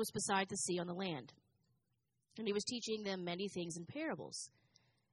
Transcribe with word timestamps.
was 0.00 0.10
beside 0.10 0.48
the 0.48 0.56
sea 0.56 0.78
on 0.78 0.86
the 0.86 0.94
land. 0.94 1.30
And 2.38 2.46
he 2.46 2.54
was 2.54 2.64
teaching 2.64 3.02
them 3.02 3.22
many 3.22 3.48
things 3.48 3.76
in 3.76 3.84
parables. 3.84 4.48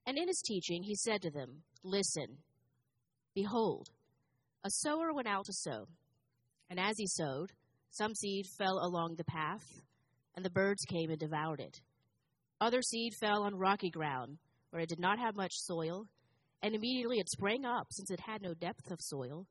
And 0.06 0.18
in 0.18 0.28
his 0.30 0.42
teaching, 0.48 0.82
he 0.82 0.96
said 0.96 1.22
to 1.24 1.30
them, 1.30 1.62
Listen, 1.84 2.38
behold, 3.36 3.90
a 4.64 4.70
sower 4.70 5.14
went 5.14 5.28
out 5.28 5.44
to 5.46 5.54
sow. 5.54 5.88
And 6.70 6.80
as 6.80 6.94
he 6.98 7.06
sowed, 7.06 7.52
some 7.92 8.16
seed 8.16 8.46
fell 8.58 8.80
along 8.82 9.16
the 9.16 9.26
path, 9.26 9.66
and 10.36 10.46
the 10.46 10.50
birds 10.50 10.86
came 10.86 11.10
and 11.10 11.20
devoured 11.20 11.60
it. 11.60 11.82
Other 12.62 12.82
seed 12.82 13.14
fell 13.20 13.44
on 13.44 13.56
rocky 13.56 13.90
ground, 13.90 14.38
where 14.70 14.82
it 14.82 14.90
did 14.90 15.00
not 15.00 15.20
have 15.20 15.36
much 15.36 15.52
soil, 15.54 16.06
and 16.64 16.74
immediately 16.74 17.18
it 17.18 17.30
sprang 17.30 17.66
up, 17.66 17.88
since 17.92 18.10
it 18.10 18.22
had 18.22 18.42
no 18.42 18.54
depth 18.54 18.90
of 18.90 19.02
soil. 19.02 19.46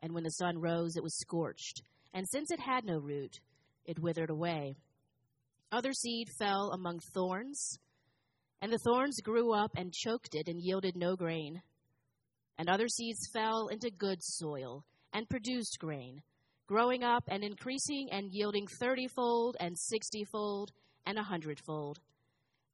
And 0.00 0.14
when 0.14 0.24
the 0.24 0.30
sun 0.30 0.58
rose, 0.58 0.96
it 0.96 1.02
was 1.02 1.18
scorched, 1.18 1.82
and 2.14 2.26
since 2.26 2.50
it 2.50 2.60
had 2.60 2.86
no 2.86 2.98
root, 2.98 3.38
it 3.86 3.98
withered 3.98 4.30
away. 4.30 4.76
Other 5.70 5.92
seed 5.92 6.28
fell 6.38 6.70
among 6.72 7.00
thorns, 7.14 7.78
and 8.60 8.72
the 8.72 8.78
thorns 8.78 9.20
grew 9.22 9.54
up 9.54 9.72
and 9.76 9.92
choked 9.92 10.34
it 10.34 10.48
and 10.48 10.60
yielded 10.60 10.96
no 10.96 11.16
grain. 11.16 11.62
And 12.58 12.68
other 12.68 12.88
seeds 12.88 13.28
fell 13.32 13.68
into 13.68 13.90
good 13.90 14.22
soil 14.22 14.84
and 15.12 15.28
produced 15.28 15.78
grain, 15.80 16.22
growing 16.66 17.02
up 17.02 17.24
and 17.28 17.42
increasing 17.42 18.08
and 18.12 18.30
yielding 18.30 18.66
thirtyfold 18.80 19.54
and 19.58 19.78
sixtyfold 19.78 20.72
and 21.06 21.18
a 21.18 21.22
hundredfold. 21.22 21.98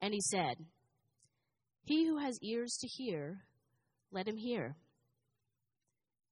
And 0.01 0.13
he 0.13 0.21
said, 0.21 0.55
He 1.85 2.05
who 2.05 2.17
has 2.17 2.37
ears 2.41 2.77
to 2.81 2.87
hear, 2.87 3.39
let 4.11 4.27
him 4.27 4.37
hear. 4.37 4.75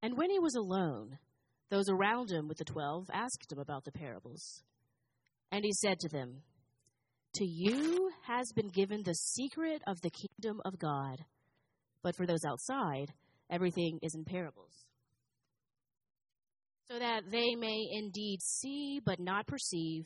And 0.02 0.18
when 0.18 0.30
he 0.30 0.40
was 0.40 0.56
alone, 0.56 1.18
those 1.70 1.90
around 1.90 2.32
him 2.32 2.48
with 2.48 2.58
the 2.58 2.66
twelve 2.66 3.10
asked 3.14 3.52
him 3.52 3.60
about 3.60 3.84
the 3.84 3.92
parables. 3.92 4.64
And 5.52 5.64
he 5.64 5.72
said 5.74 6.00
to 6.00 6.10
them, 6.10 6.42
To 7.36 7.46
you 7.46 8.12
has 8.26 8.52
been 8.56 8.70
given 8.70 9.04
the 9.04 9.14
secret 9.14 9.82
of 9.88 10.02
the 10.02 10.12
kingdom 10.12 10.62
of 10.66 10.80
God, 10.80 11.24
but 12.04 12.16
for 12.16 12.26
those 12.26 12.46
outside, 12.46 13.14
everything 13.50 14.00
is 14.02 14.16
in 14.16 14.24
parables. 14.24 14.72
So 16.90 17.00
that 17.00 17.24
they 17.30 17.56
may 17.56 17.88
indeed 17.92 18.40
see 18.42 19.02
but 19.04 19.20
not 19.20 19.48
perceive, 19.48 20.06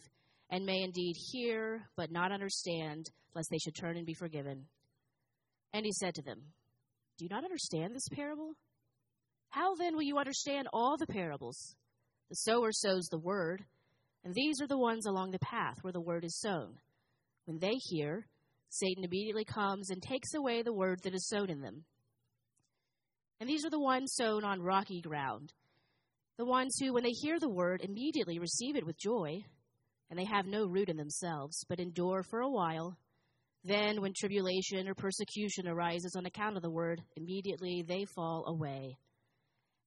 and 0.50 0.66
may 0.66 0.82
indeed 0.82 1.16
hear 1.32 1.84
but 1.96 2.12
not 2.12 2.32
understand, 2.32 3.08
lest 3.36 3.50
they 3.52 3.60
should 3.60 3.76
turn 3.76 3.98
and 3.98 4.06
be 4.06 4.16
forgiven. 4.16 4.66
And 5.74 5.86
he 5.86 5.92
said 5.94 6.16
to 6.16 6.24
them, 6.24 6.42
Do 7.18 7.26
you 7.26 7.30
not 7.30 7.44
understand 7.44 7.96
this 7.96 8.10
parable? 8.12 8.54
How 9.52 9.76
then 9.76 9.96
will 9.96 10.04
you 10.04 10.18
understand 10.18 10.68
all 10.72 10.98
the 10.98 11.08
parables? 11.08 11.76
The 12.30 12.36
sower 12.36 12.72
sows 12.72 13.08
the 13.08 13.20
word, 13.20 13.64
and 14.24 14.34
these 14.34 14.62
are 14.62 14.68
the 14.68 14.78
ones 14.78 15.06
along 15.06 15.32
the 15.32 15.40
path 15.40 15.76
where 15.82 15.92
the 15.92 16.00
word 16.00 16.24
is 16.24 16.40
sown. 16.40 16.76
When 17.46 17.60
they 17.60 17.74
hear, 17.76 18.28
Satan 18.70 19.04
immediately 19.04 19.44
comes 19.44 19.90
and 19.90 20.02
takes 20.02 20.34
away 20.34 20.62
the 20.62 20.74
word 20.74 21.02
that 21.04 21.14
is 21.14 21.28
sown 21.28 21.50
in 21.50 21.60
them. 21.60 21.84
And 23.42 23.50
these 23.50 23.66
are 23.66 23.70
the 23.70 23.80
ones 23.80 24.14
sown 24.16 24.46
on 24.46 24.62
rocky 24.62 25.02
ground, 25.02 25.52
the 26.38 26.46
ones 26.46 26.78
who, 26.80 26.94
when 26.94 27.04
they 27.04 27.10
hear 27.10 27.38
the 27.38 27.50
word, 27.50 27.82
immediately 27.84 28.40
receive 28.40 28.78
it 28.78 28.86
with 28.86 28.98
joy, 28.98 29.44
and 30.10 30.18
they 30.18 30.26
have 30.26 30.46
no 30.46 30.66
root 30.66 30.88
in 30.88 30.96
themselves, 30.96 31.66
but 31.68 31.80
endure 31.80 32.24
for 32.24 32.40
a 32.40 32.50
while. 32.50 32.98
Then, 33.66 34.02
when 34.02 34.14
tribulation 34.18 34.88
or 34.88 34.96
persecution 34.96 35.68
arises 35.68 36.16
on 36.16 36.26
account 36.26 36.56
of 36.56 36.64
the 36.64 36.72
word, 36.72 37.02
immediately 37.18 37.84
they 37.86 38.06
fall 38.06 38.46
away. 38.48 38.98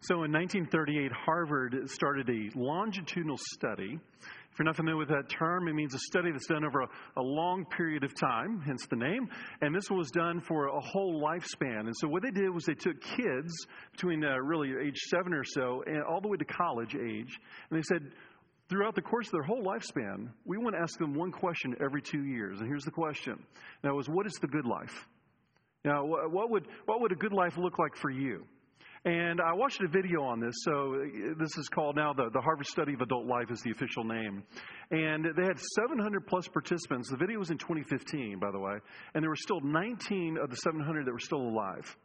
So 0.00 0.22
in 0.22 0.30
1938, 0.32 1.10
Harvard 1.10 1.76
started 1.90 2.30
a 2.30 2.56
longitudinal 2.56 3.36
study. 3.54 3.98
If 4.52 4.58
you're 4.58 4.64
not 4.64 4.76
familiar 4.76 4.96
with 4.96 5.08
that 5.08 5.28
term, 5.28 5.66
it 5.66 5.74
means 5.74 5.92
a 5.92 5.98
study 5.98 6.30
that's 6.30 6.46
done 6.46 6.64
over 6.64 6.82
a, 6.82 6.88
a, 7.16 7.22
long 7.22 7.64
period 7.64 8.04
of 8.04 8.14
time, 8.14 8.62
hence 8.64 8.86
the 8.88 8.96
name. 8.96 9.28
And 9.60 9.74
this 9.74 9.90
was 9.90 10.10
done 10.12 10.40
for 10.40 10.68
a 10.68 10.80
whole 10.80 11.20
lifespan. 11.20 11.80
And 11.80 11.94
so 11.96 12.06
what 12.06 12.22
they 12.22 12.30
did 12.30 12.48
was 12.50 12.64
they 12.64 12.74
took 12.74 13.00
kids 13.00 13.52
between 13.90 14.24
uh, 14.24 14.36
really 14.36 14.70
age 14.86 14.98
seven 15.10 15.34
or 15.34 15.42
so 15.44 15.82
and 15.86 16.00
all 16.04 16.20
the 16.20 16.28
way 16.28 16.36
to 16.36 16.44
college 16.44 16.94
age, 16.94 17.38
and 17.70 17.78
they 17.78 17.82
said, 17.82 18.12
throughout 18.68 18.94
the 18.94 19.02
course 19.02 19.26
of 19.26 19.32
their 19.32 19.42
whole 19.42 19.64
lifespan, 19.64 20.28
we 20.44 20.58
want 20.58 20.76
to 20.76 20.80
ask 20.80 20.96
them 20.98 21.14
one 21.14 21.32
question 21.32 21.74
every 21.82 22.02
two 22.02 22.24
years. 22.24 22.60
And 22.60 22.68
here's 22.68 22.84
the 22.84 22.92
question. 22.92 23.42
Now, 23.82 23.94
was 23.94 24.08
what 24.08 24.26
is 24.26 24.34
the 24.40 24.48
good 24.48 24.66
life? 24.66 25.08
Now, 25.84 26.04
what 26.04 26.50
would, 26.50 26.68
what 26.86 27.00
would 27.00 27.12
a 27.12 27.16
good 27.16 27.32
life 27.32 27.56
look 27.56 27.78
like 27.80 27.96
for 27.96 28.10
you? 28.10 28.44
And 29.04 29.40
I 29.40 29.52
watched 29.54 29.80
a 29.80 29.88
video 29.88 30.22
on 30.22 30.40
this. 30.40 30.54
So 30.62 30.94
uh, 30.94 31.34
this 31.38 31.56
is 31.56 31.68
called 31.68 31.96
now 31.96 32.12
the, 32.12 32.30
the 32.32 32.40
Harvard 32.40 32.66
Study 32.66 32.94
of 32.94 33.00
Adult 33.00 33.26
Life 33.26 33.50
is 33.50 33.60
the 33.62 33.70
official 33.70 34.04
name. 34.04 34.42
And 34.90 35.24
they 35.36 35.44
had 35.44 35.58
700 35.76 36.26
plus 36.26 36.48
participants. 36.48 37.10
The 37.10 37.16
video 37.16 37.38
was 37.38 37.50
in 37.50 37.58
2015, 37.58 38.38
by 38.38 38.50
the 38.50 38.58
way. 38.58 38.74
And 39.14 39.22
there 39.22 39.30
were 39.30 39.36
still 39.36 39.60
19 39.60 40.38
of 40.42 40.50
the 40.50 40.56
700 40.56 41.06
that 41.06 41.12
were 41.12 41.18
still 41.18 41.42
alive. 41.42 41.96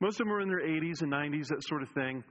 Most 0.00 0.20
of 0.20 0.26
them 0.26 0.28
were 0.28 0.40
in 0.40 0.48
their 0.48 0.60
80s 0.60 1.02
and 1.02 1.12
90s, 1.12 1.48
that 1.48 1.64
sort 1.64 1.82
of 1.82 1.88
thing. 1.90 2.22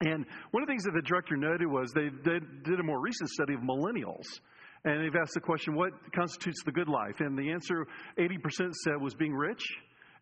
And 0.00 0.24
one 0.50 0.62
of 0.62 0.66
the 0.66 0.72
things 0.72 0.84
that 0.84 0.92
the 0.94 1.02
director 1.02 1.36
noted 1.36 1.66
was 1.66 1.92
they, 1.92 2.08
they 2.24 2.38
did 2.64 2.80
a 2.80 2.82
more 2.82 3.00
recent 3.00 3.30
study 3.30 3.54
of 3.54 3.60
millennials. 3.60 4.24
And 4.84 5.02
they've 5.02 5.20
asked 5.20 5.34
the 5.34 5.40
question, 5.40 5.74
what 5.74 5.92
constitutes 6.14 6.62
the 6.64 6.72
good 6.72 6.88
life? 6.88 7.16
And 7.20 7.36
the 7.36 7.50
answer 7.50 7.86
80% 8.18 8.72
said 8.84 9.00
was 9.00 9.14
being 9.14 9.34
rich, 9.34 9.62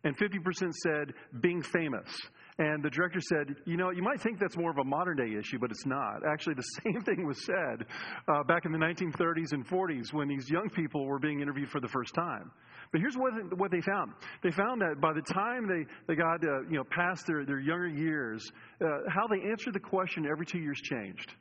and 0.03 0.17
50% 0.17 0.73
said 0.73 1.13
being 1.41 1.61
famous. 1.61 2.09
And 2.57 2.81
the 2.81 2.89
director 2.89 3.19
said, 3.19 3.53
You 3.65 3.75
know, 3.75 3.89
you 3.89 4.01
might 4.01 4.21
think 4.21 4.39
that's 4.39 4.55
more 4.55 4.71
of 4.71 4.77
a 4.77 4.83
modern 4.83 5.17
day 5.17 5.37
issue, 5.37 5.59
but 5.59 5.71
it's 5.71 5.85
not. 5.85 6.21
Actually, 6.25 6.55
the 6.55 6.61
same 6.83 7.01
thing 7.01 7.25
was 7.25 7.43
said 7.45 7.85
uh, 8.29 8.43
back 8.43 8.65
in 8.65 8.71
the 8.71 8.77
1930s 8.77 9.51
and 9.51 9.67
40s 9.67 10.13
when 10.13 10.29
these 10.29 10.49
young 10.49 10.69
people 10.69 11.05
were 11.05 11.19
being 11.19 11.41
interviewed 11.41 11.69
for 11.69 11.81
the 11.81 11.87
first 11.89 12.13
time. 12.13 12.51
But 12.91 13.01
here's 13.01 13.17
what, 13.17 13.33
what 13.57 13.71
they 13.71 13.81
found. 13.81 14.13
They 14.41 14.51
found 14.51 14.79
that 14.81 15.01
by 15.01 15.11
the 15.11 15.21
time 15.33 15.67
they, 15.67 15.85
they 16.07 16.15
got 16.15 16.43
uh, 16.45 16.61
you 16.69 16.77
know, 16.77 16.83
past 16.89 17.27
their, 17.27 17.45
their 17.45 17.59
younger 17.59 17.89
years, 17.89 18.49
uh, 18.81 18.87
how 19.09 19.27
they 19.27 19.49
answered 19.49 19.73
the 19.73 19.79
question 19.79 20.25
every 20.25 20.45
two 20.45 20.59
years 20.59 20.79
changed. 20.79 21.33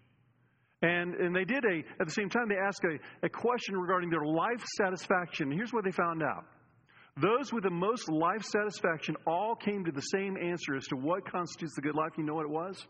And, 0.83 1.15
and 1.15 1.35
they 1.35 1.45
did 1.45 1.65
a, 1.65 1.79
at 2.01 2.07
the 2.07 2.13
same 2.13 2.29
time, 2.29 2.49
they 2.49 2.57
asked 2.57 2.83
a, 2.85 3.27
a 3.27 3.29
question 3.29 3.77
regarding 3.77 4.11
their 4.11 4.25
life 4.25 4.63
satisfaction. 4.77 5.53
Here's 5.53 5.73
what 5.73 5.85
they 5.85 5.93
found 5.93 6.23
out 6.23 6.45
those 7.21 7.53
with 7.53 7.63
the 7.63 7.71
most 7.71 8.09
life 8.09 8.43
satisfaction 8.43 9.15
all 9.27 9.55
came 9.55 9.85
to 9.85 9.93
the 9.93 10.01
same 10.01 10.37
answer 10.37 10.75
as 10.75 10.85
to 10.89 10.97
what 10.97 11.31
constitutes 11.31 11.75
the 11.77 11.83
good 11.83 11.95
life. 11.95 12.13
You 12.19 12.25
know 12.25 12.35
what 12.35 12.47
it 12.47 12.51
was? 12.51 12.85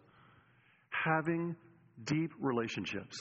Having 0.90 1.56
deep 2.04 2.30
relationships. 2.40 3.16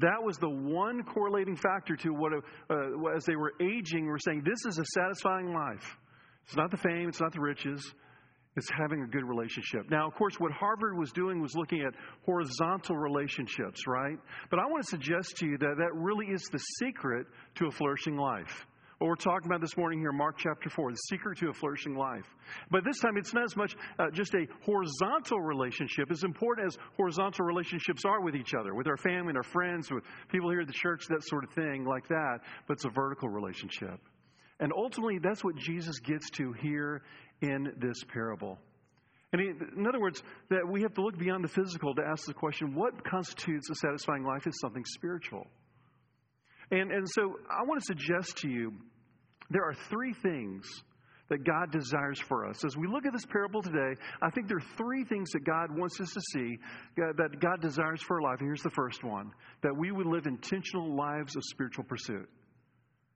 That 0.00 0.22
was 0.24 0.36
the 0.38 0.48
one 0.48 1.04
correlating 1.04 1.56
factor 1.56 1.94
to 1.94 2.10
what, 2.10 2.32
uh, 2.32 3.14
as 3.14 3.24
they 3.24 3.36
were 3.36 3.52
aging, 3.60 4.06
we're 4.06 4.18
saying 4.18 4.42
this 4.44 4.64
is 4.66 4.78
a 4.78 4.84
satisfying 4.94 5.52
life. 5.52 5.98
It's 6.46 6.56
not 6.56 6.70
the 6.70 6.78
fame, 6.78 7.08
it's 7.08 7.20
not 7.20 7.32
the 7.32 7.40
riches, 7.40 7.94
it's 8.56 8.68
having 8.70 9.02
a 9.02 9.06
good 9.06 9.24
relationship. 9.24 9.90
Now, 9.90 10.08
of 10.08 10.14
course, 10.14 10.34
what 10.40 10.50
Harvard 10.52 10.98
was 10.98 11.12
doing 11.12 11.40
was 11.40 11.54
looking 11.54 11.82
at 11.82 11.94
horizontal 12.24 12.96
relationships, 12.96 13.86
right? 13.86 14.18
But 14.50 14.58
I 14.58 14.66
want 14.66 14.82
to 14.84 14.88
suggest 14.88 15.36
to 15.36 15.46
you 15.46 15.58
that 15.58 15.74
that 15.76 15.94
really 15.94 16.26
is 16.26 16.42
the 16.50 16.58
secret 16.58 17.26
to 17.56 17.66
a 17.66 17.70
flourishing 17.70 18.16
life 18.16 18.66
what 19.00 19.08
we're 19.08 19.16
talking 19.16 19.46
about 19.46 19.62
this 19.62 19.78
morning 19.78 19.98
here, 19.98 20.12
Mark 20.12 20.36
chapter 20.36 20.68
4, 20.68 20.90
the 20.90 20.96
secret 20.96 21.38
to 21.38 21.48
a 21.48 21.54
flourishing 21.54 21.96
life. 21.96 22.26
But 22.70 22.84
this 22.84 22.98
time, 22.98 23.16
it's 23.16 23.32
not 23.32 23.44
as 23.44 23.56
much 23.56 23.74
uh, 23.98 24.10
just 24.12 24.34
a 24.34 24.46
horizontal 24.62 25.40
relationship, 25.40 26.10
as 26.10 26.22
important 26.22 26.66
as 26.66 26.76
horizontal 26.98 27.46
relationships 27.46 28.02
are 28.04 28.20
with 28.20 28.36
each 28.36 28.52
other, 28.52 28.74
with 28.74 28.86
our 28.86 28.98
family 28.98 29.30
and 29.30 29.38
our 29.38 29.42
friends, 29.42 29.90
with 29.90 30.04
people 30.28 30.50
here 30.50 30.60
at 30.60 30.66
the 30.66 30.74
church, 30.74 31.06
that 31.08 31.24
sort 31.24 31.44
of 31.44 31.50
thing, 31.52 31.86
like 31.86 32.06
that. 32.08 32.40
But 32.68 32.74
it's 32.74 32.84
a 32.84 32.90
vertical 32.90 33.30
relationship. 33.30 33.98
And 34.60 34.70
ultimately, 34.76 35.18
that's 35.18 35.42
what 35.42 35.56
Jesus 35.56 35.98
gets 36.00 36.28
to 36.32 36.52
here 36.52 37.00
in 37.40 37.72
this 37.78 38.04
parable. 38.12 38.58
And 39.32 39.40
in 39.40 39.86
other 39.88 40.00
words, 40.00 40.22
that 40.50 40.68
we 40.68 40.82
have 40.82 40.92
to 40.92 41.02
look 41.02 41.16
beyond 41.16 41.42
the 41.42 41.48
physical 41.48 41.94
to 41.94 42.02
ask 42.02 42.26
the 42.26 42.34
question 42.34 42.74
what 42.74 43.02
constitutes 43.02 43.70
a 43.70 43.76
satisfying 43.76 44.24
life 44.24 44.46
is 44.46 44.60
something 44.60 44.84
spiritual. 44.84 45.46
And, 46.70 46.92
and 46.92 47.08
so 47.08 47.36
I 47.50 47.64
want 47.64 47.80
to 47.80 47.86
suggest 47.86 48.38
to 48.38 48.48
you 48.48 48.72
there 49.50 49.64
are 49.64 49.74
three 49.74 50.14
things 50.14 50.66
that 51.28 51.44
God 51.44 51.70
desires 51.70 52.18
for 52.18 52.46
us. 52.46 52.64
As 52.64 52.76
we 52.76 52.88
look 52.88 53.06
at 53.06 53.12
this 53.12 53.24
parable 53.24 53.62
today, 53.62 53.94
I 54.20 54.30
think 54.30 54.48
there 54.48 54.56
are 54.56 54.76
three 54.76 55.04
things 55.04 55.30
that 55.30 55.44
God 55.44 55.70
wants 55.70 56.00
us 56.00 56.12
to 56.12 56.20
see 56.32 56.58
uh, 56.98 57.12
that 57.16 57.40
God 57.40 57.60
desires 57.62 58.02
for 58.02 58.16
our 58.16 58.22
life. 58.22 58.40
And 58.40 58.48
here's 58.48 58.62
the 58.62 58.70
first 58.70 59.04
one 59.04 59.30
that 59.62 59.74
we 59.76 59.92
would 59.92 60.06
live 60.06 60.26
intentional 60.26 60.96
lives 60.96 61.36
of 61.36 61.42
spiritual 61.44 61.84
pursuit. 61.84 62.28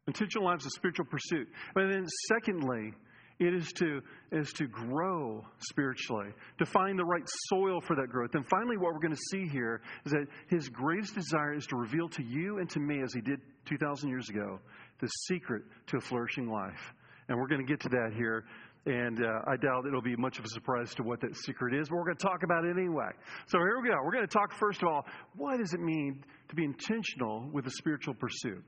Intentional 0.07 0.45
lives 0.45 0.65
of 0.65 0.73
spiritual 0.73 1.07
pursuit. 1.07 1.49
And 1.75 1.93
then, 1.93 2.07
secondly, 2.29 2.93
it 3.41 3.53
is 3.53 3.73
to, 3.79 4.01
is 4.31 4.53
to 4.53 4.67
grow 4.69 5.45
spiritually, 5.59 6.29
to 6.59 6.67
find 6.67 6.99
the 6.99 7.05
right 7.05 7.27
soil 7.49 7.81
for 7.81 7.97
that 7.97 8.09
growth. 8.09 8.35
And 8.35 8.47
finally, 8.47 8.77
what 8.77 8.93
we're 8.93 9.01
going 9.01 9.15
to 9.15 9.23
see 9.33 9.49
here 9.49 9.81
is 10.05 10.13
that 10.13 10.27
his 10.49 10.69
greatest 10.69 11.15
desire 11.15 11.55
is 11.55 11.67
to 11.67 11.77
reveal 11.77 12.09
to 12.11 12.23
you 12.23 12.59
and 12.59 12.71
to 12.71 12.81
me, 12.81 13.03
as 13.03 13.13
he 13.13 13.21
did 13.21 13.41
2,000 13.67 14.09
years 14.09 14.29
ago, 14.29 14.61
the 15.01 15.09
secret 15.29 15.63
to 15.89 15.97
a 15.99 16.01
flourishing 16.01 16.49
life. 16.49 16.93
And 17.29 17.39
we're 17.39 17.49
going 17.49 17.65
to 17.65 17.71
get 17.71 17.81
to 17.81 17.89
that 17.91 18.13
here. 18.17 18.45
And 18.87 19.25
uh, 19.25 19.51
I 19.51 19.57
doubt 19.57 19.87
it'll 19.87 20.03
be 20.03 20.17
much 20.17 20.39
of 20.39 20.45
a 20.45 20.49
surprise 20.49 20.95
to 20.97 21.03
what 21.03 21.21
that 21.23 21.35
secret 21.37 21.75
is, 21.75 21.89
but 21.89 21.97
we're 21.97 22.05
going 22.05 22.19
to 22.19 22.23
talk 22.23 22.43
about 22.43 22.65
it 22.65 22.77
anyway. 22.77 23.09
So 23.47 23.59
here 23.59 23.81
we 23.81 23.89
go. 23.89 23.97
We're 24.05 24.13
going 24.13 24.27
to 24.27 24.33
talk, 24.33 24.53
first 24.53 24.83
of 24.83 24.89
all, 24.89 25.07
what 25.37 25.59
does 25.59 25.73
it 25.73 25.81
mean 25.81 26.23
to 26.49 26.55
be 26.55 26.65
intentional 26.65 27.49
with 27.51 27.67
a 27.67 27.71
spiritual 27.71 28.13
pursuit? 28.13 28.63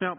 Now, 0.00 0.16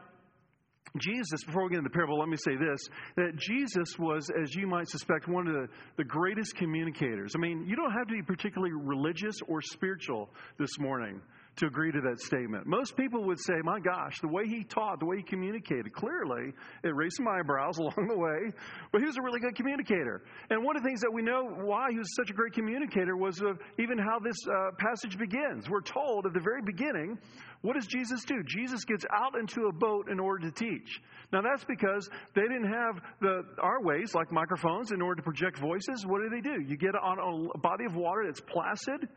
Jesus, 0.97 1.43
before 1.45 1.63
we 1.63 1.69
get 1.71 1.79
into 1.79 1.89
the 1.89 1.93
parable, 1.93 2.19
let 2.19 2.29
me 2.29 2.37
say 2.37 2.55
this 2.55 2.79
that 3.17 3.35
Jesus 3.35 3.97
was, 3.97 4.29
as 4.41 4.53
you 4.55 4.67
might 4.67 4.87
suspect, 4.87 5.27
one 5.27 5.47
of 5.47 5.53
the, 5.53 5.67
the 5.97 6.03
greatest 6.03 6.55
communicators. 6.55 7.33
I 7.35 7.39
mean, 7.39 7.65
you 7.67 7.75
don't 7.75 7.91
have 7.91 8.07
to 8.07 8.13
be 8.13 8.21
particularly 8.21 8.73
religious 8.73 9.35
or 9.47 9.61
spiritual 9.61 10.29
this 10.59 10.77
morning 10.79 11.19
to 11.57 11.67
agree 11.67 11.91
to 11.91 12.01
that 12.01 12.19
statement. 12.19 12.65
Most 12.65 12.97
people 12.97 13.23
would 13.25 13.39
say, 13.39 13.53
my 13.63 13.79
gosh, 13.79 14.19
the 14.21 14.27
way 14.27 14.47
he 14.47 14.63
taught, 14.63 14.99
the 14.99 15.05
way 15.05 15.17
he 15.17 15.23
communicated, 15.23 15.93
clearly, 15.93 16.51
it 16.83 16.95
raised 16.95 17.17
some 17.17 17.27
eyebrows 17.27 17.77
along 17.79 18.07
the 18.07 18.17
way, 18.17 18.51
but 18.91 19.01
he 19.01 19.07
was 19.07 19.17
a 19.17 19.21
really 19.21 19.39
good 19.39 19.55
communicator. 19.55 20.23
And 20.49 20.63
one 20.63 20.75
of 20.75 20.83
the 20.83 20.89
things 20.89 21.01
that 21.01 21.11
we 21.13 21.21
know 21.21 21.43
why 21.45 21.91
he 21.91 21.97
was 21.97 22.09
such 22.15 22.31
a 22.31 22.33
great 22.33 22.53
communicator 22.53 23.15
was 23.15 23.41
even 23.77 23.97
how 23.97 24.19
this 24.19 24.37
uh, 24.47 24.71
passage 24.77 25.17
begins. 25.17 25.69
We're 25.69 25.81
told 25.81 26.25
at 26.25 26.33
the 26.33 26.39
very 26.39 26.61
beginning, 26.61 27.19
what 27.61 27.75
does 27.75 27.87
Jesus 27.87 28.25
do? 28.25 28.43
Jesus 28.45 28.83
gets 28.83 29.05
out 29.13 29.39
into 29.39 29.67
a 29.67 29.71
boat 29.71 30.09
in 30.11 30.19
order 30.19 30.49
to 30.49 30.51
teach. 30.51 30.99
Now 31.31 31.41
that's 31.41 31.63
because 31.63 32.09
they 32.35 32.41
didn't 32.41 32.71
have 32.71 33.01
the 33.21 33.43
our 33.61 33.81
ways 33.81 34.13
like 34.13 34.31
microphones 34.31 34.91
in 34.91 35.01
order 35.01 35.15
to 35.15 35.23
project 35.23 35.59
voices. 35.59 36.05
What 36.05 36.21
do 36.21 36.29
they 36.29 36.41
do? 36.41 36.61
You 36.61 36.77
get 36.77 36.93
on 36.95 37.49
a 37.55 37.57
body 37.59 37.85
of 37.85 37.95
water 37.95 38.23
that's 38.25 38.41
placid 38.41 39.07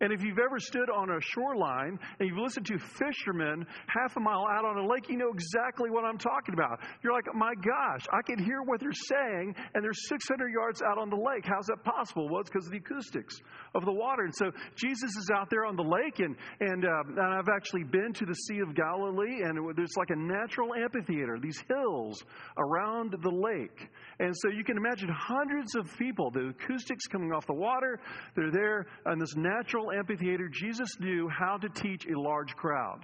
and 0.00 0.12
if 0.12 0.22
you've 0.22 0.38
ever 0.38 0.58
stood 0.58 0.90
on 0.90 1.10
a 1.10 1.20
shoreline 1.20 1.98
and 2.18 2.28
you've 2.28 2.38
listened 2.38 2.66
to 2.66 2.78
fishermen 2.78 3.66
half 3.86 4.16
a 4.16 4.20
mile 4.20 4.46
out 4.50 4.64
on 4.64 4.78
a 4.78 4.86
lake, 4.86 5.08
you 5.08 5.16
know 5.16 5.30
exactly 5.32 5.90
what 5.90 6.04
I'm 6.04 6.18
talking 6.18 6.54
about. 6.54 6.80
You're 7.02 7.12
like, 7.12 7.24
my 7.34 7.54
gosh, 7.54 8.06
I 8.12 8.20
can 8.22 8.42
hear 8.42 8.62
what 8.62 8.80
they're 8.80 8.92
saying, 8.92 9.54
and 9.74 9.82
they're 9.82 9.92
600 9.92 10.48
yards 10.48 10.82
out 10.82 10.98
on 10.98 11.08
the 11.08 11.16
lake. 11.16 11.44
How's 11.44 11.66
that 11.66 11.82
possible? 11.84 12.28
Well, 12.28 12.40
it's 12.40 12.50
because 12.50 12.66
of 12.66 12.72
the 12.72 12.78
acoustics 12.78 13.36
of 13.74 13.84
the 13.84 13.92
water. 13.92 14.24
And 14.24 14.34
so 14.34 14.50
Jesus 14.76 15.10
is 15.16 15.30
out 15.34 15.48
there 15.50 15.64
on 15.64 15.76
the 15.76 15.82
lake, 15.82 16.18
and, 16.18 16.36
and, 16.60 16.84
uh, 16.84 17.22
and 17.22 17.34
I've 17.34 17.48
actually 17.48 17.84
been 17.84 18.12
to 18.14 18.26
the 18.26 18.34
Sea 18.34 18.60
of 18.60 18.74
Galilee, 18.74 19.42
and 19.44 19.58
there's 19.76 19.96
like 19.96 20.10
a 20.10 20.16
natural 20.16 20.74
amphitheater, 20.74 21.38
these 21.40 21.62
hills 21.68 22.22
around 22.58 23.14
the 23.22 23.30
lake. 23.30 23.88
And 24.20 24.34
so 24.36 24.50
you 24.50 24.64
can 24.64 24.76
imagine 24.76 25.08
hundreds 25.08 25.74
of 25.76 25.88
people, 25.98 26.30
the 26.30 26.52
acoustics 26.52 27.06
coming 27.06 27.32
off 27.32 27.46
the 27.46 27.54
water, 27.54 28.00
they're 28.34 28.50
there 28.50 28.86
in 29.10 29.18
this 29.18 29.34
natural 29.36 29.85
amphitheater, 29.92 30.48
Jesus 30.48 30.88
knew 31.00 31.28
how 31.28 31.56
to 31.56 31.68
teach 31.68 32.06
a 32.06 32.18
large 32.18 32.54
crowd. 32.54 33.00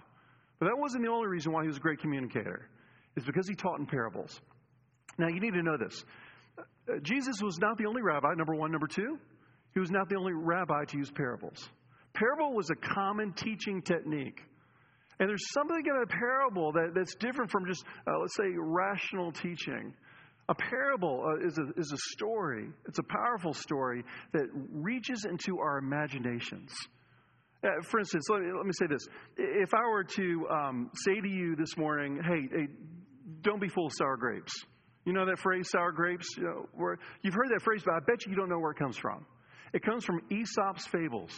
But 0.59 0.67
that 0.67 0.79
wasn't 0.79 1.05
the 1.05 1.11
only 1.11 1.29
reason 1.29 1.53
why 1.53 1.63
he 1.63 1.69
was 1.69 1.77
a 1.77 1.81
great 1.81 2.01
communicator. 2.01 2.69
It's 3.17 3.27
because 3.27 3.49
he 3.49 3.55
taught 3.55 3.79
in 3.79 3.87
parables. 3.87 4.41
Now, 5.19 5.29
you 5.29 5.41
need 5.41 5.55
to 5.55 5.63
know 5.63 5.77
this. 5.77 6.05
Uh, 6.59 6.99
Jesus 7.03 7.43
was 7.43 7.59
not 7.59 7.79
the 7.79 7.87
only 7.87 8.03
rabbi, 8.03 8.35
number 8.35 8.55
one. 8.55 8.71
Number 8.71 8.87
two, 8.87 9.19
he 9.75 9.81
was 9.81 9.91
not 9.91 10.09
the 10.09 10.17
only 10.17 10.33
rabbi 10.33 10.85
to 10.85 10.99
use 10.99 11.11
parables. 11.11 11.69
Parable 12.15 12.55
was 12.55 12.71
a 12.71 12.77
common 12.77 13.33
teaching 13.33 13.83
technique. 13.83 14.41
And 15.19 15.29
there's 15.29 15.53
something 15.53 15.83
in 15.85 16.03
a 16.03 16.07
parable 16.07 16.73
that, 16.73 16.93
that's 16.95 17.15
different 17.17 17.51
from 17.51 17.67
just, 17.67 17.85
uh, 18.07 18.19
let's 18.19 18.37
say, 18.37 18.55
rational 18.57 19.33
teaching. 19.33 19.95
A 20.49 20.55
parable 20.55 21.25
uh, 21.25 21.47
is, 21.47 21.57
a, 21.59 21.81
is 21.81 21.93
a 21.93 21.99
story, 22.15 22.69
it's 22.87 22.99
a 22.99 23.05
powerful 23.05 23.55
story 23.55 24.03
that 24.33 24.47
reaches 24.53 25.25
into 25.25 25.59
our 25.61 25.79
imaginations. 25.79 26.73
Uh, 27.65 27.69
for 27.83 28.01
instance, 28.01 28.25
let 28.29 28.41
me, 28.41 28.49
let 28.57 28.67
me, 28.67 28.73
say 28.73 28.87
this. 28.89 29.07
If 29.37 29.73
I 29.73 29.89
were 29.89 30.03
to 30.03 30.47
um, 30.51 30.91
say 30.95 31.21
to 31.21 31.29
you 31.29 31.55
this 31.55 31.77
morning, 31.77 32.19
hey, 32.23 32.49
hey, 32.51 32.67
don't 33.43 33.61
be 33.61 33.69
full 33.69 33.87
of 33.87 33.93
sour 33.97 34.17
grapes. 34.17 34.53
You 35.05 35.13
know 35.13 35.27
that 35.27 35.39
phrase, 35.39 35.71
sour 35.71 35.93
grapes? 35.93 36.27
You 36.37 36.45
know, 36.45 36.67
where, 36.75 36.99
you've 37.23 37.35
heard 37.35 37.51
that 37.51 37.63
phrase, 37.63 37.83
but 37.85 37.95
I 37.95 38.01
bet 38.01 38.27
you 38.27 38.33
you 38.33 38.37
don't 38.37 38.49
know 38.49 38.59
where 38.59 38.73
it 38.73 38.79
comes 38.79 38.97
from. 38.97 39.25
It 39.73 39.83
comes 39.83 40.05
from 40.05 40.21
Aesop's 40.31 40.87
fables. 40.87 41.31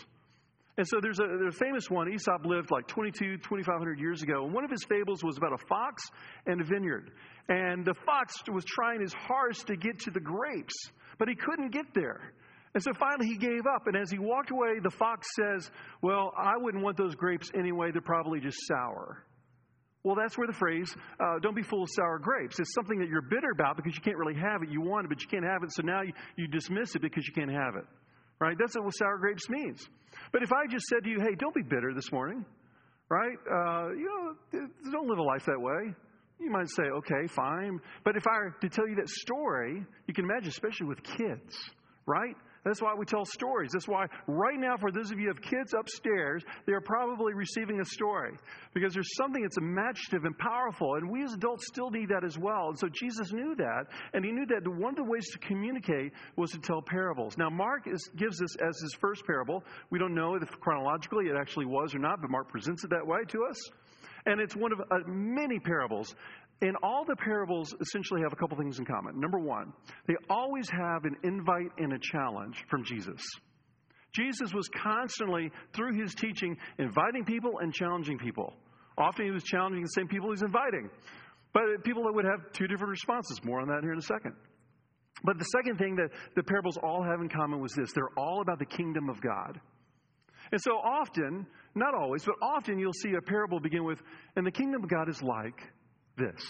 And 0.77 0.87
so 0.89 0.99
there's 1.01 1.21
a, 1.21 1.23
there's 1.23 1.55
a 1.55 1.59
famous 1.59 1.89
one. 1.89 2.13
Aesop 2.13 2.45
lived 2.45 2.71
like 2.71 2.89
22, 2.89 3.39
2,500 3.39 3.99
years 4.01 4.23
ago. 4.23 4.45
And 4.45 4.53
one 4.53 4.65
of 4.65 4.71
his 4.71 4.85
fables 4.85 5.23
was 5.23 5.37
about 5.37 5.53
a 5.53 5.67
fox 5.69 6.03
and 6.47 6.61
a 6.61 6.65
vineyard. 6.65 7.13
And 7.49 7.85
the 7.85 7.95
fox 8.07 8.35
was 8.53 8.65
trying 8.65 9.01
his 9.01 9.15
hardest 9.15 9.69
to 9.69 9.77
get 9.77 10.01
to 10.01 10.11
the 10.11 10.21
grapes, 10.21 10.75
but 11.19 11.29
he 11.29 11.37
couldn't 11.37 11.71
get 11.71 11.87
there. 11.95 12.33
And 12.75 12.83
so 12.83 12.91
finally 12.99 13.29
he 13.29 13.37
gave 13.37 13.67
up. 13.73 13.87
And 13.87 13.97
as 13.97 14.11
he 14.11 14.19
walked 14.19 14.51
away, 14.51 14.81
the 14.83 14.91
fox 14.91 15.29
says, 15.37 15.71
Well, 16.03 16.33
I 16.37 16.57
wouldn't 16.57 16.83
want 16.83 16.97
those 16.97 17.15
grapes 17.15 17.51
anyway. 17.57 17.93
They're 17.93 18.03
probably 18.03 18.41
just 18.41 18.59
sour. 18.67 19.25
Well, 20.03 20.17
that's 20.17 20.37
where 20.37 20.47
the 20.47 20.53
phrase, 20.53 20.95
uh, 21.19 21.39
don't 21.41 21.57
be 21.57 21.63
full 21.63 21.85
of 21.85 21.89
sour 21.97 22.19
grapes. 22.19 22.59
It's 22.59 22.75
something 22.75 22.99
that 22.99 23.09
you're 23.09 23.23
bitter 23.23 23.51
about 23.55 23.77
because 23.77 23.95
you 23.95 24.03
can't 24.03 24.19
really 24.19 24.39
have 24.39 24.63
it. 24.63 24.69
You 24.69 24.83
want 24.83 25.07
it, 25.07 25.09
but 25.09 25.23
you 25.23 25.29
can't 25.29 25.47
have 25.47 25.63
it. 25.63 25.73
So 25.73 25.83
now 25.83 26.03
you, 26.03 26.13
you 26.37 26.47
dismiss 26.47 26.95
it 26.95 27.01
because 27.01 27.27
you 27.27 27.33
can't 27.33 27.51
have 27.51 27.77
it. 27.77 27.85
Right? 28.41 28.57
That's 28.59 28.77
what 28.77 28.91
sour 28.97 29.19
grapes 29.19 29.49
means. 29.49 29.87
But 30.33 30.43
if 30.43 30.53
I 30.53 30.67
just 30.71 30.87
said 30.87 31.05
to 31.05 31.11
you, 31.11 31.21
hey, 31.21 31.35
don't 31.39 31.55
be 31.55 31.63
bitter 31.63 31.93
this 31.95 32.11
morning, 32.13 32.45
right? 33.09 33.37
Uh, 33.51 33.91
you 33.91 34.37
know, 34.53 34.69
don't 34.91 35.09
live 35.09 35.19
a 35.19 35.23
life 35.23 35.45
that 35.47 35.61
way. 35.61 35.95
You 36.41 36.51
might 36.51 36.69
say, 36.69 36.83
okay, 36.83 37.27
fine. 37.29 37.79
But 38.05 38.17
if 38.17 38.27
I 38.27 38.39
were 38.39 38.57
to 38.61 38.69
tell 38.69 38.89
you 38.89 38.97
that 38.97 39.09
story, 39.09 39.85
you 40.07 40.15
can 40.15 40.25
imagine, 40.25 40.49
especially 40.49 40.89
with 40.89 41.03
kids, 41.03 41.57
right? 42.07 42.37
That's 42.65 42.81
why 42.81 42.95
we 42.95 43.05
tell 43.05 43.25
stories. 43.25 43.71
That's 43.73 43.87
why 43.89 44.07
right 44.27 44.59
now, 44.59 44.77
for 44.77 44.91
those 44.91 45.11
of 45.11 45.19
you 45.19 45.27
who 45.27 45.35
have 45.35 45.43
kids 45.43 45.75
upstairs, 45.79 46.43
they're 46.67 46.81
probably 46.81 47.35
receiving 47.35 47.81
a 47.81 47.85
story 47.85 48.37
because 48.73 48.95
there's 48.95 49.15
something 49.17 49.43
that's 49.43 49.59
imaginative 49.59 50.25
and 50.25 50.37
powerful, 50.39 50.95
and 50.95 51.11
we 51.11 51.23
as 51.25 51.35
adults 51.35 51.67
still 51.67 51.91
need 51.91 52.09
that 52.09 52.25
as 52.25 52.39
well. 52.39 52.69
And 52.69 52.79
so 52.79 52.89
Jesus 52.89 53.33
knew 53.33 53.55
that, 53.57 53.87
and 54.15 54.25
he 54.25 54.33
knew 54.33 54.47
that 54.47 54.67
one 54.67 54.91
of 54.91 54.97
the 54.97 55.05
ways 55.05 55.29
to 55.33 55.39
communicate 55.39 56.13
was 56.37 56.51
to 56.53 56.59
tell 56.59 56.81
parables. 56.81 57.37
Now, 57.37 57.51
Mark 57.51 57.87
is, 57.87 58.11
gives 58.17 58.39
this 58.39 58.57
as 58.57 58.79
his 58.81 58.95
first 59.01 59.27
parable. 59.27 59.63
We 59.91 59.99
don't 59.99 60.15
know 60.15 60.37
if 60.37 60.49
chronologically 60.61 61.27
it 61.27 61.37
actually 61.39 61.67
was 61.67 61.95
or 61.95 61.99
not, 61.99 62.21
but 62.21 62.31
Mark 62.31 62.49
presents 62.49 62.85
it 62.85 62.91
that 62.91 63.07
way 63.07 63.19
to 63.29 63.45
us. 63.49 63.57
And 64.27 64.41
it's 64.41 64.57
one 64.57 64.73
of 64.73 64.81
uh, 64.81 65.01
many 65.07 65.59
parables 65.59 66.15
and 66.63 66.77
all 66.83 67.05
the 67.05 67.17
parables 67.17 67.75
essentially 67.81 68.23
have 68.23 68.33
a 68.33 68.37
couple 68.37 68.57
things 68.57 68.79
in 68.79 68.85
common. 68.85 69.19
Number 69.21 69.39
one, 69.39 69.73
they 70.07 70.15
always 70.31 70.69
have 70.71 71.05
an 71.05 71.17
invite 71.23 71.73
and 71.79 71.93
a 71.93 71.99
challenge 72.01 72.65
from 72.71 72.85
Jesus. 72.85 73.21
Jesus 74.15 74.55
was 74.55 74.69
constantly, 74.69 75.51
through 75.75 76.01
his 76.01 76.15
teaching, 76.15 76.57
inviting 76.79 77.25
people 77.25 77.59
and 77.61 77.75
challenging 77.75 78.19
people. 78.19 78.55
Often 78.97 79.27
he 79.27 79.31
was 79.33 79.43
challenging 79.43 79.83
the 79.83 79.89
same 79.89 80.07
people 80.07 80.31
he's 80.31 80.43
inviting. 80.43 80.89
But 81.53 81.63
people 81.85 82.05
that 82.05 82.13
would 82.15 82.25
have 82.25 82.53
two 82.53 82.67
different 82.67 82.91
responses. 82.91 83.41
More 83.45 83.61
on 83.61 83.69
that 83.69 83.81
here 83.83 83.93
in 83.93 83.99
a 83.99 84.03
second. 84.03 84.35
But 85.25 85.39
the 85.39 85.45
second 85.45 85.79
thing 85.79 85.97
that 85.97 86.11
the 86.37 86.43
parables 86.43 86.77
all 86.83 87.03
have 87.03 87.21
in 87.21 87.29
common 87.29 87.61
was 87.61 87.73
this 87.73 87.93
they're 87.93 88.17
all 88.17 88.41
about 88.41 88.59
the 88.59 88.67
kingdom 88.67 89.09
of 89.09 89.21
God. 89.21 89.61
And 90.53 90.61
so 90.61 90.73
often, 90.73 91.47
not 91.75 91.95
always, 91.95 92.25
but 92.25 92.35
often 92.43 92.79
you'll 92.79 92.93
see 92.93 93.15
a 93.15 93.23
parable 93.23 93.61
begin 93.61 93.85
with, 93.85 94.01
and 94.37 94.47
the 94.47 94.51
kingdom 94.51 94.83
of 94.83 94.91
God 94.91 95.09
is 95.09 95.23
like 95.23 95.59
this. 96.17 96.43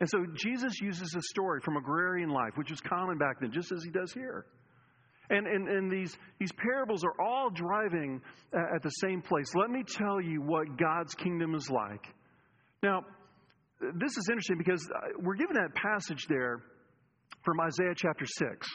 And 0.00 0.08
so 0.08 0.24
Jesus 0.34 0.80
uses 0.80 1.14
a 1.16 1.22
story 1.22 1.60
from 1.64 1.76
agrarian 1.76 2.30
life, 2.30 2.52
which 2.56 2.70
was 2.70 2.80
common 2.80 3.18
back 3.18 3.40
then, 3.40 3.50
just 3.52 3.72
as 3.72 3.82
he 3.82 3.90
does 3.90 4.12
here. 4.12 4.46
And, 5.30 5.46
and, 5.46 5.68
and 5.68 5.90
these, 5.90 6.16
these 6.38 6.52
parables 6.52 7.04
are 7.04 7.20
all 7.20 7.50
driving 7.50 8.20
at 8.54 8.82
the 8.82 8.90
same 8.90 9.20
place. 9.20 9.54
Let 9.54 9.70
me 9.70 9.82
tell 9.86 10.20
you 10.20 10.40
what 10.40 10.78
God's 10.78 11.14
kingdom 11.14 11.54
is 11.54 11.68
like. 11.68 12.06
Now, 12.82 13.02
this 13.80 14.16
is 14.16 14.28
interesting 14.30 14.58
because 14.58 14.88
uh, 14.94 15.08
we're 15.20 15.36
given 15.36 15.56
that 15.56 15.74
passage 15.74 16.26
there 16.28 16.62
from 17.44 17.60
Isaiah 17.60 17.94
chapter 17.94 18.24
6. 18.24 18.68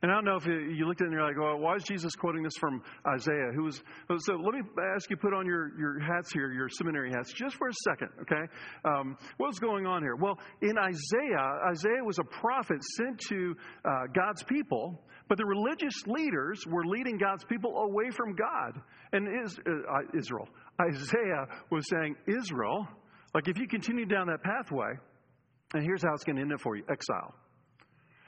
And 0.00 0.12
I 0.12 0.14
don't 0.14 0.24
know 0.24 0.36
if 0.36 0.46
you 0.46 0.86
looked 0.86 1.00
at 1.00 1.06
it 1.06 1.08
and 1.08 1.12
you're 1.12 1.26
like, 1.26 1.36
well, 1.36 1.58
why 1.58 1.74
is 1.74 1.82
Jesus 1.82 2.14
quoting 2.14 2.44
this 2.44 2.56
from 2.60 2.82
Isaiah? 3.04 3.50
Who 3.52 3.64
was, 3.64 3.82
so 4.18 4.34
let 4.34 4.54
me 4.54 4.60
ask 4.94 5.10
you 5.10 5.16
put 5.16 5.34
on 5.34 5.44
your, 5.44 5.76
your 5.76 5.98
hats 5.98 6.32
here, 6.32 6.52
your 6.52 6.68
seminary 6.68 7.10
hats, 7.10 7.32
just 7.32 7.56
for 7.56 7.68
a 7.68 7.72
second, 7.84 8.10
okay? 8.22 8.46
Um, 8.84 9.18
what's 9.38 9.58
going 9.58 9.86
on 9.86 10.02
here? 10.02 10.14
Well, 10.14 10.38
in 10.62 10.78
Isaiah, 10.78 11.58
Isaiah 11.68 12.04
was 12.04 12.20
a 12.20 12.24
prophet 12.24 12.78
sent 12.96 13.18
to 13.28 13.56
uh, 13.84 13.90
God's 14.14 14.44
people, 14.44 15.02
but 15.28 15.36
the 15.36 15.46
religious 15.46 16.06
leaders 16.06 16.62
were 16.68 16.84
leading 16.86 17.18
God's 17.18 17.44
people 17.44 17.76
away 17.78 18.10
from 18.10 18.36
God. 18.36 18.80
And 19.12 19.26
is, 19.44 19.58
uh, 19.58 20.16
Israel, 20.16 20.48
Isaiah 20.80 21.46
was 21.70 21.88
saying, 21.90 22.14
Israel, 22.28 22.86
like 23.34 23.48
if 23.48 23.58
you 23.58 23.66
continue 23.66 24.06
down 24.06 24.28
that 24.28 24.44
pathway, 24.44 24.94
and 25.74 25.82
here's 25.82 26.02
how 26.02 26.14
it's 26.14 26.24
going 26.24 26.36
to 26.36 26.42
end 26.42 26.52
up 26.52 26.60
for 26.60 26.76
you 26.76 26.84
exile. 26.88 27.34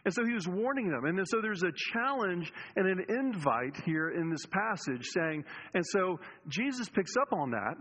And 0.04 0.14
so 0.14 0.24
he 0.24 0.32
was 0.32 0.48
warning 0.48 0.88
them. 0.88 1.04
And 1.04 1.28
so 1.28 1.40
there's 1.42 1.62
a 1.62 1.72
challenge 1.92 2.52
and 2.76 2.86
an 2.86 3.04
invite 3.08 3.76
here 3.84 4.10
in 4.10 4.30
this 4.30 4.46
passage 4.46 5.06
saying, 5.12 5.44
and 5.74 5.84
so 5.86 6.18
Jesus 6.48 6.88
picks 6.88 7.16
up 7.20 7.32
on 7.32 7.50
that, 7.50 7.74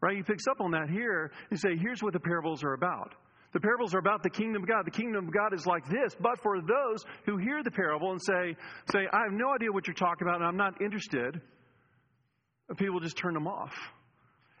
right? 0.00 0.16
He 0.16 0.22
picks 0.22 0.46
up 0.46 0.60
on 0.60 0.72
that 0.72 0.90
here 0.90 1.32
and 1.50 1.58
say, 1.58 1.76
here's 1.80 2.02
what 2.02 2.12
the 2.12 2.20
parables 2.20 2.62
are 2.62 2.74
about. 2.74 3.14
The 3.52 3.60
parables 3.60 3.94
are 3.94 3.98
about 3.98 4.22
the 4.22 4.30
kingdom 4.30 4.62
of 4.62 4.68
God. 4.68 4.86
The 4.86 4.90
kingdom 4.90 5.26
of 5.28 5.34
God 5.34 5.52
is 5.54 5.66
like 5.66 5.84
this, 5.88 6.14
but 6.20 6.40
for 6.42 6.60
those 6.60 7.04
who 7.26 7.36
hear 7.36 7.62
the 7.62 7.70
parable 7.70 8.10
and 8.12 8.20
say, 8.22 8.56
say, 8.90 9.00
I 9.12 9.24
have 9.24 9.32
no 9.32 9.52
idea 9.54 9.70
what 9.70 9.86
you're 9.86 9.94
talking 9.94 10.26
about 10.26 10.40
and 10.40 10.46
I'm 10.46 10.56
not 10.56 10.80
interested, 10.80 11.40
people 12.76 13.00
just 13.00 13.16
turn 13.16 13.34
them 13.34 13.46
off. 13.46 13.74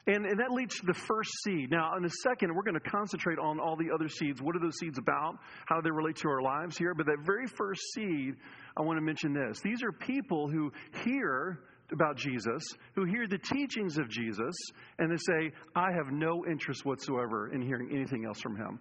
And, 0.06 0.26
and 0.26 0.40
that 0.40 0.50
leads 0.50 0.76
to 0.80 0.86
the 0.86 0.94
first 0.94 1.30
seed. 1.44 1.70
Now, 1.70 1.96
in 1.96 2.04
a 2.04 2.10
second, 2.24 2.52
we're 2.54 2.64
going 2.64 2.78
to 2.80 2.90
concentrate 2.90 3.38
on 3.38 3.60
all 3.60 3.76
the 3.76 3.92
other 3.94 4.08
seeds. 4.08 4.42
What 4.42 4.56
are 4.56 4.58
those 4.58 4.78
seeds 4.78 4.98
about? 4.98 5.38
How 5.66 5.76
do 5.76 5.82
they 5.82 5.92
relate 5.92 6.16
to 6.16 6.28
our 6.28 6.42
lives 6.42 6.76
here? 6.76 6.92
But 6.94 7.06
that 7.06 7.18
very 7.24 7.46
first 7.46 7.82
seed, 7.94 8.34
I 8.76 8.82
want 8.82 8.96
to 8.96 9.00
mention 9.00 9.32
this. 9.32 9.60
These 9.60 9.84
are 9.84 9.92
people 9.92 10.48
who 10.48 10.72
hear 11.04 11.60
about 11.92 12.16
Jesus, 12.16 12.62
who 12.96 13.04
hear 13.04 13.28
the 13.28 13.38
teachings 13.38 13.98
of 13.98 14.08
Jesus, 14.08 14.54
and 14.98 15.10
they 15.10 15.18
say, 15.18 15.52
I 15.76 15.92
have 15.92 16.12
no 16.12 16.44
interest 16.50 16.84
whatsoever 16.84 17.52
in 17.52 17.62
hearing 17.62 17.90
anything 17.92 18.24
else 18.24 18.40
from 18.40 18.56
him. 18.56 18.80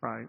Right? 0.00 0.26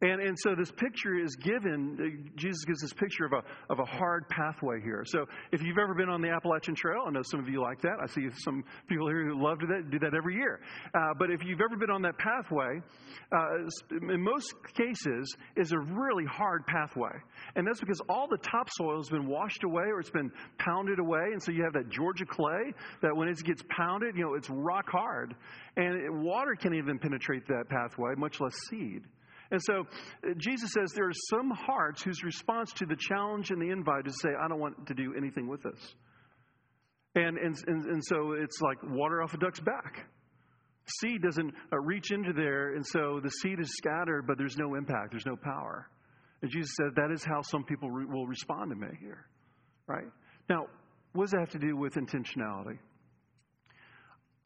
And, 0.00 0.20
and 0.20 0.38
so 0.38 0.54
this 0.54 0.70
picture 0.70 1.18
is 1.18 1.34
given, 1.34 1.98
uh, 1.98 2.30
Jesus 2.36 2.64
gives 2.64 2.80
this 2.80 2.92
picture 2.92 3.24
of 3.24 3.32
a, 3.32 3.42
of 3.72 3.80
a 3.80 3.84
hard 3.84 4.28
pathway 4.28 4.80
here. 4.80 5.02
So 5.04 5.26
if 5.50 5.60
you've 5.60 5.78
ever 5.78 5.92
been 5.92 6.08
on 6.08 6.22
the 6.22 6.28
Appalachian 6.28 6.76
Trail, 6.76 7.02
I 7.06 7.10
know 7.10 7.22
some 7.24 7.40
of 7.40 7.48
you 7.48 7.60
like 7.60 7.80
that. 7.82 7.96
I 8.00 8.06
see 8.06 8.28
some 8.44 8.62
people 8.88 9.08
here 9.08 9.24
who 9.24 9.42
love 9.42 9.58
to 9.58 9.66
that, 9.66 9.90
do 9.90 9.98
that 9.98 10.14
every 10.14 10.34
year. 10.34 10.60
Uh, 10.94 11.14
but 11.18 11.32
if 11.32 11.42
you've 11.44 11.60
ever 11.60 11.76
been 11.76 11.90
on 11.90 12.02
that 12.02 12.16
pathway, 12.16 12.80
uh, 13.32 14.08
in 14.12 14.22
most 14.22 14.54
cases, 14.76 15.34
is 15.56 15.72
a 15.72 15.78
really 15.78 16.24
hard 16.26 16.64
pathway. 16.66 17.10
And 17.56 17.66
that's 17.66 17.80
because 17.80 18.00
all 18.08 18.28
the 18.28 18.38
topsoil 18.38 18.98
has 18.98 19.08
been 19.08 19.26
washed 19.26 19.64
away 19.64 19.84
or 19.84 19.98
it's 19.98 20.10
been 20.10 20.30
pounded 20.58 21.00
away. 21.00 21.32
And 21.32 21.42
so 21.42 21.50
you 21.50 21.64
have 21.64 21.72
that 21.72 21.90
Georgia 21.90 22.24
clay 22.24 22.72
that 23.02 23.16
when 23.16 23.26
it 23.26 23.42
gets 23.42 23.64
pounded, 23.68 24.14
you 24.14 24.22
know, 24.22 24.34
it's 24.34 24.48
rock 24.48 24.88
hard. 24.88 25.34
And 25.76 26.22
water 26.22 26.54
can't 26.54 26.76
even 26.76 27.00
penetrate 27.00 27.48
that 27.48 27.64
pathway, 27.68 28.14
much 28.16 28.40
less 28.40 28.54
seed. 28.70 29.02
And 29.50 29.60
so 29.62 29.80
uh, 29.80 30.34
Jesus 30.36 30.72
says 30.72 30.92
there 30.94 31.08
are 31.08 31.12
some 31.30 31.50
hearts 31.50 32.02
whose 32.02 32.22
response 32.22 32.72
to 32.74 32.86
the 32.86 32.96
challenge 32.96 33.50
and 33.50 33.60
the 33.60 33.70
invite 33.70 34.06
is 34.06 34.14
to 34.14 34.28
say, 34.28 34.34
I 34.38 34.48
don't 34.48 34.60
want 34.60 34.86
to 34.86 34.94
do 34.94 35.14
anything 35.16 35.48
with 35.48 35.62
this. 35.62 35.94
And, 37.14 37.38
and, 37.38 37.56
and, 37.66 37.84
and 37.86 38.04
so 38.04 38.32
it's 38.32 38.60
like 38.60 38.78
water 38.82 39.22
off 39.22 39.34
a 39.34 39.38
duck's 39.38 39.60
back. 39.60 40.06
Seed 41.00 41.22
doesn't 41.22 41.52
uh, 41.72 41.78
reach 41.80 42.10
into 42.12 42.32
there, 42.32 42.74
and 42.74 42.86
so 42.86 43.20
the 43.22 43.30
seed 43.30 43.60
is 43.60 43.70
scattered, 43.76 44.26
but 44.26 44.38
there's 44.38 44.56
no 44.56 44.74
impact, 44.74 45.10
there's 45.10 45.26
no 45.26 45.36
power. 45.36 45.88
And 46.40 46.50
Jesus 46.50 46.70
said 46.76 46.94
that 46.96 47.10
is 47.12 47.24
how 47.24 47.42
some 47.42 47.64
people 47.64 47.90
re- 47.90 48.06
will 48.06 48.26
respond 48.26 48.70
to 48.70 48.76
me 48.76 48.88
here, 49.00 49.26
right? 49.86 50.06
Now, 50.48 50.66
what 51.12 51.24
does 51.24 51.30
that 51.32 51.40
have 51.40 51.50
to 51.50 51.58
do 51.58 51.76
with 51.76 51.94
intentionality? 51.94 52.78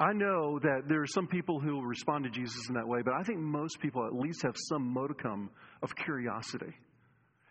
I 0.02 0.12
know 0.12 0.58
that 0.58 0.88
there 0.88 1.00
are 1.00 1.06
some 1.06 1.28
people 1.28 1.60
who 1.60 1.80
respond 1.80 2.24
to 2.24 2.30
Jesus 2.30 2.68
in 2.68 2.74
that 2.74 2.88
way, 2.88 3.02
but 3.04 3.14
I 3.14 3.22
think 3.22 3.38
most 3.38 3.78
people 3.80 4.04
at 4.04 4.12
least 4.12 4.42
have 4.42 4.56
some 4.68 4.92
modicum 4.92 5.48
of 5.80 5.94
curiosity. 5.94 6.74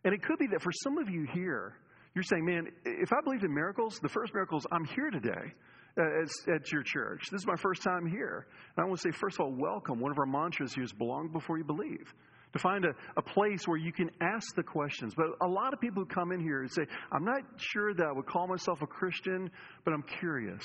And 0.04 0.14
it 0.14 0.22
could 0.22 0.38
be 0.38 0.48
that 0.48 0.62
for 0.62 0.72
some 0.84 0.98
of 0.98 1.10
you 1.10 1.26
here, 1.34 1.78
you're 2.14 2.24
saying, 2.24 2.44
man, 2.44 2.68
if 2.84 3.14
I 3.14 3.22
believed 3.24 3.46
in 3.46 3.54
miracles, 3.54 4.00
the 4.02 4.10
first 4.10 4.34
miracle 4.34 4.58
is 4.58 4.66
I'm 4.70 4.84
here 4.84 5.10
today 5.12 5.54
at, 5.98 6.54
at 6.54 6.72
your 6.74 6.84
church. 6.84 7.22
This 7.32 7.40
is 7.40 7.48
my 7.48 7.56
first 7.56 7.84
time 7.84 8.06
here. 8.06 8.48
And 8.76 8.84
I 8.84 8.88
want 8.88 9.00
to 9.00 9.10
say, 9.10 9.18
first 9.18 9.40
of 9.40 9.46
all, 9.46 9.54
welcome. 9.54 10.02
One 10.02 10.12
of 10.12 10.20
our 10.20 10.26
mantras 10.26 10.74
here 10.74 10.84
is 10.84 10.92
belong 10.92 11.30
before 11.32 11.58
you 11.58 11.64
believe. 11.64 12.14
To 12.52 12.60
find 12.60 12.84
a, 12.84 12.90
a 13.16 13.22
place 13.22 13.66
where 13.66 13.78
you 13.78 13.94
can 13.94 14.12
ask 14.20 14.56
the 14.58 14.64
questions. 14.64 15.14
But 15.16 15.28
a 15.42 15.48
lot 15.48 15.74
of 15.74 15.80
people 15.80 16.04
who 16.04 16.06
come 16.14 16.34
in 16.34 16.42
here 16.42 16.60
and 16.60 16.70
say, 16.70 16.82
I'm 17.10 17.24
not 17.24 17.44
sure 17.56 17.94
that 17.94 18.06
I 18.06 18.12
would 18.12 18.26
call 18.26 18.46
myself 18.46 18.82
a 18.82 18.88
Christian, 18.88 19.50
but 19.86 19.94
I'm 19.94 20.04
curious. 20.20 20.62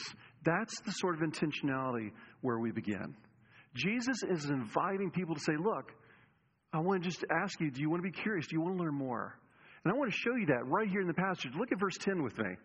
That's 0.46 0.80
the 0.86 0.92
sort 0.92 1.16
of 1.16 1.28
intentionality 1.28 2.12
where 2.40 2.58
we 2.58 2.70
begin. 2.70 3.14
Jesus 3.74 4.22
is 4.22 4.46
inviting 4.46 5.10
people 5.10 5.34
to 5.34 5.40
say, 5.40 5.56
Look, 5.58 5.92
I 6.72 6.80
want 6.80 7.02
to 7.02 7.08
just 7.08 7.24
ask 7.30 7.60
you, 7.60 7.70
do 7.70 7.80
you 7.80 7.90
want 7.90 8.02
to 8.02 8.10
be 8.10 8.16
curious? 8.16 8.46
Do 8.46 8.56
you 8.56 8.62
want 8.62 8.76
to 8.76 8.82
learn 8.82 8.94
more? 8.94 9.38
And 9.84 9.92
I 9.92 9.96
want 9.96 10.10
to 10.10 10.18
show 10.18 10.34
you 10.34 10.46
that 10.46 10.66
right 10.66 10.88
here 10.88 11.00
in 11.00 11.06
the 11.06 11.14
passage. 11.14 11.52
Look 11.58 11.72
at 11.72 11.80
verse 11.80 11.96
10 11.98 12.22
with 12.22 12.36
me. 12.38 12.56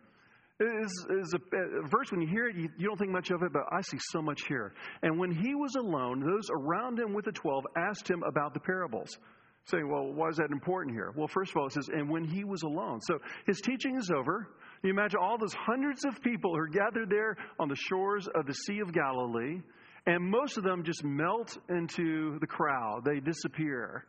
It 0.59 0.83
is, 0.83 1.05
is 1.23 1.33
a, 1.33 1.57
a, 1.57 1.87
verse, 1.87 2.11
when 2.11 2.21
you 2.21 2.27
hear 2.27 2.47
it, 2.47 2.55
you, 2.55 2.69
you 2.77 2.87
don't 2.87 2.97
think 2.97 3.11
much 3.11 3.31
of 3.31 3.41
it, 3.41 3.51
but 3.51 3.63
I 3.71 3.81
see 3.81 3.97
so 4.11 4.21
much 4.21 4.41
here. 4.47 4.73
And 5.01 5.17
when 5.17 5.31
he 5.31 5.55
was 5.55 5.75
alone, 5.75 6.19
those 6.19 6.49
around 6.51 6.99
him 6.99 7.13
with 7.13 7.25
the 7.25 7.31
twelve 7.31 7.65
asked 7.75 8.07
him 8.07 8.21
about 8.23 8.53
the 8.53 8.59
parables. 8.59 9.17
Saying, 9.65 9.89
well, 9.89 10.11
why 10.11 10.29
is 10.29 10.37
that 10.37 10.49
important 10.51 10.95
here? 10.95 11.13
Well, 11.15 11.27
first 11.27 11.51
of 11.51 11.57
all, 11.57 11.67
it 11.67 11.73
says, 11.73 11.87
and 11.93 12.09
when 12.09 12.23
he 12.23 12.43
was 12.43 12.63
alone. 12.63 12.99
So 13.01 13.19
his 13.45 13.61
teaching 13.61 13.95
is 13.97 14.09
over. 14.09 14.49
You 14.83 14.89
imagine 14.89 15.19
all 15.21 15.37
those 15.37 15.53
hundreds 15.53 16.05
of 16.05 16.21
people 16.21 16.55
who 16.55 16.59
are 16.59 16.67
gathered 16.67 17.09
there 17.09 17.37
on 17.59 17.67
the 17.67 17.75
shores 17.75 18.27
of 18.33 18.47
the 18.47 18.53
Sea 18.53 18.79
of 18.79 18.91
Galilee, 18.91 19.61
and 20.07 20.29
most 20.29 20.57
of 20.57 20.63
them 20.63 20.83
just 20.83 21.03
melt 21.03 21.55
into 21.69 22.39
the 22.39 22.47
crowd. 22.47 23.05
They 23.05 23.19
disappear. 23.19 24.05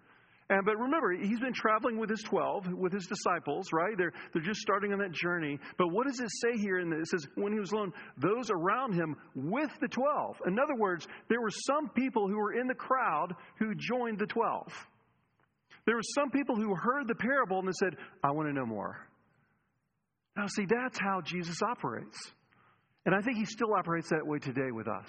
And, 0.48 0.64
but 0.64 0.78
remember, 0.78 1.12
he's 1.12 1.40
been 1.40 1.52
traveling 1.52 1.98
with 1.98 2.10
his 2.10 2.22
12, 2.22 2.72
with 2.74 2.92
his 2.92 3.06
disciples, 3.06 3.72
right? 3.72 3.96
They're, 3.96 4.12
they're 4.32 4.42
just 4.42 4.60
starting 4.60 4.92
on 4.92 4.98
that 4.98 5.12
journey. 5.12 5.58
But 5.78 5.88
what 5.88 6.06
does 6.06 6.20
it 6.20 6.30
say 6.42 6.58
here? 6.58 6.82
The, 6.84 7.00
it 7.00 7.06
says, 7.06 7.26
when 7.36 7.52
he 7.52 7.60
was 7.60 7.72
alone, 7.72 7.92
those 8.16 8.50
around 8.50 8.94
him 8.94 9.16
with 9.34 9.70
the 9.80 9.88
12. 9.88 10.42
In 10.46 10.58
other 10.58 10.74
words, 10.74 11.06
there 11.28 11.40
were 11.40 11.50
some 11.50 11.88
people 11.90 12.28
who 12.28 12.36
were 12.36 12.54
in 12.54 12.66
the 12.66 12.74
crowd 12.74 13.34
who 13.58 13.74
joined 13.74 14.18
the 14.18 14.26
12. 14.26 14.72
There 15.86 15.96
were 15.96 16.02
some 16.14 16.30
people 16.30 16.56
who 16.56 16.74
heard 16.74 17.08
the 17.08 17.14
parable 17.14 17.58
and 17.58 17.68
they 17.68 17.72
said, 17.78 17.96
I 18.22 18.30
want 18.30 18.48
to 18.48 18.54
know 18.54 18.66
more. 18.66 19.08
Now, 20.36 20.46
see, 20.46 20.66
that's 20.66 20.98
how 20.98 21.20
Jesus 21.22 21.56
operates. 21.62 22.18
And 23.04 23.14
I 23.14 23.20
think 23.20 23.38
he 23.38 23.44
still 23.44 23.74
operates 23.74 24.08
that 24.10 24.26
way 24.26 24.38
today 24.38 24.70
with 24.70 24.88
us. 24.88 25.08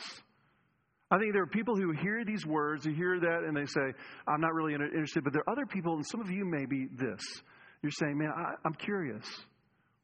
I 1.11 1.19
think 1.19 1.33
there 1.33 1.43
are 1.43 1.47
people 1.47 1.75
who 1.75 1.91
hear 1.91 2.25
these 2.25 2.45
words, 2.45 2.85
who 2.85 2.93
hear 2.93 3.19
that, 3.19 3.43
and 3.47 3.55
they 3.55 3.65
say, 3.65 3.93
I'm 4.27 4.41
not 4.41 4.53
really 4.53 4.73
interested. 4.73 5.23
But 5.23 5.33
there 5.33 5.43
are 5.45 5.51
other 5.51 5.65
people, 5.67 5.93
and 5.93 6.05
some 6.07 6.21
of 6.21 6.31
you 6.31 6.43
may 6.43 6.65
be 6.65 6.87
this. 6.91 7.21
You're 7.83 7.91
saying, 7.91 8.17
man, 8.17 8.31
I, 8.35 8.53
I'm 8.65 8.73
curious. 8.73 9.25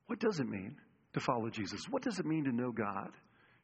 What 0.05 0.19
does 0.19 0.39
it 0.39 0.47
mean 0.47 0.75
to 1.13 1.19
follow 1.19 1.49
Jesus? 1.49 1.81
What 1.89 2.03
does 2.03 2.19
it 2.19 2.25
mean 2.25 2.43
to 2.45 2.51
know 2.51 2.71
God 2.71 3.09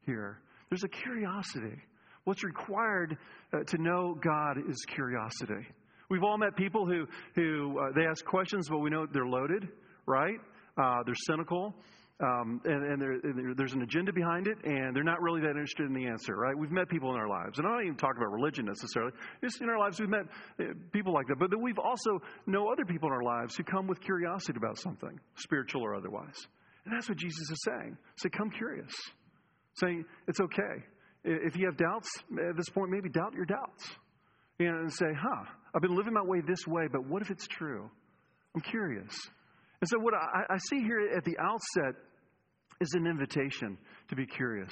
here? 0.05 0.39
There's 0.69 0.83
a 0.83 0.89
curiosity. 0.89 1.77
What's 2.23 2.43
required 2.43 3.15
uh, 3.53 3.59
to 3.67 3.77
know 3.77 4.17
God 4.19 4.57
is 4.67 4.77
curiosity. 4.87 5.67
We've 6.09 6.23
all 6.23 6.37
met 6.37 6.55
people 6.55 6.87
who, 6.87 7.05
who 7.35 7.79
uh, 7.79 7.91
they 7.95 8.07
ask 8.07 8.25
questions, 8.25 8.69
but 8.69 8.79
we 8.79 8.89
know 8.89 9.05
they're 9.05 9.27
loaded, 9.27 9.67
right? 10.07 10.39
Uh, 10.77 11.03
they're 11.05 11.15
cynical. 11.15 11.73
Um, 12.21 12.61
and, 12.63 12.83
and, 12.85 13.01
there, 13.01 13.11
and, 13.11 13.57
there's 13.57 13.73
an 13.73 13.81
agenda 13.81 14.13
behind 14.13 14.47
it, 14.47 14.57
and 14.63 14.95
they're 14.95 15.03
not 15.03 15.21
really 15.21 15.41
that 15.41 15.49
interested 15.49 15.85
in 15.85 15.93
the 15.93 16.07
answer, 16.07 16.33
right? 16.33 16.57
We've 16.57 16.71
met 16.71 16.87
people 16.87 17.11
in 17.11 17.17
our 17.17 17.27
lives, 17.27 17.57
and 17.59 17.67
I'm 17.67 17.73
not 17.73 17.83
even 17.83 17.97
talking 17.97 18.21
about 18.21 18.31
religion 18.31 18.65
necessarily. 18.65 19.11
Just 19.43 19.61
in 19.61 19.67
our 19.67 19.77
lives, 19.77 19.99
we've 19.99 20.07
met 20.07 20.23
uh, 20.57 20.63
people 20.93 21.13
like 21.13 21.27
that, 21.27 21.39
but 21.39 21.49
we've 21.59 21.77
also 21.77 22.21
know 22.47 22.69
other 22.71 22.85
people 22.85 23.09
in 23.09 23.13
our 23.13 23.23
lives 23.23 23.57
who 23.57 23.63
come 23.63 23.85
with 23.85 23.99
curiosity 23.99 24.53
about 24.55 24.77
something, 24.79 25.19
spiritual 25.35 25.81
or 25.81 25.93
otherwise. 25.93 26.35
And 26.85 26.95
that's 26.95 27.09
what 27.09 27.17
Jesus 27.17 27.49
is 27.49 27.59
saying. 27.65 27.97
Say, 28.15 28.29
come 28.29 28.49
curious. 28.49 28.93
Saying 29.73 30.05
it's 30.29 30.39
okay. 30.39 30.85
If 31.25 31.57
you 31.57 31.65
have 31.65 31.75
doubts 31.75 32.07
at 32.31 32.55
this 32.55 32.69
point, 32.69 32.91
maybe 32.91 33.09
doubt 33.09 33.33
your 33.33 33.45
doubts. 33.45 33.89
And 34.59 34.93
say, 34.93 35.07
huh, 35.19 35.43
I've 35.73 35.81
been 35.81 35.97
living 35.97 36.13
my 36.13 36.23
way 36.23 36.39
this 36.47 36.65
way, 36.65 36.87
but 36.89 37.05
what 37.05 37.21
if 37.21 37.29
it's 37.29 37.45
true? 37.47 37.89
I'm 38.55 38.61
curious. 38.61 39.13
And 39.81 39.89
so, 39.89 39.99
what 39.99 40.13
I, 40.13 40.53
I 40.53 40.57
see 40.69 40.79
here 40.79 40.99
at 41.15 41.23
the 41.23 41.37
outset 41.39 42.01
is 42.81 42.93
an 42.93 43.07
invitation 43.07 43.77
to 44.09 44.15
be 44.15 44.25
curious. 44.25 44.71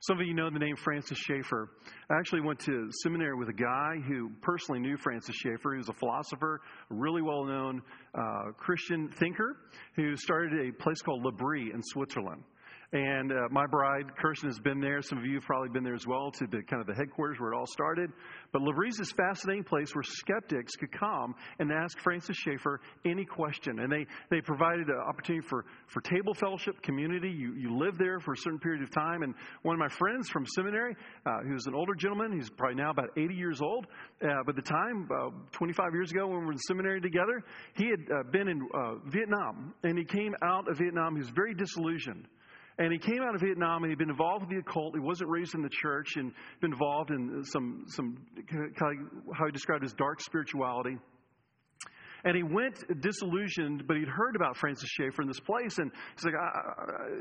Some 0.00 0.18
of 0.18 0.26
you 0.26 0.34
know 0.34 0.50
the 0.50 0.58
name 0.58 0.74
Francis 0.74 1.16
Schaeffer. 1.16 1.70
I 2.10 2.18
actually 2.18 2.40
went 2.40 2.58
to 2.60 2.88
seminary 3.04 3.36
with 3.36 3.48
a 3.50 3.52
guy 3.52 3.94
who 4.08 4.30
personally 4.40 4.80
knew 4.80 4.96
Francis 4.96 5.36
Schaeffer. 5.36 5.74
He 5.74 5.78
was 5.78 5.88
a 5.88 5.92
philosopher, 5.92 6.60
a 6.90 6.94
really 6.94 7.22
well 7.22 7.44
known 7.44 7.80
uh, 8.12 8.50
Christian 8.56 9.10
thinker 9.20 9.58
who 9.94 10.16
started 10.16 10.68
a 10.68 10.72
place 10.82 11.00
called 11.02 11.24
L'Abri 11.24 11.70
in 11.72 11.80
Switzerland. 11.84 12.42
And 12.92 13.32
uh, 13.32 13.48
my 13.50 13.66
bride, 13.66 14.04
Kirsten, 14.20 14.50
has 14.50 14.58
been 14.58 14.78
there. 14.78 15.00
Some 15.00 15.16
of 15.16 15.24
you 15.24 15.36
have 15.36 15.44
probably 15.44 15.70
been 15.70 15.82
there 15.82 15.94
as 15.94 16.06
well 16.06 16.30
to 16.30 16.46
the 16.46 16.62
kind 16.62 16.78
of 16.78 16.86
the 16.86 16.94
headquarters 16.94 17.40
where 17.40 17.50
it 17.50 17.56
all 17.56 17.66
started. 17.66 18.10
But 18.52 18.60
L'Abri's 18.60 19.00
is 19.00 19.10
a 19.10 19.14
fascinating 19.14 19.64
place 19.64 19.94
where 19.94 20.02
skeptics 20.02 20.76
could 20.76 20.92
come 20.92 21.34
and 21.58 21.72
ask 21.72 21.98
Francis 22.00 22.36
Schaeffer 22.36 22.82
any 23.06 23.24
question. 23.24 23.78
And 23.78 23.90
they, 23.90 24.04
they 24.30 24.42
provided 24.42 24.88
an 24.88 24.98
opportunity 25.08 25.46
for, 25.48 25.64
for 25.86 26.02
table 26.02 26.34
fellowship, 26.34 26.82
community. 26.82 27.30
You, 27.30 27.54
you 27.54 27.78
live 27.78 27.96
there 27.96 28.20
for 28.20 28.34
a 28.34 28.36
certain 28.36 28.58
period 28.58 28.82
of 28.82 28.90
time. 28.90 29.22
And 29.22 29.34
one 29.62 29.74
of 29.74 29.80
my 29.80 29.88
friends 29.88 30.28
from 30.28 30.44
seminary, 30.54 30.94
uh, 31.24 31.38
who's 31.48 31.64
an 31.66 31.74
older 31.74 31.94
gentleman, 31.94 32.32
he's 32.38 32.50
probably 32.50 32.76
now 32.76 32.90
about 32.90 33.08
80 33.16 33.34
years 33.34 33.62
old. 33.62 33.86
Uh, 34.22 34.42
but 34.44 34.54
the 34.54 34.60
time, 34.60 35.08
uh, 35.10 35.30
25 35.52 35.94
years 35.94 36.10
ago 36.10 36.26
when 36.26 36.40
we 36.40 36.44
were 36.44 36.52
in 36.52 36.58
seminary 36.58 37.00
together, 37.00 37.42
he 37.74 37.86
had 37.86 38.00
uh, 38.12 38.22
been 38.30 38.48
in 38.48 38.60
uh, 38.74 38.96
Vietnam. 39.06 39.72
And 39.82 39.96
he 39.96 40.04
came 40.04 40.34
out 40.42 40.70
of 40.70 40.76
Vietnam. 40.76 41.14
He 41.14 41.20
was 41.20 41.30
very 41.30 41.54
disillusioned. 41.54 42.28
And 42.78 42.92
he 42.92 42.98
came 42.98 43.22
out 43.22 43.34
of 43.34 43.40
Vietnam 43.40 43.82
and 43.82 43.90
he'd 43.90 43.98
been 43.98 44.10
involved 44.10 44.42
with 44.46 44.50
the 44.50 44.58
occult. 44.58 44.94
He 44.94 45.00
wasn't 45.00 45.30
raised 45.30 45.54
in 45.54 45.62
the 45.62 45.70
church 45.70 46.16
and 46.16 46.32
been 46.60 46.72
involved 46.72 47.10
in 47.10 47.44
some, 47.44 47.84
some 47.88 48.18
how 48.78 49.46
he 49.46 49.52
described 49.52 49.84
as 49.84 49.92
dark 49.92 50.20
spirituality. 50.20 50.96
And 52.24 52.36
he 52.36 52.42
went 52.42 52.84
disillusioned, 53.00 53.86
but 53.86 53.96
he'd 53.96 54.08
heard 54.08 54.36
about 54.36 54.56
Francis 54.56 54.88
Schaeffer 54.88 55.22
in 55.22 55.28
this 55.28 55.40
place. 55.40 55.78
And 55.78 55.90
he's 56.16 56.24
like, 56.24 56.34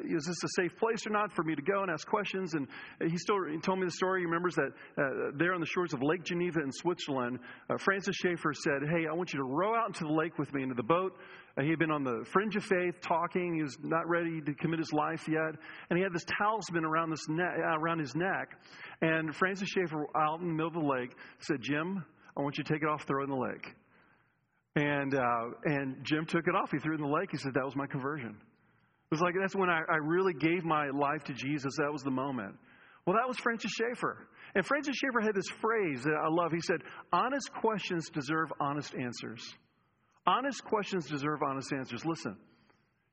Is 0.06 0.26
this 0.26 0.44
a 0.44 0.62
safe 0.62 0.78
place 0.78 1.06
or 1.08 1.10
not 1.10 1.32
for 1.34 1.44
me 1.44 1.56
to 1.56 1.62
go 1.62 1.82
and 1.82 1.90
ask 1.90 2.08
questions? 2.08 2.54
And 2.54 2.68
he, 3.10 3.18
still, 3.18 3.38
he 3.50 3.60
told 3.60 3.80
me 3.80 3.86
the 3.86 3.92
story. 3.92 4.22
He 4.22 4.26
remembers 4.26 4.56
that 4.56 4.72
uh, 4.98 5.32
there 5.38 5.54
on 5.54 5.60
the 5.60 5.66
shores 5.66 5.94
of 5.94 6.02
Lake 6.04 6.24
Geneva 6.24 6.62
in 6.62 6.72
Switzerland, 6.72 7.40
uh, 7.70 7.78
Francis 7.78 8.16
Schaeffer 8.16 8.54
said, 8.54 8.88
Hey, 8.90 9.08
I 9.10 9.14
want 9.14 9.34
you 9.34 9.40
to 9.40 9.46
row 9.46 9.76
out 9.76 9.88
into 9.88 10.04
the 10.04 10.14
lake 10.14 10.38
with 10.38 10.54
me 10.54 10.64
into 10.64 10.76
the 10.76 10.84
boat. 10.84 11.18
Uh, 11.58 11.64
he 11.64 11.70
had 11.70 11.80
been 11.80 11.92
on 11.92 12.04
the 12.04 12.24
fringe 12.32 12.56
of 12.56 12.64
faith, 12.64 13.02
talking. 13.02 13.56
He 13.56 13.62
was 13.62 13.78
not 13.82 14.08
ready 14.08 14.40
to 14.42 14.54
commit 14.54 14.80
his 14.80 14.94
life 14.94 15.28
yet, 15.28 15.56
and 15.90 15.98
he 15.98 16.04
had 16.04 16.14
this 16.14 16.26
talisman 16.38 16.86
around 16.86 17.10
this 17.10 17.28
neck, 17.28 17.54
uh, 17.58 17.78
around 17.78 18.00
his 18.00 18.16
neck. 18.16 18.58
And 19.02 19.36
Francis 19.36 19.68
Schaeffer, 19.70 20.06
out 20.16 20.40
in 20.42 20.48
the 20.48 20.54
middle 20.54 20.68
of 20.68 20.74
the 20.74 20.80
lake, 20.80 21.16
said, 21.40 21.62
"Jim, 21.62 22.06
I 22.38 22.42
want 22.42 22.58
you 22.58 22.64
to 22.64 22.74
take 22.74 22.84
it 22.84 22.88
off, 22.88 23.04
throw 23.04 23.22
it 23.22 23.26
in 23.26 23.30
the 23.32 23.36
lake." 23.36 23.76
And 24.76 25.14
uh, 25.14 25.46
and 25.66 25.98
Jim 26.04 26.26
took 26.26 26.48
it 26.48 26.56
off. 26.56 26.72
He 26.72 26.80
threw 26.80 26.94
it 26.94 27.02
in 27.02 27.06
the 27.06 27.14
lake. 27.14 27.30
He 27.32 27.38
said, 27.38 27.54
"That 27.56 27.66
was 27.66 27.76
my 27.76 27.88
conversion." 27.88 28.30
It 28.30 29.16
was 29.16 29.22
like 29.22 29.36
that's 29.40 29.56
when 29.56 29.70
I, 29.70 29.82
I 29.92 29.98
really 29.98 30.34
gave 30.34 30.64
my 30.64 30.90
life 30.90 31.26
to 31.26 31.34
Jesus. 31.34 31.74
That 31.78 31.92
was 31.92 32.04
the 32.04 32.12
moment. 32.12 32.56
Well, 33.06 33.18
that 33.18 33.28
was 33.28 33.38
Francis 33.38 33.72
Schaeffer. 33.72 34.28
And 34.56 34.66
Francis 34.66 34.96
Schaeffer 34.96 35.22
had 35.22 35.36
this 35.36 35.50
phrase 35.60 36.04
that 36.04 36.14
I 36.14 36.28
love. 36.30 36.52
He 36.52 36.62
said, 36.62 36.82
Honest 37.12 37.52
questions 37.54 38.10
deserve 38.10 38.52
honest 38.60 38.94
answers. 38.96 39.42
Honest 40.26 40.64
questions 40.64 41.08
deserve 41.08 41.40
honest 41.46 41.74
answers. 41.74 42.06
Listen, 42.06 42.38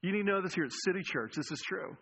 you 0.03 0.13
need 0.13 0.23
to 0.23 0.25
know 0.25 0.43
this 0.43 0.55
here 0.55 0.65
at 0.65 0.73
City 0.85 1.03
Church. 1.03 1.35
This 1.35 1.51
is 1.51 1.61
true. 1.67 1.97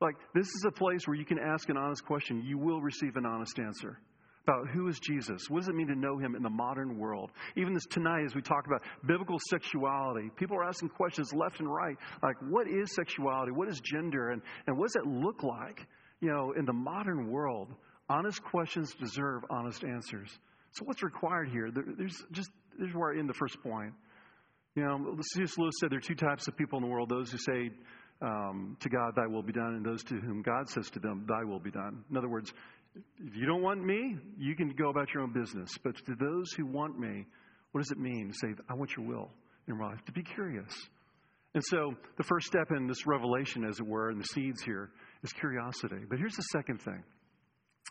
Like, 0.00 0.14
this 0.34 0.46
is 0.46 0.64
a 0.66 0.70
place 0.70 1.06
where 1.06 1.16
you 1.16 1.24
can 1.24 1.38
ask 1.38 1.68
an 1.68 1.76
honest 1.76 2.04
question. 2.06 2.42
You 2.42 2.58
will 2.58 2.80
receive 2.80 3.16
an 3.16 3.26
honest 3.26 3.58
answer 3.58 3.98
about 4.46 4.68
who 4.68 4.88
is 4.88 4.98
Jesus? 5.00 5.42
What 5.48 5.60
does 5.60 5.68
it 5.68 5.74
mean 5.74 5.88
to 5.88 5.94
know 5.94 6.18
him 6.18 6.34
in 6.34 6.42
the 6.42 6.50
modern 6.50 6.98
world? 6.98 7.30
Even 7.56 7.74
this 7.74 7.86
tonight, 7.86 8.24
as 8.24 8.34
we 8.34 8.42
talk 8.42 8.66
about 8.66 8.82
biblical 9.06 9.38
sexuality, 9.50 10.30
people 10.36 10.56
are 10.56 10.64
asking 10.64 10.90
questions 10.90 11.32
left 11.32 11.60
and 11.60 11.72
right, 11.72 11.96
like 12.22 12.36
what 12.48 12.66
is 12.66 12.94
sexuality? 12.94 13.52
What 13.52 13.68
is 13.68 13.80
gender? 13.80 14.30
And, 14.30 14.42
and 14.66 14.76
what 14.76 14.88
does 14.88 14.96
it 14.96 15.06
look 15.06 15.42
like? 15.42 15.86
You 16.20 16.30
know, 16.30 16.52
in 16.58 16.64
the 16.64 16.72
modern 16.72 17.30
world, 17.30 17.68
honest 18.08 18.42
questions 18.42 18.94
deserve 18.94 19.42
honest 19.50 19.84
answers. 19.84 20.30
So 20.72 20.84
what's 20.84 21.02
required 21.02 21.48
here? 21.48 21.70
There, 21.72 21.84
there's 21.96 22.22
just, 22.32 22.50
there's 22.78 22.94
where 22.94 23.14
I 23.14 23.18
end 23.18 23.28
the 23.28 23.34
first 23.34 23.62
point. 23.62 23.92
You 24.76 24.84
know, 24.84 25.16
C.S. 25.34 25.58
Lewis 25.58 25.74
said 25.80 25.90
there 25.90 25.98
are 25.98 26.00
two 26.00 26.14
types 26.14 26.46
of 26.46 26.56
people 26.56 26.78
in 26.78 26.84
the 26.84 26.90
world 26.90 27.08
those 27.08 27.30
who 27.30 27.38
say 27.38 27.70
um, 28.22 28.76
to 28.80 28.88
God, 28.88 29.14
Thy 29.16 29.26
will 29.26 29.42
be 29.42 29.52
done, 29.52 29.74
and 29.74 29.84
those 29.84 30.02
to 30.04 30.14
whom 30.16 30.42
God 30.42 30.68
says 30.68 30.90
to 30.90 31.00
them, 31.00 31.26
Thy 31.26 31.44
will 31.44 31.58
be 31.58 31.70
done. 31.70 32.04
In 32.10 32.16
other 32.16 32.28
words, 32.28 32.52
if 32.94 33.36
you 33.36 33.46
don't 33.46 33.62
want 33.62 33.84
me, 33.84 34.16
you 34.38 34.54
can 34.54 34.70
go 34.70 34.90
about 34.90 35.12
your 35.14 35.22
own 35.22 35.32
business. 35.32 35.70
But 35.82 35.96
to 36.06 36.14
those 36.18 36.52
who 36.52 36.66
want 36.66 36.98
me, 36.98 37.26
what 37.72 37.82
does 37.82 37.90
it 37.90 37.98
mean 37.98 38.32
to 38.32 38.34
say, 38.34 38.54
I 38.68 38.74
want 38.74 38.96
your 38.96 39.06
will 39.06 39.30
in 39.68 39.78
my 39.78 39.90
life? 39.90 40.04
To 40.06 40.12
be 40.12 40.22
curious. 40.22 40.72
And 41.54 41.62
so 41.66 41.94
the 42.16 42.24
first 42.24 42.46
step 42.46 42.70
in 42.76 42.86
this 42.86 43.06
revelation, 43.06 43.64
as 43.64 43.78
it 43.80 43.86
were, 43.86 44.10
in 44.10 44.18
the 44.18 44.24
seeds 44.24 44.62
here, 44.62 44.90
is 45.22 45.32
curiosity. 45.32 46.04
But 46.08 46.18
here's 46.18 46.36
the 46.36 46.42
second 46.42 46.80
thing 46.80 47.02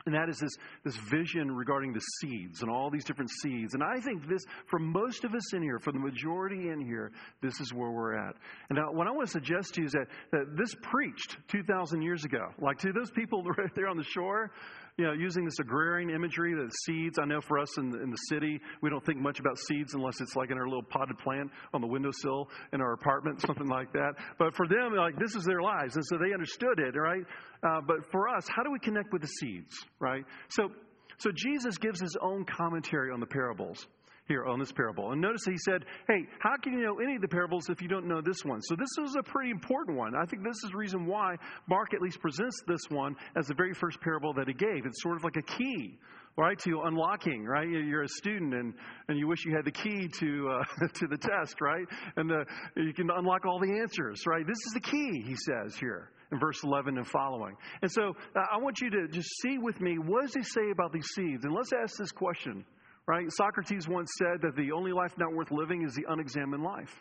and 0.05 0.15
that 0.15 0.29
is 0.29 0.39
this, 0.39 0.51
this 0.83 0.95
vision 0.95 1.51
regarding 1.51 1.93
the 1.93 2.01
seeds 2.21 2.61
and 2.61 2.71
all 2.71 2.89
these 2.89 3.03
different 3.03 3.29
seeds. 3.41 3.73
And 3.73 3.83
I 3.83 3.99
think 3.99 4.27
this, 4.27 4.43
for 4.67 4.79
most 4.79 5.23
of 5.23 5.35
us 5.35 5.53
in 5.53 5.61
here, 5.61 5.79
for 5.79 5.91
the 5.91 5.99
majority 5.99 6.69
in 6.69 6.81
here, 6.85 7.11
this 7.41 7.59
is 7.59 7.73
where 7.73 7.91
we're 7.91 8.15
at. 8.15 8.35
And 8.69 8.77
now, 8.77 8.91
what 8.91 9.07
I 9.07 9.11
want 9.11 9.27
to 9.27 9.31
suggest 9.31 9.73
to 9.75 9.81
you 9.81 9.87
is 9.87 9.93
that, 9.93 10.07
that 10.31 10.57
this 10.57 10.73
preached 10.81 11.37
2,000 11.49 12.01
years 12.01 12.23
ago. 12.23 12.47
Like 12.59 12.79
to 12.79 12.93
those 12.93 13.11
people 13.11 13.43
right 13.57 13.73
there 13.75 13.87
on 13.87 13.97
the 13.97 14.03
shore, 14.03 14.51
you 14.99 15.05
know, 15.05 15.13
using 15.13 15.45
this 15.45 15.59
agrarian 15.59 16.09
imagery, 16.09 16.53
the 16.53 16.69
seeds. 16.85 17.19
I 17.19 17.25
know 17.25 17.39
for 17.39 17.57
us 17.57 17.77
in 17.77 17.89
the, 17.89 18.03
in 18.03 18.11
the 18.11 18.17
city, 18.29 18.59
we 18.81 18.89
don't 18.89 19.05
think 19.05 19.19
much 19.19 19.39
about 19.39 19.57
seeds 19.57 19.93
unless 19.93 20.19
it's 20.19 20.35
like 20.35 20.51
in 20.51 20.57
our 20.57 20.67
little 20.67 20.83
potted 20.83 21.17
plant 21.17 21.51
on 21.73 21.79
the 21.79 21.87
windowsill 21.87 22.49
in 22.73 22.81
our 22.81 22.91
apartment, 22.91 23.39
something 23.47 23.67
like 23.67 23.93
that. 23.93 24.15
But 24.37 24.55
for 24.55 24.67
them, 24.67 24.93
like 24.95 25.17
this 25.17 25.35
is 25.35 25.45
their 25.45 25.61
lives, 25.61 25.95
and 25.95 26.05
so 26.05 26.17
they 26.17 26.33
understood 26.33 26.79
it, 26.79 26.97
right? 26.97 27.23
Uh, 27.63 27.79
but 27.87 28.11
for 28.11 28.27
us, 28.27 28.45
how 28.53 28.61
do 28.61 28.71
we 28.71 28.79
connect 28.79 29.13
with 29.13 29.21
the 29.21 29.27
seeds, 29.27 29.73
right? 29.99 30.23
So, 30.49 30.69
so 31.17 31.31
Jesus 31.33 31.77
gives 31.77 31.99
his 31.99 32.15
own 32.21 32.45
commentary 32.45 33.11
on 33.11 33.19
the 33.19 33.25
parables 33.25 33.85
here 34.29 34.45
on 34.45 34.59
this 34.59 34.71
parable. 34.71 35.11
And 35.11 35.19
notice 35.19 35.41
he 35.43 35.57
said, 35.65 35.83
Hey, 36.07 36.25
how 36.39 36.55
can 36.61 36.73
you 36.73 36.85
know 36.85 36.99
any 36.99 37.15
of 37.15 37.21
the 37.21 37.27
parables 37.27 37.67
if 37.69 37.81
you 37.81 37.89
don't 37.89 38.07
know 38.07 38.21
this 38.21 38.45
one? 38.45 38.61
So 38.61 38.75
this 38.75 38.89
is 39.03 39.15
a 39.19 39.23
pretty 39.23 39.49
important 39.49 39.97
one. 39.97 40.13
I 40.15 40.25
think 40.25 40.43
this 40.43 40.55
is 40.63 40.71
the 40.71 40.77
reason 40.77 41.05
why 41.05 41.35
Mark 41.67 41.93
at 41.93 42.01
least 42.01 42.21
presents 42.21 42.55
this 42.67 42.81
one 42.89 43.15
as 43.35 43.47
the 43.47 43.55
very 43.55 43.73
first 43.73 43.99
parable 43.99 44.31
that 44.33 44.47
he 44.47 44.53
gave. 44.53 44.85
It's 44.85 45.01
sort 45.01 45.17
of 45.17 45.23
like 45.25 45.35
a 45.35 45.41
key. 45.41 45.97
Right 46.37 46.57
to 46.59 46.83
unlocking, 46.85 47.43
right? 47.43 47.67
You're 47.67 48.03
a 48.03 48.07
student 48.07 48.53
and, 48.53 48.73
and 49.09 49.19
you 49.19 49.27
wish 49.27 49.43
you 49.45 49.53
had 49.53 49.65
the 49.65 49.71
key 49.71 50.07
to 50.19 50.49
uh, 50.49 50.87
to 50.93 51.07
the 51.07 51.17
test, 51.17 51.59
right? 51.59 51.85
And 52.15 52.29
the, 52.29 52.45
you 52.77 52.93
can 52.93 53.09
unlock 53.13 53.45
all 53.45 53.59
the 53.59 53.79
answers, 53.81 54.21
right? 54.25 54.47
This 54.47 54.55
is 54.67 54.73
the 54.73 54.79
key, 54.79 55.21
he 55.25 55.35
says 55.35 55.75
here 55.75 56.11
in 56.31 56.39
verse 56.39 56.63
11 56.63 56.97
and 56.97 57.07
following. 57.07 57.55
And 57.81 57.91
so 57.91 58.13
uh, 58.35 58.39
I 58.51 58.57
want 58.57 58.81
you 58.81 58.89
to 58.89 59.07
just 59.07 59.29
see 59.41 59.57
with 59.57 59.79
me 59.81 59.97
what 59.97 60.21
does 60.21 60.33
he 60.33 60.43
say 60.43 60.71
about 60.71 60.93
these 60.93 61.07
seeds? 61.15 61.45
And 61.45 61.53
let's 61.53 61.71
ask 61.73 61.97
this 61.97 62.11
question 62.11 62.65
Right? 63.09 63.25
Socrates 63.31 63.87
once 63.89 64.11
said 64.19 64.39
that 64.43 64.55
the 64.55 64.71
only 64.71 64.91
life 64.91 65.15
not 65.17 65.33
worth 65.33 65.49
living 65.49 65.81
is 65.83 65.95
the 65.95 66.05
unexamined 66.07 66.61
life. 66.61 66.93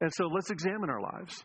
And 0.00 0.10
so 0.14 0.26
let's 0.26 0.50
examine 0.50 0.88
our 0.88 1.02
lives. 1.02 1.44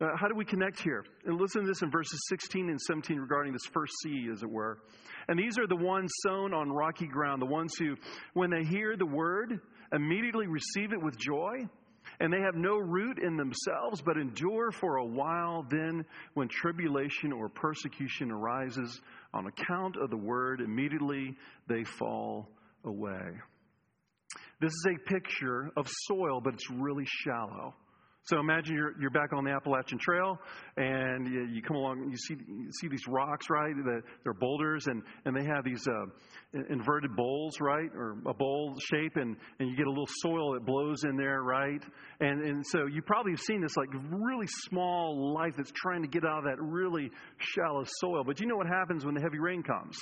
Uh, 0.00 0.10
how 0.16 0.28
do 0.28 0.36
we 0.36 0.44
connect 0.44 0.80
here? 0.80 1.04
And 1.24 1.36
listen 1.36 1.62
to 1.62 1.66
this 1.66 1.82
in 1.82 1.90
verses 1.90 2.20
16 2.28 2.68
and 2.68 2.80
17 2.80 3.18
regarding 3.18 3.52
this 3.52 3.66
first 3.72 3.92
seed, 4.04 4.30
as 4.32 4.44
it 4.44 4.48
were. 4.48 4.78
And 5.26 5.36
these 5.36 5.58
are 5.58 5.66
the 5.66 5.74
ones 5.74 6.12
sown 6.22 6.54
on 6.54 6.70
rocky 6.70 7.08
ground, 7.08 7.42
the 7.42 7.46
ones 7.46 7.74
who, 7.76 7.96
when 8.34 8.50
they 8.50 8.62
hear 8.62 8.96
the 8.96 9.04
word, 9.04 9.58
immediately 9.92 10.46
receive 10.46 10.92
it 10.92 11.02
with 11.02 11.18
joy. 11.18 11.66
And 12.20 12.32
they 12.32 12.40
have 12.40 12.56
no 12.56 12.78
root 12.78 13.18
in 13.18 13.36
themselves, 13.36 14.02
but 14.02 14.16
endure 14.16 14.72
for 14.72 14.96
a 14.96 15.04
while. 15.04 15.64
Then, 15.70 16.04
when 16.34 16.48
tribulation 16.48 17.32
or 17.32 17.48
persecution 17.48 18.32
arises 18.32 19.00
on 19.32 19.46
account 19.46 19.96
of 19.96 20.10
the 20.10 20.16
word, 20.16 20.60
immediately 20.60 21.36
they 21.68 21.84
fall 21.84 22.48
away. 22.84 23.30
This 24.60 24.72
is 24.72 24.86
a 24.88 25.08
picture 25.08 25.70
of 25.76 25.88
soil, 25.88 26.40
but 26.40 26.54
it's 26.54 26.70
really 26.70 27.06
shallow. 27.06 27.74
So 28.28 28.40
imagine 28.40 28.74
you're, 28.74 28.92
you're 29.00 29.10
back 29.10 29.32
on 29.32 29.42
the 29.42 29.52
Appalachian 29.52 29.98
Trail 29.98 30.38
and 30.76 31.26
you, 31.26 31.48
you 31.50 31.62
come 31.62 31.76
along 31.76 32.02
and 32.02 32.10
you 32.10 32.18
see, 32.18 32.34
you 32.46 32.70
see 32.78 32.88
these 32.88 33.08
rocks, 33.08 33.48
right? 33.48 33.74
The, 33.74 34.02
they're 34.22 34.34
boulders 34.34 34.86
and, 34.86 35.02
and 35.24 35.34
they 35.34 35.46
have 35.46 35.64
these 35.64 35.88
uh, 35.88 36.60
inverted 36.68 37.16
bowls, 37.16 37.58
right? 37.58 37.88
Or 37.94 38.18
a 38.26 38.34
bowl 38.34 38.74
shape 38.92 39.16
and, 39.16 39.34
and 39.58 39.70
you 39.70 39.76
get 39.76 39.86
a 39.86 39.90
little 39.90 40.08
soil 40.20 40.52
that 40.52 40.66
blows 40.66 41.04
in 41.04 41.16
there, 41.16 41.42
right? 41.42 41.82
And, 42.20 42.42
and 42.42 42.66
so 42.66 42.84
you 42.84 43.00
probably 43.00 43.32
have 43.32 43.40
seen 43.40 43.62
this 43.62 43.78
like 43.78 43.88
really 44.10 44.46
small 44.68 45.32
life 45.32 45.54
that's 45.56 45.72
trying 45.74 46.02
to 46.02 46.08
get 46.08 46.26
out 46.26 46.40
of 46.40 46.44
that 46.44 46.60
really 46.60 47.10
shallow 47.38 47.84
soil. 48.00 48.24
But 48.26 48.40
you 48.40 48.46
know 48.46 48.56
what 48.56 48.66
happens 48.66 49.06
when 49.06 49.14
the 49.14 49.22
heavy 49.22 49.38
rain 49.38 49.62
comes? 49.62 49.96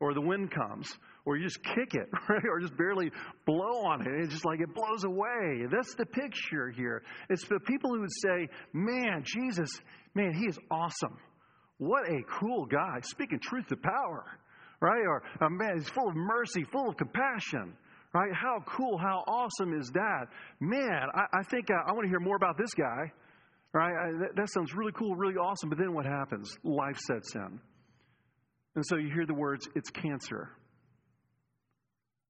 or 0.00 0.12
the 0.14 0.20
wind 0.20 0.50
comes, 0.50 0.86
or 1.26 1.36
you 1.36 1.44
just 1.44 1.62
kick 1.62 1.94
it, 1.94 2.08
right? 2.28 2.44
or 2.48 2.60
just 2.60 2.76
barely 2.78 3.10
blow 3.44 3.82
on 3.84 4.00
it. 4.00 4.08
It's 4.22 4.32
just 4.32 4.46
like 4.46 4.60
it 4.60 4.72
blows 4.74 5.04
away. 5.04 5.66
That's 5.70 5.94
the 5.96 6.06
picture 6.06 6.70
here. 6.70 7.02
It's 7.28 7.46
the 7.46 7.60
people 7.66 7.92
who 7.92 8.00
would 8.00 8.10
say, 8.22 8.48
Man, 8.72 9.24
Jesus, 9.24 9.68
man, 10.14 10.32
he 10.32 10.46
is 10.46 10.58
awesome. 10.70 11.18
What 11.78 12.08
a 12.08 12.22
cool 12.40 12.64
guy, 12.64 13.00
speaking 13.02 13.40
truth 13.40 13.66
to 13.66 13.76
power, 13.76 14.24
right? 14.80 15.02
Or, 15.06 15.22
man, 15.50 15.76
he's 15.76 15.88
full 15.90 16.08
of 16.08 16.16
mercy, 16.16 16.64
full 16.72 16.88
of 16.88 16.96
compassion. 16.96 17.76
Right? 18.14 18.32
How 18.32 18.62
cool, 18.64 18.96
how 18.96 19.24
awesome 19.28 19.78
is 19.78 19.90
that? 19.90 20.28
Man, 20.58 21.02
I, 21.14 21.40
I 21.40 21.42
think 21.50 21.66
I, 21.70 21.90
I 21.90 21.92
want 21.92 22.04
to 22.04 22.08
hear 22.08 22.20
more 22.20 22.36
about 22.36 22.56
this 22.56 22.72
guy. 22.72 23.12
Right? 23.74 23.92
That, 24.20 24.36
that 24.36 24.48
sounds 24.48 24.74
really 24.74 24.92
cool, 24.92 25.14
really 25.16 25.34
awesome. 25.34 25.68
But 25.68 25.76
then 25.76 25.92
what 25.92 26.06
happens? 26.06 26.56
Life 26.64 26.96
sets 27.06 27.34
in. 27.34 27.60
And 28.74 28.84
so 28.86 28.96
you 28.96 29.12
hear 29.12 29.26
the 29.26 29.34
words, 29.34 29.68
it's 29.74 29.90
cancer. 29.90 30.48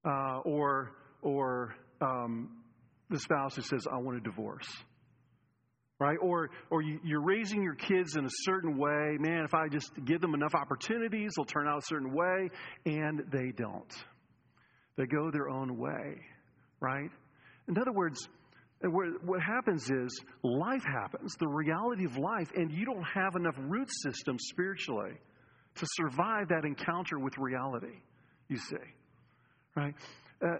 Uh, 0.06 0.38
or 0.44 0.92
or 1.22 1.74
um, 2.00 2.62
the 3.10 3.18
spouse 3.18 3.56
who 3.56 3.62
says, 3.62 3.86
I 3.90 3.98
want 3.98 4.18
a 4.18 4.20
divorce. 4.20 4.68
Right? 5.98 6.18
Or, 6.20 6.50
or 6.70 6.82
you, 6.82 7.00
you're 7.04 7.22
raising 7.22 7.62
your 7.62 7.74
kids 7.74 8.16
in 8.16 8.24
a 8.24 8.30
certain 8.44 8.76
way. 8.76 9.16
Man, 9.18 9.44
if 9.44 9.54
I 9.54 9.68
just 9.68 9.90
give 10.04 10.20
them 10.20 10.34
enough 10.34 10.54
opportunities, 10.54 11.32
they'll 11.36 11.46
turn 11.46 11.66
out 11.66 11.78
a 11.78 11.86
certain 11.86 12.12
way. 12.12 12.50
And 12.84 13.22
they 13.32 13.50
don't. 13.56 13.92
They 14.96 15.06
go 15.06 15.30
their 15.30 15.48
own 15.48 15.78
way. 15.78 16.20
Right? 16.80 17.10
In 17.68 17.78
other 17.78 17.92
words, 17.92 18.28
what 18.82 19.40
happens 19.40 19.90
is 19.90 20.20
life 20.42 20.84
happens, 20.84 21.34
the 21.40 21.48
reality 21.48 22.04
of 22.04 22.18
life, 22.18 22.50
and 22.54 22.70
you 22.70 22.84
don't 22.84 23.02
have 23.02 23.34
enough 23.34 23.56
root 23.58 23.88
system 24.02 24.36
spiritually 24.38 25.14
to 25.76 25.86
survive 25.96 26.48
that 26.48 26.64
encounter 26.64 27.18
with 27.18 27.38
reality, 27.38 28.00
you 28.48 28.58
see. 28.58 28.76
Right? 29.76 29.94
Uh, 30.42 30.56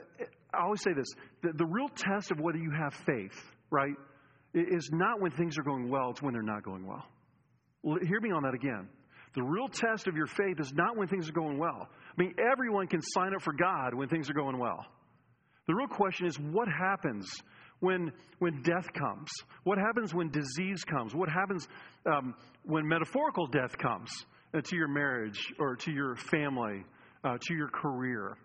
I 0.55 0.63
always 0.63 0.83
say 0.83 0.93
this 0.93 1.09
the, 1.43 1.53
the 1.57 1.67
real 1.67 1.89
test 1.89 2.31
of 2.31 2.39
whether 2.41 2.59
you 2.59 2.71
have 2.71 2.95
faith, 2.95 3.39
right, 3.71 3.95
is 4.55 4.91
not 4.93 5.21
when 5.21 5.33
things 5.33 5.59
are 5.59 5.63
going 5.63 5.89
well, 5.89 6.11
it's 6.11 6.23
when 6.23 6.33
they're 6.33 6.43
not 6.43 6.63
going 6.63 6.87
well. 6.87 7.05
Hear 7.83 8.21
me 8.21 8.31
on 8.31 8.43
that 8.43 8.55
again. 8.55 8.89
The 9.35 9.43
real 9.43 9.69
test 9.69 10.09
of 10.09 10.17
your 10.17 10.27
faith 10.27 10.59
is 10.59 10.73
not 10.73 10.97
when 10.97 11.09
things 11.09 11.29
are 11.29 11.33
going 11.33 11.59
well. 11.59 11.89
I 11.89 12.23
mean, 12.23 12.35
everyone 12.53 12.87
can 12.87 13.03
sign 13.03 13.35
up 13.35 13.43
for 13.43 13.53
God 13.53 13.95
when 13.95 14.09
things 14.09 14.31
are 14.31 14.35
going 14.35 14.59
well. 14.59 14.85
The 15.69 15.75
real 15.75 15.89
question 15.89 16.27
is 16.27 16.37
what 16.39 16.69
happens 16.69 17.29
when, 17.81 18.13
when 18.39 18.63
death 18.63 18.87
comes? 18.95 19.29
What 19.65 19.79
happens 19.79 20.15
when 20.15 20.31
disease 20.31 20.85
comes? 20.85 21.15
What 21.15 21.29
happens 21.29 21.69
um, 22.07 22.35
when 22.65 22.89
metaphorical 22.89 23.47
death 23.47 23.77
comes 23.77 24.11
uh, 24.55 24.63
to 24.63 24.77
your 24.77 24.89
marriage 24.89 25.53
or 25.59 25.77
to 25.77 25.93
your 25.93 26.17
family, 26.17 26.85
uh, 27.23 27.37
to 27.39 27.55
your 27.55 27.69
career? 27.69 28.39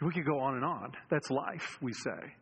We 0.00 0.12
could 0.12 0.26
go 0.26 0.38
on 0.38 0.54
and 0.54 0.64
on. 0.64 0.92
That's 1.10 1.30
life, 1.30 1.78
we 1.82 1.92
say. 1.92 2.34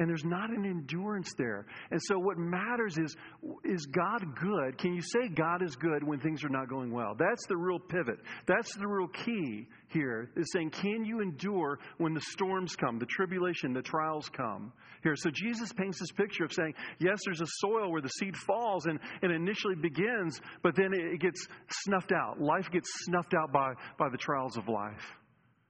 And 0.00 0.08
there's 0.08 0.24
not 0.24 0.50
an 0.50 0.64
endurance 0.64 1.32
there. 1.38 1.66
And 1.92 2.00
so 2.02 2.18
what 2.18 2.36
matters 2.36 2.98
is 2.98 3.16
is 3.64 3.86
God 3.86 4.24
good? 4.40 4.76
Can 4.76 4.92
you 4.92 5.00
say 5.00 5.28
God 5.28 5.62
is 5.62 5.76
good 5.76 6.02
when 6.02 6.18
things 6.18 6.42
are 6.42 6.48
not 6.48 6.68
going 6.68 6.90
well? 6.90 7.14
That's 7.16 7.46
the 7.46 7.56
real 7.56 7.78
pivot. 7.78 8.18
That's 8.46 8.74
the 8.74 8.88
real 8.88 9.06
key 9.06 9.68
here 9.88 10.30
is 10.36 10.50
saying, 10.52 10.70
can 10.70 11.04
you 11.04 11.20
endure 11.20 11.78
when 11.98 12.12
the 12.12 12.20
storms 12.32 12.74
come, 12.74 12.98
the 12.98 13.06
tribulation, 13.06 13.72
the 13.72 13.82
trials 13.82 14.28
come? 14.36 14.72
Here. 15.04 15.14
So 15.14 15.30
Jesus 15.30 15.72
paints 15.72 16.00
this 16.00 16.10
picture 16.10 16.44
of 16.44 16.52
saying, 16.52 16.74
yes, 16.98 17.20
there's 17.24 17.42
a 17.42 17.46
soil 17.58 17.92
where 17.92 18.02
the 18.02 18.08
seed 18.08 18.34
falls 18.36 18.86
and, 18.86 18.98
and 19.22 19.30
initially 19.30 19.76
begins, 19.76 20.40
but 20.62 20.74
then 20.74 20.92
it 20.92 21.20
gets 21.20 21.46
snuffed 21.84 22.10
out. 22.10 22.40
Life 22.40 22.68
gets 22.72 22.88
snuffed 23.04 23.34
out 23.34 23.52
by, 23.52 23.74
by 23.96 24.08
the 24.08 24.18
trials 24.18 24.56
of 24.56 24.66
life. 24.66 25.18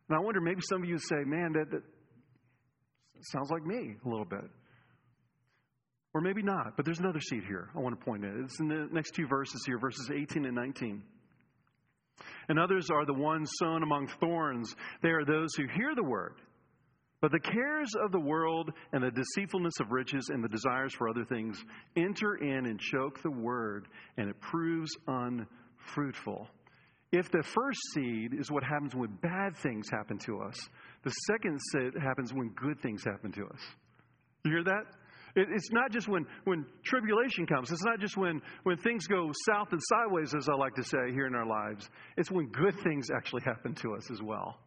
And 0.09 0.19
I 0.19 0.21
wonder, 0.21 0.41
maybe 0.41 0.61
some 0.69 0.83
of 0.83 0.89
you 0.89 0.99
say, 0.99 1.25
man, 1.25 1.53
that, 1.53 1.71
that 1.71 1.83
sounds 3.33 3.51
like 3.51 3.65
me 3.65 3.97
a 4.05 4.09
little 4.09 4.27
bit. 4.27 4.45
Or 6.13 6.21
maybe 6.21 6.43
not, 6.43 6.77
but 6.77 6.85
there's 6.85 7.01
another 7.01 7.21
seed 7.21 7.43
here 7.47 7.71
I 7.75 7.81
want 7.81 7.99
to 7.99 8.05
point 8.05 8.25
at. 8.25 8.33
It's 8.37 8.61
in 8.61 8.69
the 8.69 8.89
next 8.93 9.13
two 9.13 9.27
verses 9.27 9.65
here, 9.67 9.79
verses 9.79 10.11
18 10.15 10.45
and 10.45 10.55
19. 10.55 11.03
And 12.49 12.59
others 12.59 12.89
are 12.91 13.05
the 13.05 13.15
ones 13.15 13.51
sown 13.59 13.83
among 13.83 14.09
thorns. 14.21 14.75
They 15.03 15.09
are 15.09 15.25
those 15.25 15.55
who 15.57 15.65
hear 15.75 15.95
the 15.95 16.05
word. 16.05 16.35
But 17.21 17.33
the 17.33 17.41
cares 17.41 17.91
of 18.05 18.13
the 18.13 18.21
world 18.21 18.71
and 18.93 19.03
the 19.03 19.11
deceitfulness 19.11 19.81
of 19.81 19.91
riches 19.91 20.29
and 20.29 20.45
the 20.45 20.49
desires 20.49 20.95
for 20.95 21.09
other 21.09 21.25
things 21.25 21.59
enter 21.97 22.37
in 22.37 22.67
and 22.67 22.79
choke 22.79 23.23
the 23.23 23.31
word, 23.31 23.89
and 24.19 24.29
it 24.29 24.39
proves 24.41 24.91
unfruitful. 25.09 26.49
If 27.15 27.31
the 27.31 27.45
first 27.45 27.79
seed 27.95 28.35
is 28.37 28.51
what 28.51 28.65
happens 28.65 28.93
when 28.93 29.17
bad 29.23 29.57
things 29.63 29.89
happen 29.89 30.19
to 30.27 30.41
us, 30.41 30.57
the 31.05 31.11
second 31.29 31.61
seed 31.71 31.93
happens 32.03 32.35
when 32.35 32.49
good 32.57 32.81
things 32.81 33.05
happen 33.05 33.31
to 33.31 33.47
us. 33.47 33.61
You 34.45 34.51
hear 34.51 34.65
that? 34.65 34.83
It's 35.37 35.71
not 35.71 35.93
just 35.93 36.09
when, 36.09 36.27
when 36.43 36.67
tribulation 36.85 37.47
comes. 37.47 37.71
It's 37.71 37.85
not 37.85 38.01
just 38.01 38.17
when, 38.17 38.43
when 38.65 38.79
things 38.79 39.07
go 39.07 39.31
south 39.49 39.69
and 39.71 39.81
sideways, 39.85 40.35
as 40.35 40.49
I 40.49 40.55
like 40.57 40.75
to 40.75 40.83
say 40.83 41.13
here 41.13 41.29
in 41.29 41.37
our 41.37 41.47
lives. 41.47 41.89
It's 42.17 42.33
when 42.33 42.49
good 42.49 42.75
things 42.83 43.07
actually 43.15 43.43
happen 43.45 43.77
to 43.77 43.95
us 43.95 44.11
as 44.11 44.21
well. 44.21 44.59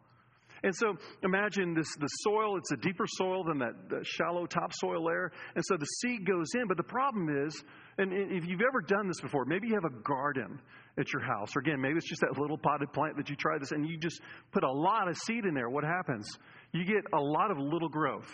And 0.64 0.74
so 0.74 0.96
imagine 1.24 1.74
this 1.74 1.88
the 2.00 2.08
soil, 2.22 2.58
it's 2.58 2.72
a 2.72 2.78
deeper 2.78 3.06
soil 3.18 3.44
than 3.44 3.60
that, 3.60 3.74
that 3.90 4.06
shallow 4.06 4.46
topsoil 4.46 5.06
layer. 5.06 5.32
And 5.56 5.64
so 5.68 5.76
the 5.78 5.86
seed 5.86 6.26
goes 6.26 6.48
in. 6.56 6.68
But 6.68 6.78
the 6.78 6.84
problem 6.84 7.30
is, 7.46 7.62
and 7.98 8.12
if 8.14 8.48
you've 8.48 8.62
ever 8.62 8.82
done 8.82 9.08
this 9.08 9.20
before, 9.22 9.46
maybe 9.46 9.68
you 9.68 9.76
have 9.76 9.86
a 9.86 10.02
garden 10.04 10.60
at 11.00 11.12
your 11.14 11.22
house. 11.22 11.56
Or 11.56 11.60
again, 11.60 11.80
maybe 11.80 11.98
it's 11.98 12.10
just 12.10 12.22
that 12.22 12.38
little 12.40 12.58
potted 12.58 12.92
plant 12.94 13.18
that 13.18 13.30
you 13.30 13.36
try 13.36 13.58
this 13.60 13.72
and 13.72 13.88
you 13.88 13.98
just 13.98 14.22
put 14.52 14.64
a 14.64 14.72
lot 14.72 15.08
of 15.08 15.18
seed 15.18 15.46
in 15.46 15.54
there. 15.54 15.70
What 15.70 15.84
happens? 15.84 16.28
You 16.74 16.86
get 16.86 17.04
a 17.14 17.20
lot 17.20 17.52
of 17.52 17.58
little 17.58 17.90
growth 17.90 18.30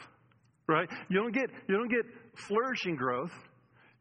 right? 0.67 0.89
You 1.09 1.17
don't 1.17 1.33
get 1.33 1.49
you 1.67 1.75
don't 1.75 1.89
get 1.89 2.05
flourishing 2.35 2.95
growth. 2.95 3.31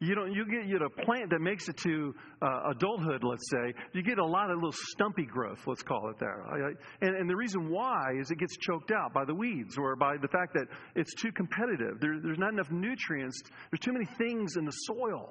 You 0.02 0.16
don't 0.16 0.32
you 0.32 0.44
get 0.44 0.66
you 0.66 0.78
a 0.78 1.04
plant 1.04 1.30
that 1.30 1.40
makes 1.40 1.68
it 1.68 1.76
to 1.76 2.12
uh, 2.42 2.70
adulthood. 2.70 3.22
Let's 3.22 3.48
say 3.48 3.72
you 3.92 4.02
get 4.02 4.18
a 4.18 4.26
lot 4.26 4.50
of 4.50 4.56
little 4.56 4.72
stumpy 4.72 5.24
growth. 5.24 5.60
Let's 5.64 5.84
call 5.84 6.10
it. 6.10 6.16
Right? 6.20 6.74
And, 7.02 7.14
and 7.14 7.30
the 7.30 7.36
reason 7.36 7.70
why 7.70 8.14
is 8.20 8.32
it 8.32 8.38
gets 8.38 8.56
choked 8.56 8.90
out 8.90 9.14
by 9.14 9.24
the 9.24 9.34
weeds 9.34 9.78
or 9.78 9.94
by 9.94 10.16
the 10.20 10.26
fact 10.26 10.54
that 10.54 10.66
it's 10.96 11.14
too 11.14 11.30
competitive. 11.30 12.00
There, 12.00 12.18
there's 12.20 12.38
not 12.38 12.52
enough 12.52 12.72
nutrients. 12.72 13.40
There's 13.70 13.78
too 13.78 13.92
many 13.92 14.06
things 14.18 14.56
in 14.56 14.64
the 14.64 14.72
soil. 14.72 15.28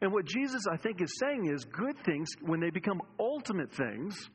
And 0.00 0.10
what 0.10 0.24
Jesus 0.24 0.62
I 0.66 0.78
think 0.78 1.02
is 1.02 1.12
saying 1.20 1.52
is 1.54 1.66
good 1.66 2.02
things 2.06 2.28
when 2.40 2.58
they 2.58 2.70
become 2.70 3.02
ultimate 3.20 3.70
things 3.70 4.30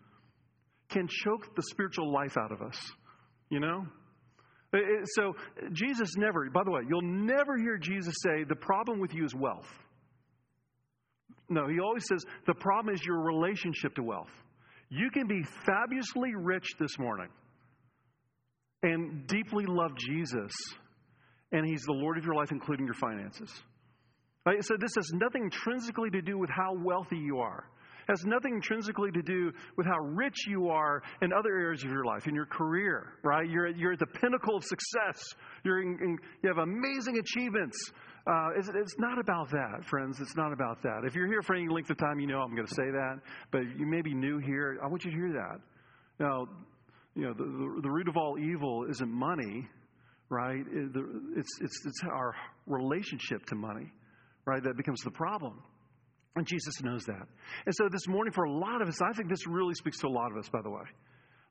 can 0.89 1.07
choke 1.07 1.55
the 1.55 1.63
spiritual 1.63 2.13
life 2.13 2.37
out 2.37 2.51
of 2.51 2.61
us. 2.61 2.79
You 3.49 3.59
know, 3.59 3.87
Uh, 4.73 4.77
uh, 4.77 5.05
so, 5.15 5.33
Jesus 5.73 6.15
never, 6.17 6.49
by 6.49 6.63
the 6.63 6.71
way, 6.71 6.81
you'll 6.87 7.01
never 7.01 7.57
hear 7.57 7.77
Jesus 7.77 8.15
say, 8.23 8.43
the 8.47 8.55
problem 8.55 8.99
with 8.99 9.13
you 9.13 9.25
is 9.25 9.35
wealth. 9.35 9.67
No, 11.49 11.67
he 11.67 11.79
always 11.79 12.05
says, 12.07 12.23
the 12.47 12.53
problem 12.53 12.95
is 12.95 13.03
your 13.03 13.19
relationship 13.19 13.95
to 13.95 14.03
wealth. 14.03 14.31
You 14.89 15.09
can 15.11 15.27
be 15.27 15.43
fabulously 15.65 16.33
rich 16.35 16.65
this 16.79 16.97
morning 16.97 17.27
and 18.83 19.27
deeply 19.27 19.65
love 19.67 19.91
Jesus, 19.97 20.51
and 21.51 21.65
he's 21.65 21.83
the 21.83 21.93
Lord 21.93 22.17
of 22.17 22.25
your 22.25 22.35
life, 22.35 22.51
including 22.51 22.85
your 22.85 22.95
finances. 22.95 23.51
Right? 24.45 24.63
So, 24.63 24.75
this 24.79 24.91
has 24.95 25.11
nothing 25.13 25.43
intrinsically 25.43 26.09
to 26.11 26.21
do 26.21 26.37
with 26.37 26.49
how 26.49 26.73
wealthy 26.73 27.17
you 27.17 27.39
are 27.39 27.65
has 28.11 28.25
nothing 28.25 28.55
intrinsically 28.55 29.11
to 29.11 29.21
do 29.21 29.51
with 29.77 29.87
how 29.87 29.97
rich 29.99 30.45
you 30.47 30.69
are 30.69 31.01
in 31.21 31.31
other 31.31 31.57
areas 31.57 31.83
of 31.83 31.89
your 31.89 32.05
life, 32.05 32.27
in 32.27 32.35
your 32.35 32.45
career, 32.45 33.13
right? 33.23 33.49
You're, 33.49 33.69
you're 33.69 33.93
at 33.93 33.99
the 33.99 34.05
pinnacle 34.05 34.57
of 34.57 34.63
success. 34.63 35.23
You're 35.63 35.81
in, 35.81 35.97
in, 36.01 36.17
you 36.43 36.49
have 36.49 36.57
amazing 36.57 37.17
achievements. 37.17 37.77
Uh, 38.27 38.49
it's, 38.57 38.69
it's, 38.69 38.95
not 38.99 39.17
about 39.17 39.49
that, 39.49 39.85
friends. 39.85 40.19
It's 40.19 40.35
not 40.35 40.53
about 40.53 40.81
that. 40.83 41.01
If 41.05 41.15
you're 41.15 41.27
here 41.27 41.41
for 41.41 41.55
any 41.55 41.67
length 41.67 41.89
of 41.89 41.97
time, 41.97 42.19
you 42.19 42.27
know 42.27 42.41
I'm 42.41 42.53
going 42.53 42.67
to 42.67 42.75
say 42.75 42.91
that. 42.91 43.19
But 43.51 43.61
you 43.77 43.85
may 43.87 44.01
be 44.01 44.13
new 44.13 44.37
here. 44.39 44.77
I 44.83 44.87
want 44.87 45.03
you 45.05 45.11
to 45.11 45.17
hear 45.17 45.31
that. 45.33 45.59
Now, 46.19 46.47
you 47.15 47.23
know, 47.23 47.33
the, 47.33 47.43
the, 47.43 47.81
the 47.83 47.89
root 47.89 48.07
of 48.07 48.17
all 48.17 48.37
evil 48.37 48.85
isn't 48.89 49.11
money, 49.11 49.67
right? 50.29 50.63
It's, 50.71 51.49
it's, 51.61 51.85
it's 51.85 52.01
our 52.11 52.35
relationship 52.67 53.45
to 53.47 53.55
money, 53.55 53.91
right? 54.45 54.61
That 54.63 54.77
becomes 54.77 55.01
the 55.01 55.11
problem. 55.11 55.61
And 56.35 56.47
Jesus 56.47 56.81
knows 56.81 57.03
that. 57.05 57.27
And 57.65 57.75
so 57.75 57.89
this 57.91 58.07
morning, 58.07 58.31
for 58.31 58.45
a 58.45 58.51
lot 58.51 58.81
of 58.81 58.87
us, 58.87 59.01
I 59.01 59.11
think 59.13 59.29
this 59.29 59.45
really 59.47 59.73
speaks 59.73 59.99
to 59.99 60.07
a 60.07 60.09
lot 60.09 60.31
of 60.31 60.37
us, 60.37 60.47
by 60.49 60.61
the 60.61 60.69
way. 60.69 60.83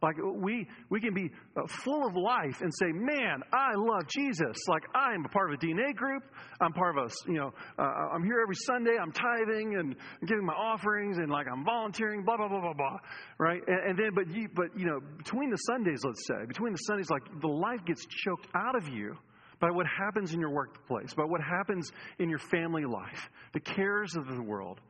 Like, 0.02 0.16
we, 0.36 0.66
we 0.88 0.98
can 0.98 1.12
be 1.12 1.30
uh, 1.56 1.66
full 1.66 2.06
of 2.06 2.16
life 2.16 2.62
and 2.62 2.72
say, 2.74 2.86
man, 2.86 3.42
I 3.52 3.74
love 3.76 4.08
Jesus. 4.08 4.56
Like, 4.66 4.84
I 4.94 5.12
am 5.12 5.26
a 5.26 5.28
part 5.28 5.52
of 5.52 5.60
a 5.60 5.66
DNA 5.66 5.94
group. 5.94 6.22
I'm 6.62 6.72
part 6.72 6.96
of 6.96 7.04
a, 7.04 7.30
you 7.30 7.38
know, 7.38 7.52
uh, 7.78 7.82
I'm 7.82 8.24
here 8.24 8.40
every 8.42 8.54
Sunday. 8.54 8.96
I'm 8.98 9.12
tithing 9.12 9.76
and 9.78 9.94
giving 10.26 10.46
my 10.46 10.54
offerings 10.54 11.18
and, 11.18 11.30
like, 11.30 11.46
I'm 11.52 11.66
volunteering, 11.66 12.24
blah, 12.24 12.38
blah, 12.38 12.48
blah, 12.48 12.62
blah, 12.62 12.72
blah. 12.72 12.96
Right? 13.38 13.60
And, 13.66 13.90
and 13.90 13.98
then, 13.98 14.14
but 14.14 14.34
you, 14.34 14.48
but, 14.54 14.68
you 14.74 14.86
know, 14.86 15.00
between 15.18 15.50
the 15.50 15.58
Sundays, 15.58 16.00
let's 16.02 16.26
say, 16.26 16.46
between 16.48 16.72
the 16.72 16.78
Sundays, 16.78 17.10
like, 17.10 17.24
the 17.42 17.48
life 17.48 17.84
gets 17.84 18.06
choked 18.06 18.48
out 18.54 18.76
of 18.76 18.88
you 18.88 19.14
by 19.60 19.70
what 19.70 19.86
happens 19.86 20.32
in 20.32 20.40
your 20.40 20.50
workplace, 20.50 21.14
by 21.14 21.24
what 21.24 21.40
happens 21.40 21.90
in 22.18 22.28
your 22.28 22.38
family 22.38 22.84
life, 22.84 23.30
the 23.52 23.60
cares 23.60 24.16
of 24.16 24.26
the 24.26 24.42
world. 24.42 24.80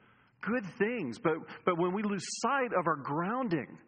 Good 0.43 0.65
things. 0.79 1.19
But, 1.19 1.35
but 1.67 1.79
when 1.79 1.93
we 1.93 2.03
lose 2.03 2.25
sight 2.41 2.73
of 2.79 2.87
our 2.87 2.97
grounding, 2.97 3.79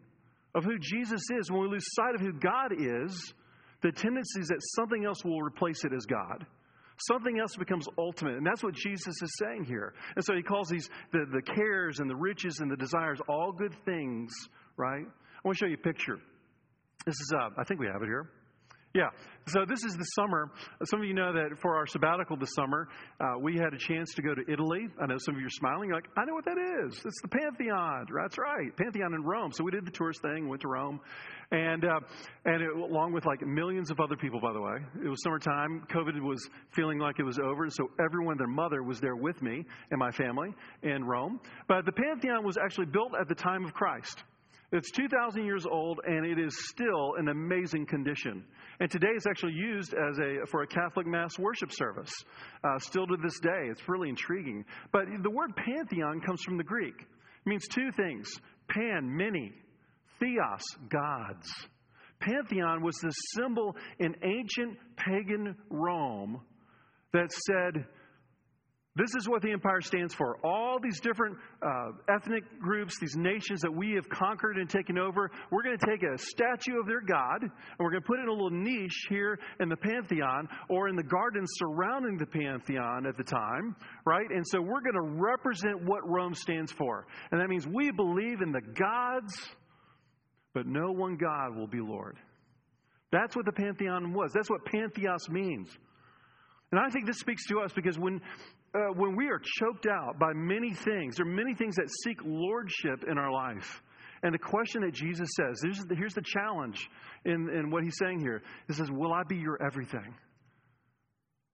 of 0.53 0.63
who 0.63 0.77
Jesus 0.77 1.21
is, 1.39 1.49
when 1.49 1.61
we 1.61 1.67
lose 1.67 1.85
sight 1.95 2.15
of 2.15 2.21
who 2.21 2.33
God 2.33 2.73
is, 2.77 3.33
the 3.81 3.91
tendency 3.91 4.41
is 4.41 4.47
that 4.49 4.59
something 4.75 5.03
else 5.05 5.23
will 5.23 5.41
replace 5.41 5.83
it 5.83 5.93
as 5.93 6.05
God. 6.05 6.45
Something 7.07 7.39
else 7.39 7.55
becomes 7.55 7.87
ultimate. 7.97 8.35
And 8.35 8.45
that's 8.45 8.63
what 8.63 8.75
Jesus 8.75 9.21
is 9.21 9.35
saying 9.39 9.65
here. 9.65 9.93
And 10.15 10.23
so 10.23 10.35
he 10.35 10.43
calls 10.43 10.69
these 10.69 10.89
the, 11.11 11.25
the 11.31 11.41
cares 11.41 11.99
and 11.99 12.09
the 12.09 12.15
riches 12.15 12.59
and 12.59 12.71
the 12.71 12.77
desires 12.77 13.19
all 13.27 13.51
good 13.51 13.73
things, 13.83 14.31
right? 14.77 15.05
I 15.05 15.41
want 15.43 15.57
to 15.57 15.65
show 15.65 15.67
you 15.67 15.75
a 15.75 15.77
picture. 15.77 16.19
This 17.05 17.15
is, 17.15 17.33
uh, 17.35 17.49
I 17.57 17.63
think 17.63 17.79
we 17.79 17.87
have 17.87 18.01
it 18.03 18.05
here. 18.05 18.29
Yeah. 18.93 19.09
So 19.47 19.65
this 19.67 19.83
is 19.83 19.97
the 19.97 20.03
summer. 20.15 20.51
Some 20.85 21.01
of 21.01 21.07
you 21.07 21.15
know 21.15 21.33
that 21.33 21.59
for 21.59 21.75
our 21.75 21.87
sabbatical 21.87 22.37
this 22.37 22.53
summer, 22.55 22.87
uh, 23.19 23.39
we 23.41 23.57
had 23.57 23.73
a 23.73 23.77
chance 23.77 24.13
to 24.13 24.21
go 24.21 24.35
to 24.35 24.43
Italy. 24.47 24.87
I 25.01 25.07
know 25.07 25.17
some 25.17 25.33
of 25.33 25.41
you 25.41 25.47
are 25.47 25.49
smiling. 25.49 25.89
You're 25.89 25.97
like, 25.97 26.09
I 26.15 26.25
know 26.25 26.33
what 26.35 26.45
that 26.45 26.59
is. 26.85 27.01
It's 27.03 27.21
the 27.23 27.27
Pantheon. 27.27 28.05
That's 28.15 28.37
right, 28.37 28.75
Pantheon 28.77 29.15
in 29.15 29.23
Rome. 29.23 29.51
So 29.51 29.63
we 29.63 29.71
did 29.71 29.85
the 29.85 29.91
tourist 29.91 30.21
thing, 30.21 30.47
went 30.47 30.61
to 30.61 30.67
Rome, 30.67 30.99
and 31.51 31.83
uh, 31.83 31.99
and 32.45 32.61
it, 32.61 32.69
along 32.69 33.13
with 33.13 33.25
like 33.25 33.41
millions 33.41 33.89
of 33.89 33.99
other 33.99 34.15
people, 34.15 34.39
by 34.39 34.53
the 34.53 34.61
way. 34.61 34.77
It 35.03 35.09
was 35.09 35.21
summertime. 35.23 35.87
COVID 35.89 36.21
was 36.21 36.47
feeling 36.69 36.99
like 36.99 37.19
it 37.19 37.23
was 37.23 37.39
over, 37.39 37.67
so 37.71 37.89
everyone, 37.99 38.37
their 38.37 38.47
mother, 38.47 38.83
was 38.83 39.01
there 39.01 39.15
with 39.15 39.41
me 39.41 39.65
and 39.89 39.99
my 39.99 40.11
family 40.11 40.53
in 40.83 41.03
Rome. 41.03 41.39
But 41.67 41.85
the 41.85 41.91
Pantheon 41.91 42.45
was 42.45 42.57
actually 42.63 42.85
built 42.85 43.13
at 43.19 43.27
the 43.27 43.35
time 43.35 43.65
of 43.65 43.73
Christ. 43.73 44.23
It's 44.73 44.89
2,000 44.89 45.45
years 45.45 45.67
old 45.67 45.99
and 46.03 46.25
it 46.25 46.39
is 46.39 46.67
still 46.67 47.13
in 47.19 47.27
amazing 47.27 47.85
condition. 47.85 48.43
And 48.79 48.89
today 48.89 49.09
it's 49.15 49.27
actually 49.27 49.53
used 49.53 49.93
as 49.93 50.17
a, 50.17 50.47
for 50.47 50.63
a 50.63 50.67
Catholic 50.67 51.05
Mass 51.05 51.37
worship 51.37 51.71
service, 51.71 52.11
uh, 52.63 52.79
still 52.79 53.05
to 53.05 53.15
this 53.21 53.39
day. 53.39 53.67
It's 53.69 53.87
really 53.87 54.09
intriguing. 54.09 54.65
But 54.91 55.03
the 55.21 55.29
word 55.29 55.51
pantheon 55.55 56.21
comes 56.21 56.41
from 56.41 56.57
the 56.57 56.63
Greek. 56.63 56.95
It 56.99 57.49
means 57.49 57.67
two 57.67 57.91
things 57.91 58.27
pan, 58.67 59.15
many, 59.15 59.53
theos, 60.19 60.63
gods. 60.89 61.47
Pantheon 62.19 62.81
was 62.81 62.95
the 62.95 63.11
symbol 63.35 63.75
in 63.99 64.15
ancient 64.23 64.79
pagan 64.97 65.55
Rome 65.69 66.41
that 67.11 67.31
said, 67.31 67.85
This 68.95 69.09
is 69.17 69.27
what 69.27 69.41
the 69.41 69.51
empire 69.51 69.81
stands 69.81 70.13
for. 70.13 70.37
All 70.45 70.77
these 70.79 70.99
different 70.99 71.35
uh, 71.65 71.93
ethnic 72.13 72.43
groups, 72.59 72.99
these 72.99 73.15
nations 73.15 73.61
that 73.61 73.73
we 73.73 73.93
have 73.93 74.07
conquered 74.07 74.57
and 74.57 74.69
taken 74.69 74.99
over, 74.99 75.31
we're 75.49 75.63
going 75.63 75.77
to 75.77 75.85
take 75.85 76.03
a 76.03 76.15
statue 76.15 76.79
of 76.79 76.85
their 76.85 77.01
God 77.01 77.41
and 77.41 77.51
we're 77.79 77.89
going 77.89 78.03
to 78.03 78.07
put 78.07 78.19
it 78.19 78.23
in 78.23 78.27
a 78.29 78.31
little 78.31 78.51
niche 78.51 79.07
here 79.09 79.39
in 79.59 79.67
the 79.67 79.75
Pantheon 79.75 80.47
or 80.69 80.89
in 80.89 80.95
the 80.95 81.03
gardens 81.03 81.49
surrounding 81.57 82.17
the 82.17 82.27
Pantheon 82.27 83.07
at 83.07 83.17
the 83.17 83.23
time, 83.23 83.75
right? 84.05 84.29
And 84.29 84.45
so 84.47 84.61
we're 84.61 84.81
going 84.81 84.93
to 84.93 85.19
represent 85.19 85.83
what 85.83 86.07
Rome 86.07 86.35
stands 86.35 86.71
for. 86.71 87.07
And 87.31 87.41
that 87.41 87.49
means 87.49 87.65
we 87.65 87.89
believe 87.89 88.41
in 88.41 88.51
the 88.51 88.61
gods, 88.61 89.33
but 90.53 90.67
no 90.67 90.91
one 90.91 91.17
God 91.17 91.57
will 91.57 91.67
be 91.67 91.79
Lord. 91.79 92.17
That's 93.11 93.35
what 93.35 93.45
the 93.45 93.53
Pantheon 93.53 94.13
was. 94.13 94.33
That's 94.33 94.51
what 94.51 94.65
Pantheos 94.65 95.29
means. 95.29 95.69
And 96.73 96.79
I 96.79 96.89
think 96.89 97.05
this 97.05 97.19
speaks 97.19 97.45
to 97.49 97.59
us 97.59 97.71
because 97.71 97.99
when 97.99 98.19
uh, 98.75 98.93
when 98.95 99.15
we 99.15 99.27
are 99.27 99.39
choked 99.59 99.85
out 99.85 100.17
by 100.19 100.33
many 100.33 100.73
things, 100.73 101.17
there 101.17 101.25
are 101.25 101.29
many 101.29 101.53
things 101.53 101.75
that 101.75 101.89
seek 102.03 102.19
lordship 102.25 103.03
in 103.09 103.17
our 103.17 103.31
life. 103.31 103.81
And 104.23 104.33
the 104.33 104.39
question 104.39 104.81
that 104.81 104.93
Jesus 104.93 105.29
says, 105.37 105.61
here's 105.61 105.79
the, 105.79 105.95
here's 105.95 106.13
the 106.13 106.23
challenge 106.23 106.89
in, 107.25 107.49
in 107.49 107.69
what 107.69 107.83
he's 107.83 107.97
saying 107.99 108.21
here. 108.21 108.41
He 108.67 108.73
says, 108.73 108.89
Will 108.89 109.13
I 109.13 109.23
be 109.27 109.35
your 109.35 109.61
everything? 109.61 110.15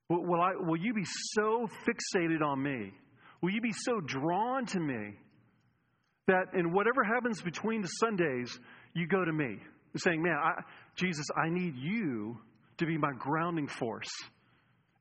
Will, 0.08 0.26
will, 0.26 0.42
I, 0.42 0.52
will 0.56 0.78
you 0.78 0.94
be 0.94 1.06
so 1.34 1.68
fixated 1.88 2.42
on 2.44 2.62
me? 2.62 2.94
Will 3.42 3.52
you 3.52 3.62
be 3.62 3.74
so 3.74 4.00
drawn 4.00 4.66
to 4.68 4.80
me 4.80 5.16
that 6.28 6.54
in 6.54 6.72
whatever 6.72 7.04
happens 7.04 7.42
between 7.42 7.82
the 7.82 7.88
Sundays, 7.88 8.58
you 8.94 9.08
go 9.08 9.26
to 9.26 9.34
me? 9.34 9.58
Saying, 9.98 10.22
Man, 10.22 10.36
I, 10.36 10.62
Jesus, 10.96 11.26
I 11.36 11.50
need 11.50 11.76
you 11.76 12.38
to 12.78 12.86
be 12.86 12.98
my 12.98 13.12
grounding 13.18 13.68
force 13.68 14.12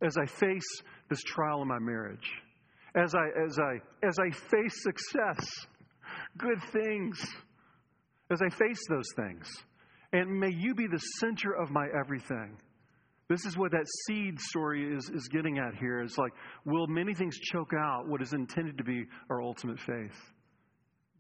as 0.03 0.17
I 0.17 0.27
face 0.27 0.83
this 1.09 1.23
trial 1.23 1.63
in 1.63 1.69
my 1.69 1.79
marriage, 1.79 2.29
as 2.95 3.15
I, 3.15 3.27
as 3.47 3.59
I, 3.59 4.07
as 4.07 4.17
I 4.19 4.31
face 4.31 4.83
success, 4.83 5.67
good 6.37 6.63
things, 6.73 7.19
as 8.31 8.41
I 8.43 8.49
face 8.51 8.81
those 8.89 9.09
things. 9.17 9.49
And 10.13 10.41
may 10.41 10.51
you 10.51 10.75
be 10.75 10.87
the 10.87 10.99
center 11.21 11.53
of 11.53 11.71
my 11.71 11.87
everything. 11.99 12.57
This 13.29 13.45
is 13.45 13.59
what 13.59 13.73
that 13.73 13.85
seed 14.07 14.41
story 14.41 14.95
is, 14.95 15.11
is 15.11 15.29
getting 15.29 15.59
at 15.59 15.75
here. 15.75 16.01
It's 16.01 16.17
like, 16.17 16.33
will 16.65 16.87
many 16.87 17.13
things 17.13 17.37
choke 17.39 17.73
out 17.79 18.09
what 18.09 18.23
is 18.23 18.33
intended 18.33 18.79
to 18.79 18.85
be 18.85 19.05
our 19.29 19.43
ultimate 19.43 19.79
faith? 19.79 20.17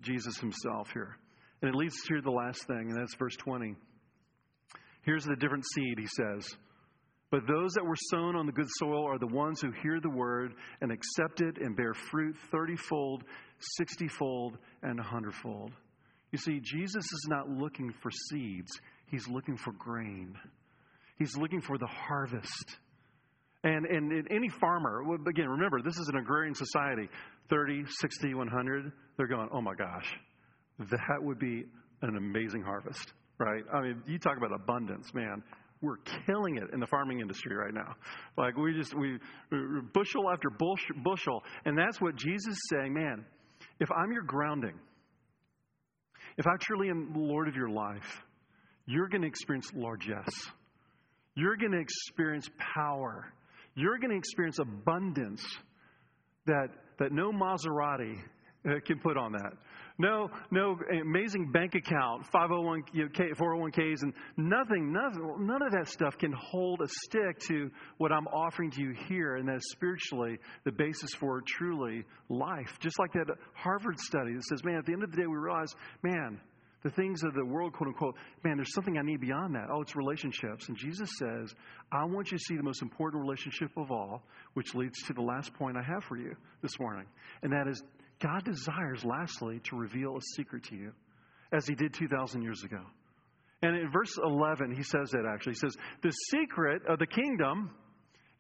Jesus 0.01 0.38
himself 0.38 0.88
here. 0.92 1.18
And 1.61 1.68
it 1.68 1.74
leads 1.74 1.96
to 2.07 2.22
the 2.22 2.31
last 2.31 2.66
thing, 2.66 2.90
and 2.90 2.96
that's 2.96 3.14
verse 3.16 3.37
20. 3.37 3.74
Here's 5.03 5.24
the 5.24 5.37
different 5.37 5.64
seed, 5.74 5.98
he 5.98 6.07
says. 6.07 6.57
But 7.30 7.46
those 7.46 7.72
that 7.74 7.84
were 7.84 7.96
sown 8.10 8.36
on 8.36 8.46
the 8.46 8.52
good 8.52 8.68
soil 8.78 9.06
are 9.06 9.18
the 9.18 9.26
ones 9.26 9.60
who 9.60 9.70
hear 9.82 10.00
the 10.00 10.08
word 10.08 10.54
and 10.80 10.90
accept 10.90 11.42
it 11.42 11.58
and 11.58 11.76
bear 11.76 11.92
fruit 11.92 12.36
thirtyfold, 12.52 13.22
sixtyfold, 13.76 14.56
and 14.82 14.98
a 14.98 15.02
hundredfold. 15.02 15.72
You 16.32 16.38
see, 16.38 16.60
Jesus 16.62 17.04
is 17.04 17.26
not 17.28 17.48
looking 17.48 17.92
for 18.02 18.10
seeds, 18.30 18.70
he's 19.10 19.28
looking 19.28 19.56
for 19.56 19.72
grain. 19.72 20.34
He's 21.18 21.36
looking 21.36 21.60
for 21.60 21.76
the 21.78 21.86
harvest. 21.86 22.76
And, 23.64 23.86
and, 23.86 24.28
any 24.30 24.48
farmer, 24.48 25.02
again, 25.28 25.48
remember, 25.48 25.82
this 25.82 25.98
is 25.98 26.08
an 26.08 26.16
agrarian 26.16 26.54
society 26.54 27.08
30, 27.50 27.86
60, 27.88 28.34
100. 28.34 28.92
They're 29.16 29.26
going, 29.26 29.48
oh 29.52 29.60
my 29.60 29.74
gosh, 29.74 30.08
that 30.78 31.18
would 31.20 31.40
be 31.40 31.64
an 32.02 32.16
amazing 32.16 32.62
harvest, 32.62 33.12
right? 33.38 33.64
I 33.74 33.80
mean, 33.80 34.02
you 34.06 34.20
talk 34.20 34.36
about 34.36 34.52
abundance, 34.52 35.12
man 35.12 35.42
we're 35.80 35.98
killing 36.26 36.56
it 36.56 36.64
in 36.72 36.80
the 36.80 36.86
farming 36.86 37.20
industry 37.20 37.54
right 37.56 37.72
now. 37.72 37.94
Like 38.36 38.56
we 38.56 38.74
just 38.74 38.94
we 38.94 39.18
bushel 39.92 40.30
after 40.30 40.50
bushel, 40.50 41.42
and 41.64 41.78
that's 41.78 42.00
what 42.00 42.16
Jesus 42.16 42.48
is 42.48 42.68
saying. 42.70 42.94
Man, 42.94 43.24
if 43.80 43.88
I'm 43.92 44.10
your 44.12 44.22
grounding, 44.22 44.78
if 46.36 46.46
I 46.46 46.56
truly 46.60 46.88
am 46.88 47.12
the 47.12 47.20
Lord 47.20 47.48
of 47.48 47.54
your 47.54 47.70
life, 47.70 48.22
you're 48.86 49.08
going 49.08 49.22
to 49.22 49.28
experience 49.28 49.70
largesse. 49.74 50.50
You're 51.34 51.56
going 51.56 51.72
to 51.72 51.78
experience 51.78 52.48
power. 52.74 53.32
You're 53.74 53.98
going 53.98 54.10
to 54.10 54.16
experience 54.16 54.58
abundance 54.58 55.44
that 56.46 56.68
that 56.98 57.12
no 57.12 57.30
Maserati 57.30 58.16
uh, 58.68 58.80
can 58.84 58.98
put 58.98 59.16
on 59.16 59.32
that. 59.32 59.52
No, 60.00 60.30
no 60.52 60.78
amazing 61.02 61.50
bank 61.50 61.74
account, 61.74 62.24
501, 62.26 62.84
you 62.92 63.04
know, 63.04 63.08
401ks, 63.08 64.02
and 64.02 64.14
nothing, 64.37 64.92
nothing, 64.92 65.46
none 65.46 65.61
of 65.61 65.72
that 65.72 65.88
stuff 65.88 66.16
can 66.16 66.32
hold 66.32 66.80
a 66.82 66.88
stick 66.88 67.40
to 67.48 67.68
what 67.96 68.12
I'm 68.12 68.28
offering 68.28 68.70
to 68.70 68.80
you 68.80 68.94
here, 69.08 69.34
and 69.37 69.48
that's 69.48 69.72
spiritually 69.72 70.38
the 70.64 70.70
basis 70.70 71.11
for 71.18 71.42
truly 71.44 72.04
life. 72.28 72.78
Just 72.78 73.00
like 73.00 73.12
that 73.14 73.26
Harvard 73.54 73.98
study 73.98 74.34
that 74.34 74.44
says, 74.44 74.64
man, 74.64 74.76
at 74.76 74.87
the 74.87 74.92
end 74.92 75.02
of 75.02 75.11
the 75.11 75.16
day, 75.16 75.26
we 75.26 75.37
realize, 75.37 75.74
man, 76.04 76.40
the 76.84 76.90
things 76.90 77.24
of 77.24 77.34
the 77.34 77.44
world, 77.44 77.72
quote 77.72 77.88
unquote, 77.88 78.14
man, 78.44 78.56
there's 78.56 78.72
something 78.74 78.96
I 78.98 79.02
need 79.02 79.20
beyond 79.20 79.56
that. 79.56 79.66
Oh, 79.68 79.80
it's 79.80 79.96
relationships. 79.96 80.68
And 80.68 80.76
Jesus 80.76 81.11
says, 81.18 81.52
I 81.90 82.04
want 82.04 82.30
you 82.30 82.38
to 82.38 82.44
see 82.44 82.56
the 82.56 82.62
most 82.62 82.82
important 82.82 83.20
relationship 83.20 83.70
of 83.76 83.90
all, 83.90 84.22
which 84.54 84.76
leads 84.76 84.96
to 85.08 85.12
the 85.12 85.22
last 85.22 85.52
point 85.54 85.76
I 85.76 85.82
have 85.82 86.04
for 86.04 86.16
you 86.16 86.37
this 86.62 86.78
morning. 86.78 87.06
And 87.42 87.52
that 87.52 87.66
is 87.68 87.82
God 88.20 88.44
desires, 88.44 89.04
lastly, 89.04 89.61
to 89.64 89.76
reveal 89.76 90.16
a 90.16 90.20
secret 90.37 90.64
to 90.64 90.76
you, 90.76 90.92
as 91.52 91.66
he 91.66 91.74
did 91.74 91.94
2,000 91.94 92.42
years 92.42 92.62
ago. 92.64 92.81
And 93.62 93.76
in 93.76 93.90
verse 93.90 94.16
11, 94.22 94.74
he 94.74 94.83
says 94.83 95.11
that 95.11 95.24
actually. 95.28 95.54
He 95.54 95.59
says, 95.59 95.76
The 96.02 96.12
secret 96.31 96.83
of 96.88 96.98
the 96.98 97.07
kingdom 97.07 97.70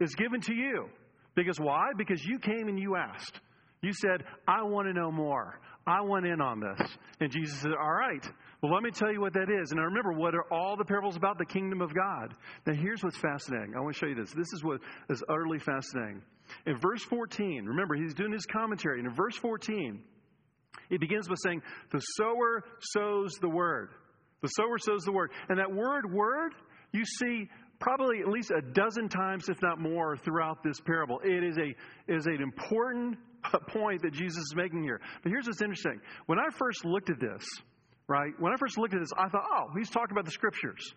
is 0.00 0.14
given 0.14 0.40
to 0.42 0.54
you. 0.54 0.88
Because 1.34 1.58
why? 1.58 1.90
Because 1.96 2.24
you 2.24 2.38
came 2.38 2.68
and 2.68 2.78
you 2.78 2.96
asked. 2.96 3.40
You 3.80 3.92
said, 3.92 4.24
I 4.46 4.62
want 4.62 4.88
to 4.88 4.92
know 4.92 5.10
more. 5.10 5.60
I 5.86 6.02
want 6.02 6.26
in 6.26 6.40
on 6.40 6.60
this. 6.60 6.88
And 7.20 7.30
Jesus 7.30 7.58
said, 7.60 7.72
All 7.80 7.92
right, 7.92 8.26
well, 8.60 8.72
let 8.72 8.82
me 8.82 8.90
tell 8.90 9.12
you 9.12 9.20
what 9.20 9.34
that 9.34 9.48
is. 9.50 9.70
And 9.70 9.80
I 9.80 9.84
remember 9.84 10.12
what 10.12 10.34
are 10.34 10.52
all 10.52 10.76
the 10.76 10.84
parables 10.84 11.16
about 11.16 11.38
the 11.38 11.46
kingdom 11.46 11.80
of 11.80 11.94
God. 11.94 12.34
Now, 12.66 12.74
here's 12.74 13.04
what's 13.04 13.16
fascinating. 13.16 13.74
I 13.76 13.80
want 13.80 13.94
to 13.94 13.98
show 13.98 14.06
you 14.06 14.16
this. 14.16 14.32
This 14.32 14.52
is 14.52 14.64
what 14.64 14.80
is 15.08 15.22
utterly 15.28 15.60
fascinating. 15.60 16.22
In 16.66 16.76
verse 16.78 17.02
14, 17.04 17.64
remember, 17.66 17.94
he's 17.94 18.14
doing 18.14 18.32
his 18.32 18.46
commentary. 18.46 18.98
And 18.98 19.08
in 19.08 19.14
verse 19.14 19.36
14, 19.36 20.02
it 20.90 21.00
begins 21.00 21.28
by 21.28 21.34
saying, 21.44 21.62
The 21.92 22.00
sower 22.00 22.64
sows 22.80 23.32
the 23.40 23.48
word. 23.48 23.90
The 24.42 24.48
sower 24.48 24.78
sows 24.78 25.04
the 25.04 25.12
word. 25.12 25.30
And 25.48 25.58
that 25.60 25.72
word, 25.72 26.12
word, 26.12 26.52
you 26.92 27.04
see 27.04 27.48
probably 27.78 28.20
at 28.20 28.28
least 28.28 28.50
a 28.50 28.60
dozen 28.60 29.08
times, 29.08 29.48
if 29.48 29.62
not 29.62 29.78
more, 29.78 30.16
throughout 30.16 30.64
this 30.64 30.80
parable. 30.80 31.20
It 31.22 31.44
is, 31.44 31.58
a, 31.58 32.12
is 32.12 32.26
an 32.26 32.42
important 32.42 33.18
point 33.68 34.02
that 34.02 34.12
Jesus 34.12 34.38
is 34.38 34.54
making 34.56 34.82
here. 34.82 35.00
But 35.22 35.30
here's 35.30 35.46
what's 35.46 35.62
interesting. 35.62 36.00
When 36.26 36.38
I 36.38 36.48
first 36.56 36.84
looked 36.84 37.10
at 37.10 37.20
this, 37.20 37.44
right, 38.08 38.32
when 38.38 38.52
I 38.52 38.56
first 38.56 38.78
looked 38.78 38.94
at 38.94 39.00
this, 39.00 39.10
I 39.16 39.28
thought, 39.28 39.44
oh, 39.54 39.66
he's 39.76 39.90
talking 39.90 40.12
about 40.12 40.24
the 40.24 40.32
scriptures 40.32 40.94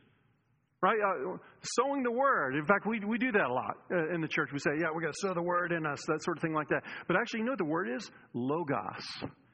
right? 0.82 0.98
Uh, 1.00 1.38
sowing 1.62 2.02
the 2.02 2.12
word. 2.12 2.56
In 2.56 2.66
fact, 2.66 2.88
we, 2.88 3.00
we 3.02 3.20
do 3.20 3.32
that 3.32 3.50
a 3.50 3.54
lot 3.54 3.78
uh, 3.92 4.14
in 4.14 4.20
the 4.20 4.28
church. 4.28 4.50
We 4.52 4.58
say, 4.58 4.72
yeah, 4.80 4.88
we're 4.92 5.02
going 5.02 5.14
to 5.14 5.20
sow 5.20 5.34
the 5.34 5.42
word 5.42 5.72
in 5.72 5.86
us, 5.86 6.00
that 6.08 6.24
sort 6.24 6.38
of 6.38 6.42
thing 6.42 6.54
like 6.54 6.70
that. 6.70 6.82
But 7.08 7.18
actually, 7.18 7.42
you 7.42 7.46
know 7.46 7.52
what 7.52 7.60
the 7.60 7.66
word 7.66 7.88
is? 7.96 8.10
Logos 8.34 9.04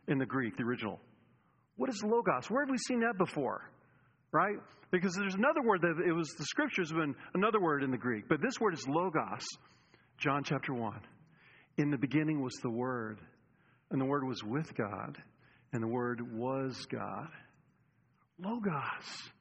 in 0.08 0.20
the 0.20 0.26
Greek, 0.26 0.56
the 0.56 0.64
original. 0.64 1.00
What 1.76 1.90
is 1.90 2.02
logos? 2.02 2.50
Where 2.50 2.64
have 2.64 2.72
we 2.72 2.78
seen 2.78 3.02
that 3.02 3.18
before? 3.18 3.70
Right? 4.32 4.56
Because 4.90 5.16
there's 5.16 5.36
another 5.36 5.62
word 5.62 5.82
that 5.82 6.02
it 6.08 6.14
was, 6.14 6.30
the 6.38 6.46
scriptures 6.46 6.92
been 6.92 7.14
another 7.34 7.60
word 7.60 7.84
in 7.84 7.92
the 7.92 7.98
Greek, 7.98 8.30
but 8.30 8.42
this 8.42 8.60
word 8.60 8.74
is 8.74 8.88
logos. 8.88 9.46
John 10.18 10.44
chapter 10.44 10.74
1. 10.74 10.94
In 11.78 11.92
the 11.92 11.98
beginning 11.98 12.42
was 12.42 12.56
the 12.64 12.72
Word, 12.72 13.20
and 13.92 14.02
the 14.02 14.06
Word 14.06 14.24
was 14.24 14.44
with 14.44 14.76
God, 14.76 15.16
and 15.74 15.84
the 15.84 15.88
Word 15.88 16.22
was 16.34 16.88
God. 16.90 17.28
Logos. 18.40 19.32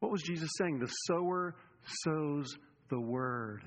What 0.00 0.12
was 0.12 0.22
Jesus 0.22 0.48
saying? 0.58 0.78
The 0.78 0.92
sower 1.06 1.54
sows 2.04 2.56
the 2.90 3.00
word. 3.00 3.62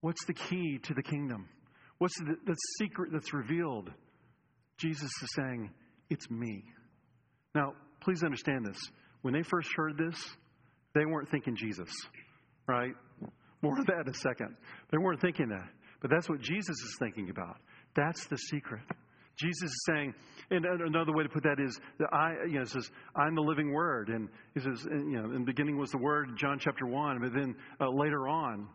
What's 0.00 0.24
the 0.26 0.34
key 0.34 0.78
to 0.82 0.94
the 0.94 1.02
kingdom? 1.02 1.48
What's 1.98 2.18
the, 2.18 2.36
the 2.46 2.56
secret 2.78 3.10
that's 3.12 3.32
revealed? 3.32 3.90
Jesus 4.76 5.10
is 5.22 5.28
saying, 5.36 5.70
It's 6.10 6.30
me. 6.30 6.64
Now, 7.54 7.74
please 8.00 8.22
understand 8.24 8.66
this. 8.66 8.78
When 9.22 9.32
they 9.32 9.42
first 9.42 9.68
heard 9.76 9.96
this, 9.96 10.16
they 10.94 11.06
weren't 11.06 11.30
thinking 11.30 11.56
Jesus, 11.56 11.88
right? 12.66 12.92
More 13.62 13.78
of 13.78 13.86
that 13.86 14.02
in 14.06 14.08
a 14.08 14.14
second. 14.14 14.56
They 14.90 14.98
weren't 14.98 15.20
thinking 15.20 15.48
that. 15.50 15.68
But 16.00 16.10
that's 16.10 16.28
what 16.28 16.40
Jesus 16.40 16.76
is 16.76 16.96
thinking 16.98 17.30
about. 17.30 17.58
That's 17.94 18.26
the 18.26 18.36
secret. 18.36 18.82
Jesus 19.36 19.70
is 19.70 19.84
saying, 19.88 20.14
and 20.50 20.64
another 20.64 21.12
way 21.12 21.22
to 21.22 21.28
put 21.28 21.42
that 21.44 21.58
is 21.58 21.80
that 21.98 22.08
I, 22.12 22.46
you 22.46 22.58
know, 22.58 22.64
says, 22.64 22.90
I'm 23.16 23.34
the 23.34 23.42
living 23.42 23.72
word. 23.72 24.08
And 24.08 24.28
he 24.54 24.60
says, 24.60 24.86
you 24.90 25.16
know, 25.16 25.24
in 25.24 25.40
the 25.40 25.46
beginning 25.46 25.78
was 25.78 25.90
the 25.90 25.98
word, 25.98 26.36
John 26.36 26.58
chapter 26.58 26.86
1. 26.86 27.20
But 27.20 27.32
then 27.32 27.54
uh, 27.80 27.88
later 27.88 28.28
on, 28.28 28.68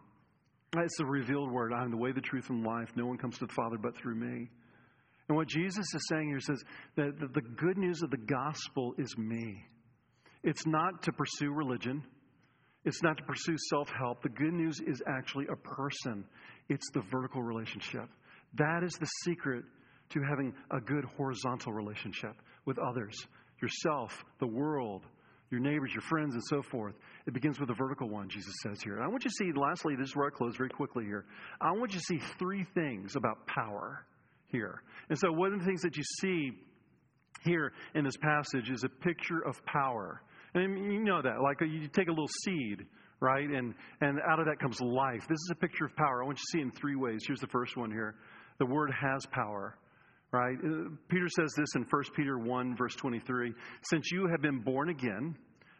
it's 0.75 0.97
the 0.97 1.05
revealed 1.05 1.51
word. 1.51 1.71
I'm 1.73 1.91
the 1.91 1.97
way, 1.97 2.11
the 2.11 2.21
truth, 2.21 2.49
and 2.49 2.65
life. 2.65 2.89
No 2.95 3.05
one 3.05 3.17
comes 3.17 3.37
to 3.37 3.45
the 3.45 3.53
Father 3.53 3.77
but 3.81 3.95
through 3.95 4.15
me. 4.15 4.49
And 5.29 5.35
what 5.35 5.47
Jesus 5.47 5.85
is 5.93 6.07
saying 6.09 6.29
here 6.29 6.39
says 6.39 6.63
that 6.95 7.19
the 7.33 7.41
good 7.41 7.77
news 7.77 8.01
of 8.01 8.09
the 8.09 8.17
gospel 8.17 8.93
is 8.97 9.15
me. 9.17 9.63
It's 10.43 10.65
not 10.65 11.03
to 11.03 11.11
pursue 11.11 11.51
religion. 11.51 12.03
It's 12.85 13.03
not 13.03 13.17
to 13.17 13.23
pursue 13.23 13.55
self 13.69 13.89
help. 13.89 14.21
The 14.23 14.29
good 14.29 14.53
news 14.53 14.79
is 14.85 15.01
actually 15.07 15.45
a 15.51 15.55
person, 15.57 16.23
it's 16.69 16.89
the 16.93 17.01
vertical 17.11 17.43
relationship. 17.43 18.09
That 18.53 18.81
is 18.83 18.93
the 18.93 19.07
secret 19.25 19.65
to 20.09 20.21
having 20.29 20.53
a 20.71 20.79
good 20.79 21.05
horizontal 21.17 21.73
relationship 21.73 22.35
with 22.65 22.77
others, 22.79 23.15
yourself, 23.61 24.23
the 24.39 24.47
world, 24.47 25.03
your 25.49 25.61
neighbors, 25.61 25.91
your 25.93 26.01
friends, 26.01 26.33
and 26.33 26.43
so 26.43 26.61
forth. 26.61 26.93
It 27.25 27.33
begins 27.33 27.59
with 27.59 27.69
a 27.69 27.73
vertical 27.73 28.09
one, 28.09 28.29
Jesus 28.29 28.53
says 28.63 28.81
here. 28.81 28.95
And 28.95 29.03
I 29.03 29.07
want 29.07 29.23
you 29.23 29.29
to 29.29 29.35
see, 29.35 29.51
lastly, 29.57 29.95
this 29.97 30.09
is 30.09 30.15
where 30.15 30.27
I 30.27 30.29
close 30.29 30.55
very 30.57 30.69
quickly 30.69 31.05
here. 31.05 31.25
I 31.61 31.71
want 31.71 31.93
you 31.93 31.99
to 31.99 32.05
see 32.05 32.19
three 32.37 32.65
things 32.73 33.15
about 33.15 33.47
power 33.47 34.05
here. 34.47 34.81
And 35.09 35.17
so, 35.17 35.31
one 35.31 35.53
of 35.53 35.59
the 35.59 35.65
things 35.65 35.81
that 35.81 35.95
you 35.95 36.03
see 36.21 36.51
here 37.43 37.71
in 37.95 38.03
this 38.03 38.17
passage 38.17 38.69
is 38.69 38.83
a 38.83 38.89
picture 38.89 39.39
of 39.45 39.63
power. 39.65 40.21
And 40.53 40.91
you 40.91 41.03
know 41.03 41.21
that, 41.21 41.41
like 41.41 41.61
you 41.61 41.87
take 41.87 42.07
a 42.07 42.11
little 42.11 42.29
seed, 42.43 42.85
right? 43.19 43.47
And, 43.49 43.73
and 44.01 44.19
out 44.29 44.39
of 44.39 44.45
that 44.47 44.59
comes 44.59 44.81
life. 44.81 45.21
This 45.27 45.37
is 45.37 45.51
a 45.51 45.55
picture 45.55 45.85
of 45.85 45.95
power. 45.95 46.23
I 46.23 46.25
want 46.25 46.39
you 46.39 46.43
to 46.43 46.57
see 46.57 46.59
it 46.59 46.63
in 46.63 46.71
three 46.71 46.95
ways. 46.95 47.21
Here's 47.25 47.39
the 47.39 47.47
first 47.47 47.77
one 47.77 47.91
here 47.91 48.15
the 48.59 48.65
word 48.65 48.91
has 48.99 49.25
power 49.27 49.77
right? 50.31 50.57
Uh, 50.57 50.89
Peter 51.09 51.27
says 51.29 51.53
this 51.57 51.69
in 51.75 51.85
1 51.89 52.03
Peter 52.15 52.37
1, 52.37 52.75
verse 52.75 52.95
23 52.95 53.53
Since 53.83 54.11
you 54.11 54.27
have 54.27 54.41
been 54.41 54.59
born 54.61 54.89
again, 54.89 55.35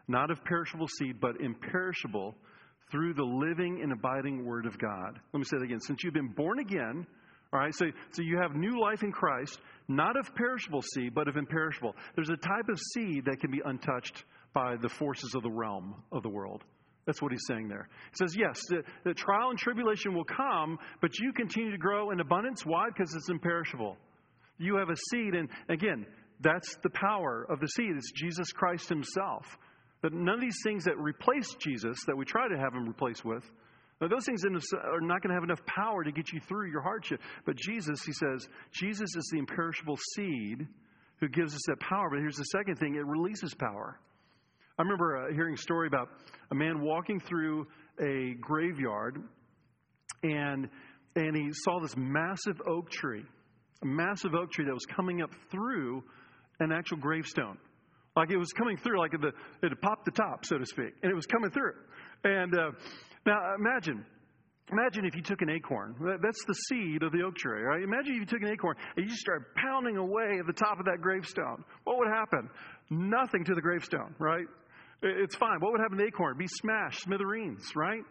not 0.08 0.32
of 0.32 0.44
perishable 0.44 0.88
seed, 0.88 1.20
but 1.20 1.42
imperishable, 1.42 2.36
through 2.92 3.14
the 3.14 3.24
living 3.24 3.82
and 3.84 3.92
abiding 3.92 4.46
Word 4.46 4.66
of 4.66 4.78
God. 4.80 5.20
Let 5.34 5.40
me 5.40 5.44
say 5.44 5.58
that 5.58 5.64
again. 5.64 5.82
Since 5.82 6.04
you've 6.04 6.14
been 6.14 6.34
born 6.36 6.60
again, 6.60 7.06
all 7.54 7.60
right, 7.60 7.74
so, 7.74 7.86
so 8.12 8.22
you 8.22 8.38
have 8.38 8.56
new 8.56 8.82
life 8.82 9.04
in 9.04 9.12
Christ, 9.12 9.60
not 9.88 10.18
of 10.18 10.34
perishable 10.36 10.82
seed, 10.82 11.14
but 11.14 11.28
of 11.28 11.38
imperishable. 11.38 11.96
There's 12.16 12.30
a 12.30 12.38
type 12.38 12.70
of 12.70 12.80
seed 12.94 13.26
that 13.26 13.40
can 13.40 13.52
be 13.52 13.62
untouched 13.64 14.24
by 14.54 14.76
the 14.82 14.90
forces 14.90 15.34
of 15.36 15.44
the 15.44 15.50
realm 15.50 15.96
of 16.12 16.24
the 16.24 16.30
world. 16.30 16.64
That's 17.06 17.22
what 17.22 17.32
he's 17.32 17.46
saying 17.48 17.70
there. 17.70 17.88
He 18.12 18.18
says, 18.18 18.36
yes, 18.38 18.60
the, 18.68 18.84
the 19.06 19.14
trial 19.14 19.50
and 19.50 19.58
tribulation 19.58 20.14
will 20.14 20.26
come, 20.26 20.78
but 21.02 21.18
you 21.20 21.32
continue 21.32 21.72
to 21.72 21.78
grow 21.78 22.12
in 22.12 22.20
abundance. 22.20 22.66
Why? 22.66 22.88
Because 22.90 23.16
it's 23.16 23.30
imperishable. 23.30 23.96
You 24.58 24.78
have 24.78 24.90
a 24.90 24.96
seed, 25.12 25.34
and 25.34 25.50
again, 25.70 26.06
that's 26.40 26.76
the 26.84 26.90
power 26.90 27.46
of 27.50 27.60
the 27.60 27.68
seed. 27.68 27.92
It's 27.96 28.12
Jesus 28.12 28.52
Christ 28.52 28.90
Himself. 28.90 29.46
But 30.02 30.14
none 30.14 30.36
of 30.36 30.42
these 30.42 30.60
things 30.64 30.86
that 30.86 30.98
replace 30.98 31.56
Jesus, 31.56 31.98
that 32.06 32.16
we 32.16 32.26
try 32.26 32.48
to 32.48 32.58
have 32.58 32.74
Him 32.74 32.88
replace 32.88 33.24
with, 33.26 33.44
now, 34.00 34.08
those 34.08 34.26
things 34.26 34.44
are 34.46 35.02
not 35.02 35.24
going 35.24 35.30
to 35.30 35.34
have 35.34 35.44
enough 35.44 35.66
power 35.66 36.04
to 36.04 36.12
get 36.12 36.32
you 36.32 36.40
through 36.40 36.70
your 36.70 36.82
hardship. 36.82 37.20
But 37.46 37.56
Jesus, 37.56 38.04
He 38.06 38.14
says, 38.14 38.48
Jesus 38.72 39.10
is 39.16 39.30
the 39.32 39.40
imperishable 39.40 39.98
seed 40.16 40.68
who 41.20 41.28
gives 41.28 41.56
us 41.56 41.62
that 41.68 41.80
power. 41.80 42.10
But 42.12 42.20
here's 42.20 42.36
the 42.36 42.44
second 42.44 42.76
thing 42.76 42.96
it 42.96 43.06
releases 43.06 43.56
power. 43.56 44.00
I 44.78 44.84
remember 44.84 45.18
uh, 45.18 45.34
hearing 45.34 45.56
a 45.56 45.58
story 45.58 45.88
about 45.88 46.10
a 46.52 46.56
man 46.56 46.82
walking 46.82 47.20
through 47.20 47.66
a 48.00 48.36
graveyard, 48.40 49.24
and, 50.22 50.70
and 51.16 51.36
he 51.36 51.50
saw 51.52 51.80
this 51.80 51.96
massive 51.98 52.62
oak 52.68 52.92
tree 52.92 53.26
a 53.84 53.86
massive 53.86 54.34
oak 54.34 54.52
tree 54.52 54.66
that 54.66 54.74
was 54.74 54.86
coming 54.86 55.22
up 55.22 55.32
through 55.52 56.04
an 56.60 56.72
actual 56.72 56.98
gravestone. 56.98 57.58
Like 58.16 58.32
it 58.32 58.38
was 58.38 58.52
coming 58.54 58.78
through, 58.78 59.00
like 59.00 59.12
the, 59.12 59.28
it 59.62 59.70
had 59.70 59.82
popped 59.82 60.06
the 60.06 60.12
top, 60.12 60.44
so 60.44 60.58
to 60.58 60.66
speak, 60.66 60.94
and 61.04 61.12
it 61.12 61.16
was 61.16 61.28
coming 61.28 61.52
through. 61.52 61.74
And 62.24 62.58
uh, 62.58 62.72
now 63.28 63.54
imagine, 63.60 64.04
imagine 64.72 65.06
if 65.06 65.16
you 65.16 65.22
took 65.22 65.42
an 65.44 65.52
acorn. 65.52 65.96
That's 66.00 66.44
the 66.48 66.56
seed 66.68 67.04
of 67.04 67.12
the 67.12 67.22
oak 67.22 67.36
tree, 67.36 67.62
right? 67.62 67.84
Imagine 67.84 68.16
if 68.16 68.20
you 68.22 68.26
took 68.26 68.42
an 68.42 68.50
acorn 68.50 68.76
and 68.96 69.06
you 69.06 69.10
just 69.12 69.22
started 69.22 69.46
pounding 69.56 69.98
away 69.98 70.40
at 70.40 70.48
the 70.48 70.54
top 70.54 70.80
of 70.80 70.86
that 70.86 71.00
gravestone. 71.00 71.64
What 71.84 72.00
would 72.00 72.08
happen? 72.08 72.50
Nothing 72.90 73.44
to 73.46 73.54
the 73.54 73.62
gravestone, 73.62 74.16
right? 74.18 74.46
It's 75.04 75.36
fine. 75.36 75.60
What 75.60 75.74
would 75.74 75.82
happen 75.82 76.00
to 76.00 76.04
the 76.04 76.08
acorn? 76.08 76.40
Be 76.40 76.48
smashed, 76.48 77.04
smithereens, 77.04 77.76
right? 77.76 78.02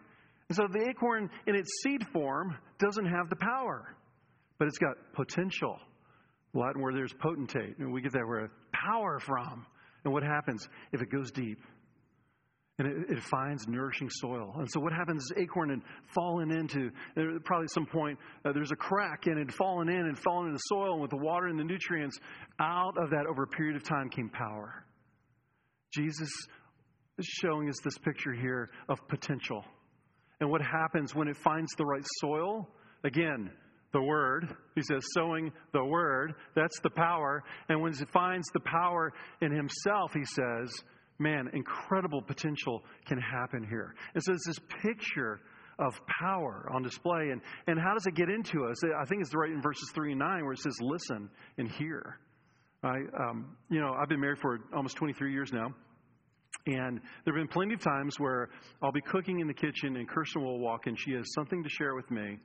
And 0.47 0.55
so 0.55 0.67
the 0.71 0.87
acorn 0.87 1.29
in 1.47 1.55
its 1.55 1.69
seed 1.83 2.05
form 2.13 2.55
doesn't 2.79 3.07
have 3.07 3.29
the 3.29 3.35
power 3.35 3.96
but 4.59 4.67
it's 4.67 4.77
got 4.77 4.95
potential. 5.13 5.77
Latin 6.53 6.81
word 6.81 6.95
there's 6.95 7.13
potentate, 7.13 7.77
and 7.77 7.91
we 7.91 8.01
get 8.01 8.13
that 8.13 8.25
word 8.25 8.49
power 8.71 9.19
from. 9.19 9.65
And 10.03 10.13
what 10.13 10.23
happens 10.23 10.67
if 10.91 11.01
it 11.01 11.11
goes 11.11 11.31
deep? 11.31 11.59
And 12.79 12.87
it, 12.87 13.17
it, 13.17 13.23
finds 13.23 13.67
nourishing 13.67 14.07
soil. 14.09 14.53
And 14.55 14.67
so 14.71 14.79
what 14.79 14.93
happens 14.93 15.23
is 15.23 15.33
acorn 15.35 15.69
had 15.69 15.81
fallen 16.13 16.51
into, 16.51 16.91
probably 17.43 17.67
some 17.73 17.87
point, 17.87 18.19
uh, 18.45 18.51
there's 18.53 18.71
a 18.71 18.75
crack 18.75 19.25
and 19.25 19.39
it 19.39 19.47
had 19.47 19.55
fallen 19.55 19.89
in 19.89 20.05
and 20.05 20.17
fallen 20.19 20.45
into 20.45 20.57
the 20.57 20.75
soil, 20.75 20.93
and 20.93 21.01
with 21.01 21.09
the 21.09 21.17
water 21.17 21.47
and 21.47 21.59
the 21.59 21.63
nutrients, 21.63 22.19
out 22.59 22.95
of 22.97 23.09
that 23.09 23.25
over 23.27 23.43
a 23.43 23.47
period 23.47 23.75
of 23.75 23.83
time 23.83 24.09
came 24.09 24.29
power. 24.29 24.85
Jesus 25.91 26.29
is 27.17 27.25
showing 27.25 27.67
us 27.67 27.77
this 27.83 27.97
picture 27.97 28.33
here 28.33 28.69
of 28.89 28.99
potential. 29.07 29.63
And 30.39 30.49
what 30.51 30.61
happens 30.61 31.15
when 31.15 31.27
it 31.27 31.37
finds 31.37 31.71
the 31.77 31.85
right 31.85 32.05
soil? 32.21 32.69
Again, 33.03 33.49
the 33.97 34.03
Word. 34.03 34.55
He 34.75 34.81
says, 34.83 35.03
sowing 35.15 35.51
the 35.73 35.83
Word. 35.83 36.35
That's 36.55 36.79
the 36.81 36.89
power. 36.91 37.43
And 37.67 37.81
when 37.81 37.93
he 37.93 38.05
finds 38.05 38.47
the 38.53 38.59
power 38.59 39.11
in 39.41 39.51
himself, 39.51 40.13
he 40.13 40.23
says, 40.23 40.71
man, 41.17 41.49
incredible 41.53 42.21
potential 42.21 42.83
can 43.07 43.17
happen 43.19 43.65
here. 43.67 43.95
And 44.13 44.23
so 44.23 44.33
it's 44.33 44.45
this 44.45 44.59
picture 44.83 45.39
of 45.79 45.99
power 46.21 46.69
on 46.73 46.83
display. 46.83 47.29
And, 47.31 47.41
and 47.65 47.79
how 47.79 47.93
does 47.93 48.05
it 48.05 48.13
get 48.13 48.29
into 48.29 48.65
us? 48.65 48.83
I 48.83 49.05
think 49.05 49.21
it's 49.21 49.33
right 49.33 49.49
in 49.51 49.61
verses 49.61 49.89
3 49.95 50.11
and 50.11 50.19
9 50.19 50.43
where 50.43 50.53
it 50.53 50.59
says, 50.59 50.77
listen 50.79 51.29
and 51.57 51.69
hear. 51.71 52.19
I, 52.83 52.97
um, 53.19 53.57
you 53.71 53.79
know, 53.79 53.95
I've 53.99 54.09
been 54.09 54.21
married 54.21 54.39
for 54.39 54.59
almost 54.75 54.95
23 54.97 55.31
years 55.31 55.51
now. 55.51 55.73
And 56.67 56.99
there 57.25 57.33
have 57.33 57.41
been 57.41 57.47
plenty 57.47 57.73
of 57.73 57.81
times 57.81 58.19
where 58.19 58.49
I'll 58.83 58.91
be 58.91 59.01
cooking 59.01 59.39
in 59.39 59.47
the 59.47 59.53
kitchen 59.53 59.95
and 59.95 60.07
Kirsten 60.07 60.43
will 60.43 60.59
walk 60.59 60.85
in. 60.85 60.95
She 60.95 61.13
has 61.13 61.25
something 61.33 61.63
to 61.63 61.69
share 61.69 61.95
with 61.95 62.11
me 62.11 62.37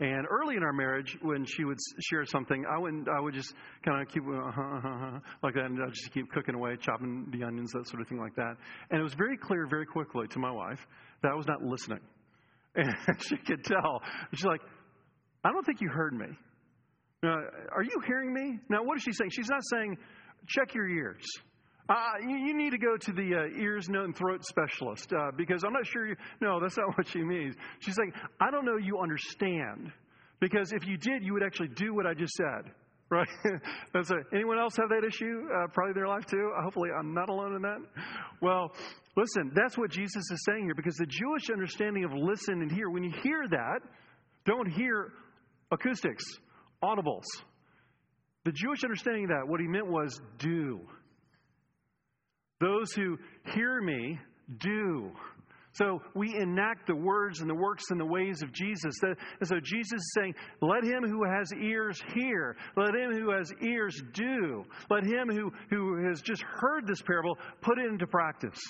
and 0.00 0.26
early 0.30 0.56
in 0.56 0.62
our 0.62 0.72
marriage, 0.72 1.16
when 1.22 1.44
she 1.44 1.64
would 1.64 1.78
share 2.00 2.24
something, 2.24 2.64
I 2.70 2.78
would 2.78 3.08
I 3.14 3.20
would 3.20 3.34
just 3.34 3.54
kind 3.84 4.02
of 4.02 4.12
keep 4.12 4.22
uh, 4.26 4.32
uh, 4.32 4.78
uh, 4.88 5.20
like 5.42 5.54
that, 5.54 5.66
and 5.66 5.78
I'd 5.82 5.92
just 5.92 6.12
keep 6.12 6.30
cooking 6.32 6.54
away, 6.54 6.76
chopping 6.80 7.28
the 7.30 7.44
onions, 7.44 7.72
that 7.72 7.86
sort 7.88 8.00
of 8.00 8.08
thing, 8.08 8.18
like 8.18 8.34
that. 8.36 8.56
And 8.90 9.00
it 9.00 9.02
was 9.02 9.14
very 9.14 9.36
clear, 9.36 9.66
very 9.68 9.86
quickly 9.86 10.26
to 10.28 10.38
my 10.38 10.50
wife 10.50 10.80
that 11.22 11.32
I 11.32 11.34
was 11.34 11.46
not 11.46 11.62
listening, 11.62 12.00
and 12.74 12.94
she 13.20 13.36
could 13.36 13.64
tell. 13.64 14.02
She's 14.32 14.44
like, 14.44 14.60
"I 15.44 15.52
don't 15.52 15.64
think 15.64 15.80
you 15.80 15.88
heard 15.88 16.14
me. 16.14 16.26
Uh, 17.24 17.28
are 17.74 17.82
you 17.82 18.00
hearing 18.06 18.32
me?" 18.32 18.58
Now, 18.68 18.82
what 18.82 18.96
is 18.96 19.02
she 19.02 19.12
saying? 19.12 19.30
She's 19.30 19.50
not 19.50 19.62
saying, 19.72 19.98
"Check 20.48 20.74
your 20.74 20.88
ears." 20.88 21.24
Uh, 21.88 21.94
you, 22.22 22.36
you, 22.36 22.56
need 22.56 22.70
to 22.70 22.78
go 22.78 22.96
to 22.96 23.12
the 23.12 23.34
uh, 23.34 23.60
ears, 23.60 23.88
nose, 23.88 24.04
and 24.04 24.16
throat 24.16 24.44
specialist 24.44 25.12
uh, 25.12 25.32
because 25.36 25.64
I'm 25.64 25.72
not 25.72 25.86
sure 25.86 26.06
you. 26.06 26.16
No, 26.40 26.60
that's 26.60 26.76
not 26.76 26.96
what 26.96 27.08
she 27.08 27.22
means. 27.22 27.56
She's 27.80 27.98
like, 27.98 28.14
I 28.40 28.50
don't 28.50 28.64
know 28.64 28.76
you 28.76 28.98
understand 28.98 29.92
because 30.40 30.72
if 30.72 30.86
you 30.86 30.96
did, 30.96 31.24
you 31.24 31.32
would 31.32 31.42
actually 31.42 31.68
do 31.68 31.94
what 31.94 32.06
I 32.06 32.14
just 32.14 32.34
said. 32.34 32.72
Right? 33.12 33.28
that's 33.92 34.10
a, 34.10 34.16
anyone 34.32 34.58
else 34.58 34.74
have 34.78 34.88
that 34.88 35.06
issue? 35.06 35.46
Uh, 35.54 35.66
probably 35.74 35.92
their 35.92 36.08
life 36.08 36.24
too. 36.24 36.50
Hopefully, 36.62 36.88
I'm 36.98 37.12
not 37.12 37.28
alone 37.28 37.54
in 37.56 37.60
that. 37.60 37.76
Well, 38.40 38.72
listen, 39.18 39.52
that's 39.54 39.76
what 39.76 39.90
Jesus 39.90 40.22
is 40.30 40.42
saying 40.46 40.64
here 40.64 40.74
because 40.74 40.94
the 40.94 41.04
Jewish 41.04 41.50
understanding 41.50 42.04
of 42.04 42.12
listen 42.14 42.62
and 42.62 42.72
hear, 42.72 42.88
when 42.88 43.04
you 43.04 43.12
hear 43.22 43.46
that, 43.50 43.80
don't 44.46 44.66
hear 44.66 45.12
acoustics, 45.70 46.24
audibles. 46.82 47.24
The 48.46 48.52
Jewish 48.52 48.82
understanding 48.82 49.24
of 49.24 49.28
that, 49.28 49.46
what 49.46 49.60
he 49.60 49.66
meant 49.66 49.88
was 49.88 50.18
do. 50.38 50.80
Those 52.62 52.92
who 52.92 53.18
hear 53.54 53.82
me 53.82 54.18
do. 54.60 55.10
So 55.72 56.00
we 56.14 56.36
enact 56.36 56.86
the 56.86 56.94
words 56.94 57.40
and 57.40 57.50
the 57.50 57.54
works 57.54 57.84
and 57.90 57.98
the 57.98 58.06
ways 58.06 58.42
of 58.42 58.52
Jesus. 58.52 58.94
And 59.02 59.16
so 59.48 59.56
Jesus 59.62 59.94
is 59.94 60.12
saying, 60.14 60.34
Let 60.60 60.84
him 60.84 61.02
who 61.02 61.24
has 61.24 61.50
ears 61.52 62.00
hear. 62.14 62.56
Let 62.76 62.94
him 62.94 63.12
who 63.12 63.32
has 63.32 63.50
ears 63.62 64.00
do. 64.12 64.64
Let 64.90 65.04
him 65.04 65.28
who, 65.28 65.50
who 65.70 66.06
has 66.06 66.20
just 66.22 66.42
heard 66.42 66.86
this 66.86 67.02
parable 67.02 67.36
put 67.62 67.78
it 67.78 67.86
into 67.86 68.06
practice. 68.06 68.60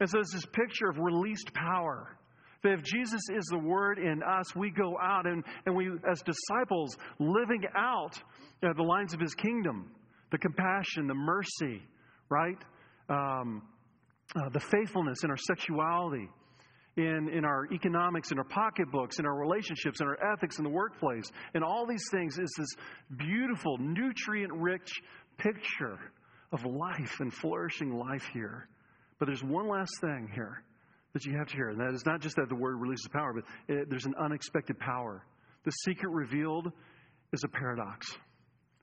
And 0.00 0.08
so 0.08 0.20
it's 0.20 0.32
this 0.32 0.46
picture 0.46 0.88
of 0.88 0.98
released 0.98 1.52
power. 1.52 2.16
That 2.64 2.72
if 2.72 2.82
Jesus 2.82 3.20
is 3.36 3.44
the 3.50 3.58
Word 3.58 3.98
in 3.98 4.20
us, 4.22 4.56
we 4.56 4.70
go 4.70 4.96
out 5.00 5.26
and, 5.26 5.44
and 5.66 5.76
we, 5.76 5.90
as 6.10 6.22
disciples, 6.22 6.96
living 7.20 7.62
out 7.76 8.20
you 8.60 8.68
know, 8.68 8.74
the 8.74 8.82
lines 8.82 9.14
of 9.14 9.20
His 9.20 9.34
kingdom, 9.34 9.92
the 10.32 10.38
compassion, 10.38 11.06
the 11.06 11.14
mercy, 11.14 11.82
right? 12.28 12.58
Um, 13.08 13.62
uh, 14.36 14.48
the 14.50 14.60
faithfulness 14.60 15.24
in 15.24 15.30
our 15.30 15.36
sexuality, 15.36 16.28
in, 16.96 17.28
in 17.32 17.44
our 17.44 17.66
economics, 17.72 18.30
in 18.32 18.38
our 18.38 18.44
pocketbooks, 18.44 19.18
in 19.18 19.26
our 19.26 19.38
relationships, 19.38 20.00
in 20.00 20.06
our 20.06 20.18
ethics 20.32 20.58
in 20.58 20.64
the 20.64 20.70
workplace. 20.70 21.30
And 21.54 21.62
all 21.64 21.86
these 21.86 22.04
things 22.10 22.38
is 22.38 22.50
this 22.58 22.68
beautiful, 23.16 23.78
nutrient 23.78 24.52
rich 24.52 24.90
picture 25.38 25.98
of 26.52 26.64
life 26.64 27.20
and 27.20 27.32
flourishing 27.32 27.96
life 27.96 28.28
here. 28.32 28.68
But 29.18 29.26
there's 29.26 29.44
one 29.44 29.68
last 29.68 29.92
thing 30.00 30.28
here 30.34 30.62
that 31.12 31.24
you 31.24 31.36
have 31.38 31.48
to 31.48 31.54
hear, 31.54 31.70
and 31.70 31.80
that 31.80 31.94
is 31.94 32.04
not 32.04 32.20
just 32.20 32.36
that 32.36 32.48
the 32.48 32.54
word 32.54 32.76
releases 32.76 33.08
power, 33.12 33.32
but 33.32 33.44
it, 33.74 33.88
there's 33.88 34.06
an 34.06 34.14
unexpected 34.22 34.78
power. 34.78 35.24
The 35.64 35.70
secret 35.70 36.10
revealed 36.10 36.70
is 37.32 37.44
a 37.44 37.48
paradox. 37.48 38.16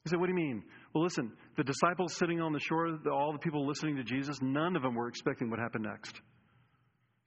You 0.06 0.10
said, 0.10 0.20
what 0.20 0.28
do 0.28 0.34
you 0.34 0.48
mean? 0.48 0.64
Well, 0.94 1.04
listen, 1.04 1.32
the 1.58 1.64
disciples 1.64 2.16
sitting 2.16 2.40
on 2.40 2.54
the 2.54 2.60
shore, 2.60 2.98
all 3.12 3.34
the 3.34 3.40
people 3.40 3.68
listening 3.68 3.96
to 3.96 4.04
Jesus, 4.04 4.38
none 4.42 4.76
of 4.76 4.84
them 4.84 4.94
were 4.94 5.08
expecting 5.08 5.50
what 5.50 5.60
happened 5.60 5.86
next. 5.86 6.16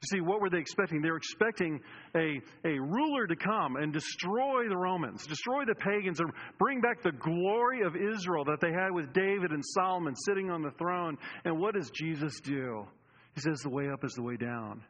You 0.00 0.18
see, 0.18 0.20
what 0.20 0.40
were 0.40 0.48
they 0.48 0.58
expecting? 0.58 1.02
They 1.02 1.10
were 1.10 1.16
expecting 1.16 1.80
a, 2.14 2.40
a 2.64 2.78
ruler 2.78 3.26
to 3.26 3.34
come 3.34 3.74
and 3.74 3.92
destroy 3.92 4.68
the 4.68 4.76
Romans, 4.76 5.26
destroy 5.26 5.64
the 5.64 5.74
pagans, 5.74 6.20
and 6.20 6.30
bring 6.56 6.80
back 6.80 7.02
the 7.02 7.10
glory 7.10 7.82
of 7.82 7.96
Israel 7.96 8.44
that 8.44 8.60
they 8.60 8.70
had 8.70 8.92
with 8.92 9.12
David 9.12 9.50
and 9.50 9.64
Solomon 9.74 10.14
sitting 10.14 10.50
on 10.50 10.62
the 10.62 10.70
throne. 10.78 11.18
And 11.44 11.58
what 11.58 11.74
does 11.74 11.90
Jesus 11.90 12.38
do? 12.44 12.86
He 13.34 13.40
says, 13.40 13.58
The 13.64 13.70
way 13.70 13.88
up 13.88 14.04
is 14.04 14.12
the 14.12 14.22
way 14.22 14.36
down. 14.36 14.84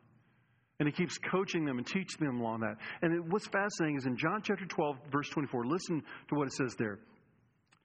And 0.79 0.87
he 0.87 0.93
keeps 0.93 1.17
coaching 1.17 1.65
them 1.65 1.79
and 1.79 1.87
teaching 1.87 2.27
them 2.27 2.41
along 2.41 2.61
that. 2.61 2.77
And 3.01 3.33
what's 3.33 3.47
fascinating 3.47 3.97
is 3.97 4.05
in 4.05 4.19
John 4.19 4.43
chapter 4.45 4.67
12, 4.67 4.97
verse 5.11 5.29
24, 5.31 5.65
listen 5.65 6.03
to 6.29 6.35
what 6.35 6.49
it 6.49 6.53
says 6.53 6.77
there. 6.79 6.99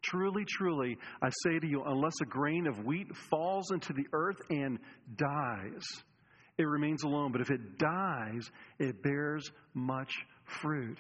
Truly, 0.04 0.44
truly, 0.48 0.98
I 1.22 1.30
say 1.44 1.60
to 1.60 1.68
you, 1.68 1.84
unless 1.86 2.14
a 2.22 2.26
grain 2.26 2.68
of 2.68 2.86
wheat 2.86 3.08
falls 3.30 3.72
into 3.72 3.94
the 3.94 4.06
earth 4.14 4.38
and 4.50 4.78
dies, 5.16 5.84
it 6.58 6.64
remains 6.64 7.04
alone. 7.04 7.32
But 7.32 7.42
if 7.42 7.50
it 7.50 7.78
dies, 7.78 8.50
it 8.80 9.02
bears 9.02 9.50
much 9.74 10.14
fruit. 10.62 10.98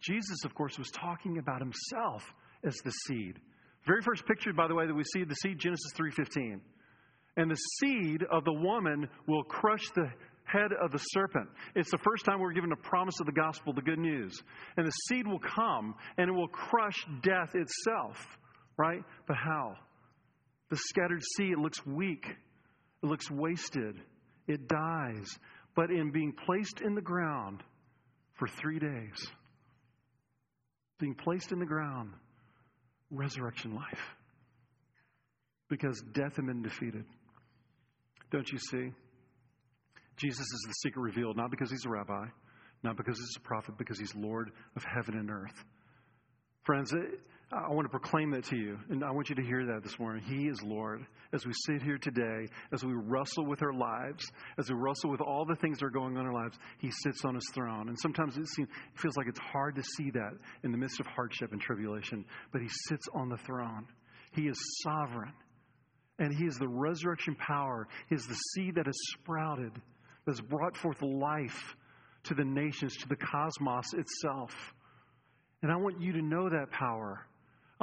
Jesus, 0.00 0.44
of 0.44 0.54
course, 0.54 0.78
was 0.78 0.90
talking 0.90 1.38
about 1.38 1.60
himself 1.60 2.22
as 2.64 2.74
the 2.84 2.92
seed. 3.06 3.38
Very 3.86 4.02
first 4.02 4.26
picture, 4.26 4.52
by 4.52 4.68
the 4.68 4.74
way, 4.74 4.86
that 4.86 4.94
we 4.94 5.04
see 5.04 5.24
the 5.24 5.34
seed, 5.34 5.58
Genesis 5.58 5.92
3.15. 5.96 6.60
And 7.36 7.50
the 7.50 7.56
seed 7.56 8.22
of 8.30 8.44
the 8.44 8.52
woman 8.52 9.08
will 9.26 9.42
crush 9.42 9.90
the 9.94 10.08
head 10.44 10.70
of 10.80 10.92
the 10.92 10.98
serpent. 10.98 11.48
It's 11.74 11.90
the 11.90 11.98
first 11.98 12.24
time 12.24 12.38
we're 12.40 12.52
given 12.52 12.72
a 12.72 12.88
promise 12.88 13.18
of 13.20 13.26
the 13.26 13.32
gospel, 13.32 13.72
the 13.72 13.82
good 13.82 13.98
news. 13.98 14.40
And 14.76 14.86
the 14.86 14.92
seed 15.08 15.26
will 15.26 15.40
come 15.40 15.94
and 16.16 16.28
it 16.28 16.32
will 16.32 16.48
crush 16.48 17.04
death 17.22 17.54
itself, 17.54 18.16
right? 18.76 19.02
But 19.26 19.36
how? 19.36 19.76
The 20.70 20.76
scattered 20.76 21.22
seed, 21.36 21.52
it 21.52 21.58
looks 21.58 21.84
weak, 21.86 22.26
it 23.02 23.06
looks 23.06 23.30
wasted, 23.30 23.96
it 24.46 24.68
dies. 24.68 25.38
But 25.74 25.90
in 25.90 26.10
being 26.10 26.32
placed 26.32 26.80
in 26.80 26.94
the 26.94 27.02
ground 27.02 27.62
for 28.34 28.48
three 28.48 28.78
days, 28.78 29.26
being 30.98 31.14
placed 31.14 31.52
in 31.52 31.58
the 31.58 31.66
ground, 31.66 32.10
resurrection 33.10 33.74
life. 33.74 34.14
Because 35.68 36.02
death 36.12 36.36
had 36.36 36.46
been 36.46 36.62
defeated. 36.62 37.04
Don't 38.30 38.48
you 38.50 38.58
see? 38.58 38.92
Jesus 40.16 40.40
is 40.40 40.64
the 40.66 40.74
secret 40.82 41.02
revealed, 41.02 41.36
not 41.36 41.50
because 41.50 41.70
he's 41.70 41.84
a 41.86 41.88
rabbi, 41.88 42.26
not 42.82 42.96
because 42.96 43.18
he's 43.18 43.36
a 43.36 43.40
prophet, 43.40 43.76
because 43.76 43.98
he's 43.98 44.14
Lord 44.14 44.50
of 44.76 44.84
heaven 44.84 45.18
and 45.18 45.30
earth. 45.30 45.64
Friends, 46.64 46.92
I 47.54 47.70
want 47.70 47.84
to 47.84 47.90
proclaim 47.90 48.32
that 48.32 48.44
to 48.46 48.56
you, 48.56 48.78
and 48.90 49.04
I 49.04 49.12
want 49.12 49.28
you 49.28 49.36
to 49.36 49.42
hear 49.42 49.64
that 49.66 49.84
this 49.84 49.96
morning. 50.00 50.24
He 50.26 50.48
is 50.48 50.60
Lord. 50.64 51.06
As 51.32 51.46
we 51.46 51.52
sit 51.66 51.82
here 51.82 51.98
today, 51.98 52.48
as 52.72 52.84
we 52.84 52.92
wrestle 52.92 53.46
with 53.46 53.62
our 53.62 53.72
lives, 53.72 54.28
as 54.58 54.68
we 54.68 54.74
wrestle 54.74 55.10
with 55.10 55.20
all 55.20 55.44
the 55.44 55.54
things 55.54 55.78
that 55.78 55.86
are 55.86 55.90
going 55.90 56.16
on 56.16 56.22
in 56.22 56.26
our 56.26 56.32
lives, 56.32 56.58
He 56.80 56.90
sits 56.90 57.24
on 57.24 57.36
His 57.36 57.48
throne. 57.54 57.88
And 57.88 57.98
sometimes 58.00 58.36
it, 58.36 58.48
seems, 58.48 58.68
it 58.68 59.00
feels 59.00 59.16
like 59.16 59.28
it's 59.28 59.38
hard 59.38 59.76
to 59.76 59.84
see 59.84 60.10
that 60.10 60.32
in 60.64 60.72
the 60.72 60.78
midst 60.78 60.98
of 60.98 61.06
hardship 61.06 61.52
and 61.52 61.60
tribulation, 61.60 62.24
but 62.52 62.60
He 62.60 62.68
sits 62.88 63.06
on 63.14 63.28
the 63.28 63.36
throne. 63.36 63.86
He 64.32 64.48
is 64.48 64.58
sovereign, 64.82 65.32
and 66.18 66.34
He 66.34 66.46
is 66.46 66.56
the 66.56 66.68
resurrection 66.68 67.36
power. 67.36 67.86
He 68.08 68.16
is 68.16 68.26
the 68.26 68.34
seed 68.34 68.74
that 68.74 68.86
has 68.86 68.98
sprouted 69.12 69.80
that's 70.26 70.40
brought 70.40 70.76
forth 70.76 71.00
life 71.02 71.76
to 72.24 72.34
the 72.34 72.44
nations, 72.44 72.96
to 72.96 73.08
the 73.08 73.16
cosmos 73.16 73.94
itself. 73.94 74.74
And 75.62 75.70
I 75.70 75.76
want 75.76 76.00
you 76.00 76.14
to 76.14 76.22
know 76.22 76.48
that 76.48 76.72
power. 76.72 77.24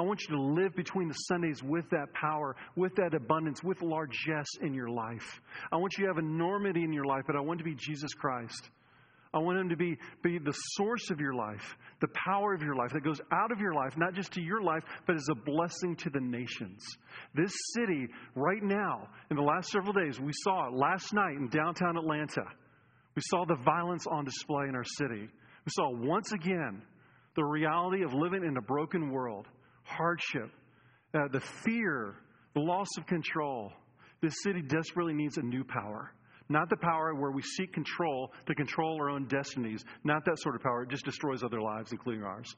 I 0.01 0.03
want 0.03 0.23
you 0.27 0.35
to 0.35 0.41
live 0.41 0.75
between 0.75 1.09
the 1.09 1.13
Sundays 1.13 1.61
with 1.61 1.87
that 1.91 2.11
power, 2.19 2.55
with 2.75 2.95
that 2.95 3.13
abundance, 3.13 3.63
with 3.63 3.83
largesse 3.83 4.49
in 4.63 4.73
your 4.73 4.89
life. 4.89 5.39
I 5.71 5.77
want 5.77 5.93
you 5.95 6.05
to 6.05 6.07
have 6.07 6.17
enormity 6.17 6.83
in 6.83 6.91
your 6.91 7.05
life, 7.05 7.21
but 7.27 7.35
I 7.35 7.39
want 7.39 7.59
to 7.59 7.63
be 7.63 7.75
Jesus 7.75 8.11
Christ. 8.15 8.71
I 9.31 9.37
want 9.37 9.59
him 9.59 9.69
to 9.69 9.77
be, 9.77 9.95
be 10.23 10.39
the 10.39 10.55
source 10.73 11.11
of 11.11 11.19
your 11.19 11.35
life, 11.35 11.77
the 11.99 12.07
power 12.25 12.51
of 12.55 12.63
your 12.63 12.73
life 12.73 12.93
that 12.93 13.03
goes 13.03 13.21
out 13.31 13.51
of 13.51 13.59
your 13.59 13.75
life, 13.75 13.95
not 13.95 14.15
just 14.15 14.31
to 14.31 14.41
your 14.41 14.63
life, 14.63 14.81
but 15.05 15.15
as 15.15 15.27
a 15.29 15.35
blessing 15.35 15.95
to 15.97 16.09
the 16.09 16.19
nations. 16.19 16.83
This 17.35 17.53
city, 17.75 18.07
right 18.33 18.63
now, 18.63 19.07
in 19.29 19.37
the 19.37 19.43
last 19.43 19.69
several 19.69 19.93
days, 19.93 20.19
we 20.19 20.33
saw 20.43 20.69
it 20.69 20.73
last 20.73 21.13
night 21.13 21.35
in 21.37 21.47
downtown 21.49 21.95
Atlanta. 21.95 22.45
We 23.15 23.21
saw 23.29 23.45
the 23.45 23.57
violence 23.63 24.07
on 24.11 24.25
display 24.25 24.65
in 24.67 24.73
our 24.73 24.83
city. 24.83 25.29
We 25.65 25.71
saw 25.75 25.91
once 25.91 26.31
again 26.31 26.81
the 27.35 27.45
reality 27.45 28.01
of 28.03 28.15
living 28.15 28.43
in 28.43 28.57
a 28.57 28.61
broken 28.61 29.11
world, 29.11 29.45
hardship, 29.83 30.49
uh, 31.13 31.27
the 31.31 31.41
fear, 31.65 32.15
the 32.53 32.61
loss 32.61 32.87
of 32.97 33.05
control. 33.05 33.71
This 34.21 34.33
city 34.43 34.61
desperately 34.61 35.13
needs 35.13 35.37
a 35.37 35.41
new 35.41 35.63
power. 35.63 36.13
Not 36.49 36.69
the 36.69 36.77
power 36.77 37.15
where 37.15 37.31
we 37.31 37.41
seek 37.41 37.71
control 37.73 38.31
to 38.45 38.53
control 38.55 38.97
our 38.99 39.09
own 39.09 39.25
destinies. 39.27 39.83
Not 40.03 40.25
that 40.25 40.37
sort 40.39 40.55
of 40.55 40.61
power. 40.61 40.83
It 40.83 40.89
just 40.89 41.05
destroys 41.05 41.43
other 41.43 41.61
lives, 41.61 41.91
including 41.91 42.23
ours. 42.23 42.53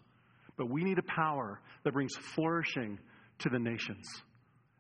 But 0.57 0.69
we 0.69 0.84
need 0.84 0.97
a 0.97 1.03
power 1.03 1.61
that 1.84 1.93
brings 1.93 2.15
flourishing 2.36 2.99
to 3.39 3.49
the 3.49 3.59
nations. 3.59 4.05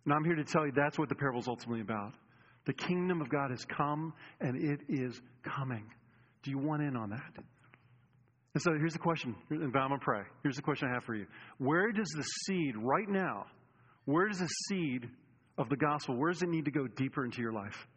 And 0.05 0.13
I'm 0.13 0.23
here 0.23 0.35
to 0.35 0.43
tell 0.43 0.65
you 0.65 0.71
that's 0.75 0.97
what 0.97 1.09
the 1.09 1.15
parable 1.15 1.39
is 1.39 1.47
ultimately 1.47 1.81
about. 1.81 2.13
The 2.65 2.73
kingdom 2.73 3.21
of 3.21 3.29
God 3.29 3.51
has 3.51 3.63
come 3.65 4.13
and 4.39 4.61
it 4.61 4.81
is 4.89 5.21
coming. 5.43 5.85
Do 6.43 6.51
you 6.51 6.57
want 6.57 6.81
in 6.81 6.95
on 6.95 7.09
that? 7.11 7.43
And 8.53 8.61
so 8.61 8.71
here's 8.77 8.93
the 8.93 8.99
question, 8.99 9.35
and 9.49 9.63
I'm 9.63 9.71
going 9.71 9.89
to 9.89 9.97
pray. 9.99 10.21
Here's 10.43 10.55
the 10.55 10.61
question 10.61 10.87
I 10.89 10.93
have 10.93 11.03
for 11.03 11.15
you. 11.15 11.25
Where 11.57 11.91
does 11.91 12.09
the 12.15 12.23
seed, 12.45 12.75
right 12.77 13.09
now, 13.09 13.45
where 14.05 14.27
does 14.27 14.39
the 14.39 14.47
seed 14.47 15.09
of 15.57 15.69
the 15.69 15.75
gospel, 15.75 16.17
where 16.17 16.31
does 16.31 16.43
it 16.43 16.49
need 16.49 16.65
to 16.65 16.71
go 16.71 16.85
deeper 16.87 17.25
into 17.25 17.41
your 17.41 17.51
life? 17.51 17.87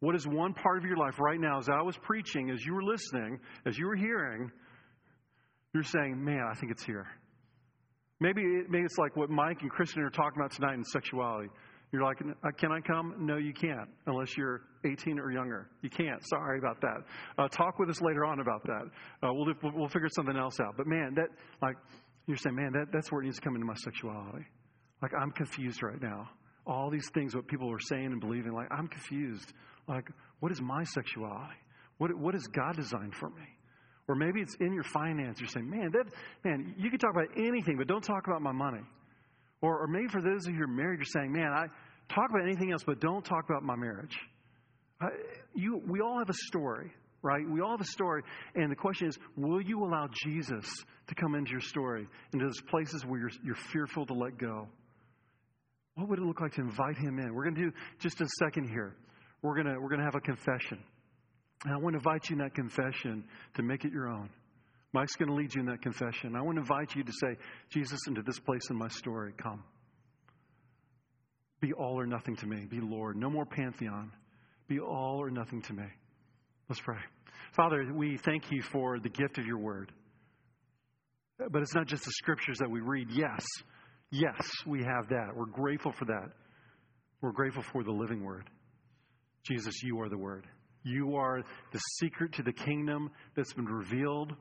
What 0.00 0.14
is 0.14 0.26
one 0.26 0.54
part 0.54 0.78
of 0.78 0.84
your 0.84 0.96
life 0.96 1.18
right 1.18 1.40
now, 1.40 1.58
as 1.58 1.68
I 1.68 1.82
was 1.82 1.96
preaching, 1.96 2.50
as 2.50 2.64
you 2.64 2.74
were 2.74 2.82
listening, 2.82 3.38
as 3.66 3.78
you 3.78 3.86
were 3.86 3.96
hearing, 3.96 4.50
you're 5.72 5.82
saying, 5.82 6.22
man, 6.22 6.42
I 6.50 6.54
think 6.58 6.72
it's 6.72 6.84
here. 6.84 7.06
Maybe, 8.18 8.42
maybe 8.68 8.84
it's 8.84 8.98
like 8.98 9.16
what 9.16 9.30
Mike 9.30 9.62
and 9.62 9.70
Kristen 9.70 10.02
are 10.02 10.10
talking 10.10 10.40
about 10.40 10.52
tonight 10.52 10.74
in 10.74 10.84
sexuality. 10.84 11.48
You're 11.92 12.04
like, 12.04 12.18
uh, 12.20 12.50
can 12.56 12.70
I 12.70 12.80
come? 12.80 13.14
No, 13.18 13.36
you 13.36 13.52
can't, 13.52 13.88
unless 14.06 14.36
you're 14.36 14.62
18 14.84 15.18
or 15.18 15.32
younger. 15.32 15.68
You 15.82 15.90
can't. 15.90 16.20
Sorry 16.28 16.58
about 16.58 16.80
that. 16.82 16.98
Uh, 17.36 17.48
talk 17.48 17.80
with 17.80 17.90
us 17.90 18.00
later 18.00 18.24
on 18.24 18.38
about 18.38 18.62
that. 18.64 18.82
Uh, 19.22 19.32
we'll, 19.32 19.54
we'll 19.74 19.88
figure 19.88 20.08
something 20.14 20.36
else 20.36 20.60
out. 20.60 20.76
But 20.76 20.86
man, 20.86 21.14
that, 21.16 21.28
like, 21.60 21.76
you're 22.26 22.36
saying, 22.36 22.54
man, 22.54 22.72
that, 22.72 22.86
that's 22.92 23.10
where 23.10 23.22
it 23.22 23.24
needs 23.24 23.38
to 23.38 23.42
come 23.42 23.56
into 23.56 23.66
my 23.66 23.74
sexuality. 23.74 24.46
Like, 25.02 25.12
I'm 25.20 25.32
confused 25.32 25.82
right 25.82 26.00
now. 26.00 26.28
All 26.64 26.90
these 26.90 27.08
things, 27.12 27.34
what 27.34 27.48
people 27.48 27.72
are 27.72 27.80
saying 27.80 28.06
and 28.06 28.20
believing, 28.20 28.52
like, 28.52 28.68
I'm 28.70 28.86
confused. 28.86 29.52
Like, 29.88 30.06
what 30.38 30.52
is 30.52 30.60
my 30.60 30.84
sexuality? 30.84 31.56
What, 31.98 32.16
what 32.16 32.34
has 32.34 32.46
God 32.46 32.76
designed 32.76 33.14
for 33.16 33.30
me? 33.30 33.42
Or 34.06 34.14
maybe 34.14 34.40
it's 34.40 34.54
in 34.60 34.72
your 34.72 34.84
finance. 34.84 35.40
You're 35.40 35.48
saying, 35.48 35.68
man, 35.68 35.90
that, 35.92 36.04
man, 36.44 36.74
you 36.78 36.88
can 36.90 36.98
talk 37.00 37.10
about 37.10 37.28
anything, 37.36 37.76
but 37.76 37.88
don't 37.88 38.02
talk 38.02 38.26
about 38.28 38.42
my 38.42 38.52
money. 38.52 38.82
Or, 39.62 39.82
or 39.82 39.86
maybe 39.86 40.08
for 40.08 40.22
those 40.22 40.46
of 40.46 40.52
you 40.52 40.58
who 40.58 40.64
are 40.64 40.68
married, 40.68 40.98
you're 40.98 41.06
saying, 41.06 41.32
man, 41.32 41.52
I 41.52 41.66
talk 42.12 42.30
about 42.30 42.42
anything 42.44 42.72
else, 42.72 42.82
but 42.84 43.00
don't 43.00 43.24
talk 43.24 43.44
about 43.48 43.62
my 43.62 43.76
marriage. 43.76 44.16
Uh, 45.00 45.08
you, 45.54 45.82
we 45.86 46.00
all 46.00 46.18
have 46.18 46.30
a 46.30 46.38
story, 46.48 46.92
right? 47.22 47.42
We 47.48 47.60
all 47.60 47.72
have 47.72 47.80
a 47.80 47.90
story. 47.92 48.22
And 48.54 48.70
the 48.70 48.76
question 48.76 49.08
is, 49.08 49.18
will 49.36 49.60
you 49.60 49.84
allow 49.84 50.08
Jesus 50.24 50.66
to 51.08 51.14
come 51.14 51.34
into 51.34 51.50
your 51.50 51.60
story, 51.60 52.06
into 52.32 52.46
those 52.46 52.60
places 52.70 53.04
where 53.04 53.20
you're, 53.20 53.30
you're 53.44 53.58
fearful 53.72 54.06
to 54.06 54.14
let 54.14 54.38
go? 54.38 54.68
What 55.94 56.08
would 56.08 56.18
it 56.18 56.24
look 56.24 56.40
like 56.40 56.54
to 56.54 56.62
invite 56.62 56.96
him 56.96 57.18
in? 57.18 57.34
We're 57.34 57.44
going 57.44 57.56
to 57.56 57.70
do 57.70 57.72
just 57.98 58.20
a 58.20 58.26
second 58.38 58.68
here 58.68 58.94
we're 59.42 59.62
going 59.62 59.80
we're 59.80 59.88
gonna 59.88 60.04
have 60.04 60.14
a 60.14 60.20
confession. 60.20 60.78
And 61.64 61.74
I 61.74 61.76
want 61.76 61.94
to 61.94 61.98
invite 61.98 62.28
you 62.30 62.34
in 62.34 62.42
that 62.42 62.54
confession 62.54 63.24
to 63.54 63.62
make 63.62 63.84
it 63.84 63.92
your 63.92 64.08
own. 64.08 64.30
Mike's 64.92 65.14
going 65.16 65.28
to 65.28 65.34
lead 65.34 65.54
you 65.54 65.60
in 65.60 65.66
that 65.66 65.82
confession. 65.82 66.34
I 66.34 66.42
want 66.42 66.56
to 66.56 66.62
invite 66.62 66.94
you 66.96 67.04
to 67.04 67.12
say, 67.20 67.36
Jesus, 67.70 67.98
into 68.08 68.22
this 68.22 68.38
place 68.40 68.62
in 68.70 68.76
my 68.76 68.88
story, 68.88 69.32
come. 69.36 69.62
Be 71.60 71.72
all 71.72 71.98
or 71.98 72.06
nothing 72.06 72.36
to 72.36 72.46
me. 72.46 72.66
Be 72.68 72.80
Lord. 72.80 73.16
No 73.16 73.30
more 73.30 73.44
pantheon. 73.44 74.10
Be 74.66 74.80
all 74.80 75.18
or 75.20 75.30
nothing 75.30 75.62
to 75.62 75.72
me. 75.72 75.84
Let's 76.68 76.80
pray. 76.80 76.98
Father, 77.52 77.84
we 77.92 78.16
thank 78.16 78.50
you 78.50 78.62
for 78.62 78.98
the 78.98 79.08
gift 79.08 79.38
of 79.38 79.46
your 79.46 79.58
word. 79.58 79.92
But 81.38 81.62
it's 81.62 81.74
not 81.74 81.86
just 81.86 82.04
the 82.04 82.12
scriptures 82.12 82.58
that 82.58 82.70
we 82.70 82.80
read. 82.80 83.08
Yes, 83.10 83.44
yes, 84.10 84.40
we 84.66 84.80
have 84.80 85.08
that. 85.08 85.30
We're 85.34 85.46
grateful 85.46 85.92
for 85.92 86.04
that. 86.06 86.30
We're 87.20 87.32
grateful 87.32 87.64
for 87.72 87.82
the 87.82 87.92
living 87.92 88.24
word. 88.24 88.48
Jesus, 89.42 89.82
you 89.82 90.00
are 90.00 90.08
the 90.08 90.18
Word. 90.18 90.46
You 90.82 91.16
are 91.16 91.42
the 91.72 91.80
secret 91.98 92.32
to 92.34 92.42
the 92.42 92.52
kingdom 92.52 93.10
that's 93.36 93.52
been 93.52 93.66
revealed. 93.66 94.32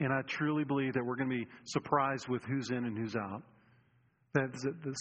And 0.00 0.12
I 0.12 0.22
truly 0.22 0.64
believe 0.64 0.94
that 0.94 1.04
we're 1.04 1.16
going 1.16 1.30
to 1.30 1.36
be 1.36 1.46
surprised 1.64 2.26
with 2.28 2.42
who's 2.44 2.70
in 2.70 2.84
and 2.84 2.96
who's 2.96 3.14
out. 3.14 3.42
That, 4.32 4.50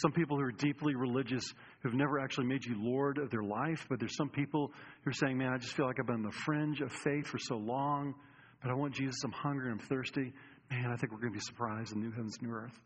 some 0.01 0.11
people 0.11 0.37
who 0.37 0.43
are 0.43 0.51
deeply 0.51 0.95
religious 0.95 1.43
who've 1.81 1.93
never 1.93 2.19
actually 2.19 2.47
made 2.47 2.65
you 2.65 2.75
Lord 2.77 3.19
of 3.19 3.29
their 3.29 3.43
life, 3.43 3.85
but 3.87 3.99
there's 3.99 4.15
some 4.15 4.29
people 4.29 4.71
who 5.03 5.09
are 5.11 5.13
saying, 5.13 5.37
Man, 5.37 5.53
I 5.53 5.57
just 5.57 5.73
feel 5.73 5.85
like 5.85 5.99
I've 5.99 6.07
been 6.07 6.15
on 6.15 6.23
the 6.23 6.31
fringe 6.31 6.81
of 6.81 6.91
faith 6.91 7.27
for 7.27 7.37
so 7.37 7.55
long, 7.55 8.15
but 8.61 8.71
I 8.71 8.73
want 8.73 8.95
Jesus. 8.95 9.15
I'm 9.23 9.31
hungry, 9.31 9.71
I'm 9.71 9.79
thirsty. 9.79 10.33
Man, 10.71 10.91
I 10.91 10.95
think 10.95 11.11
we're 11.11 11.19
going 11.19 11.33
to 11.33 11.39
be 11.39 11.45
surprised 11.45 11.93
in 11.93 12.01
new 12.01 12.11
heavens, 12.11 12.37
new 12.41 12.51
earth. 12.51 12.77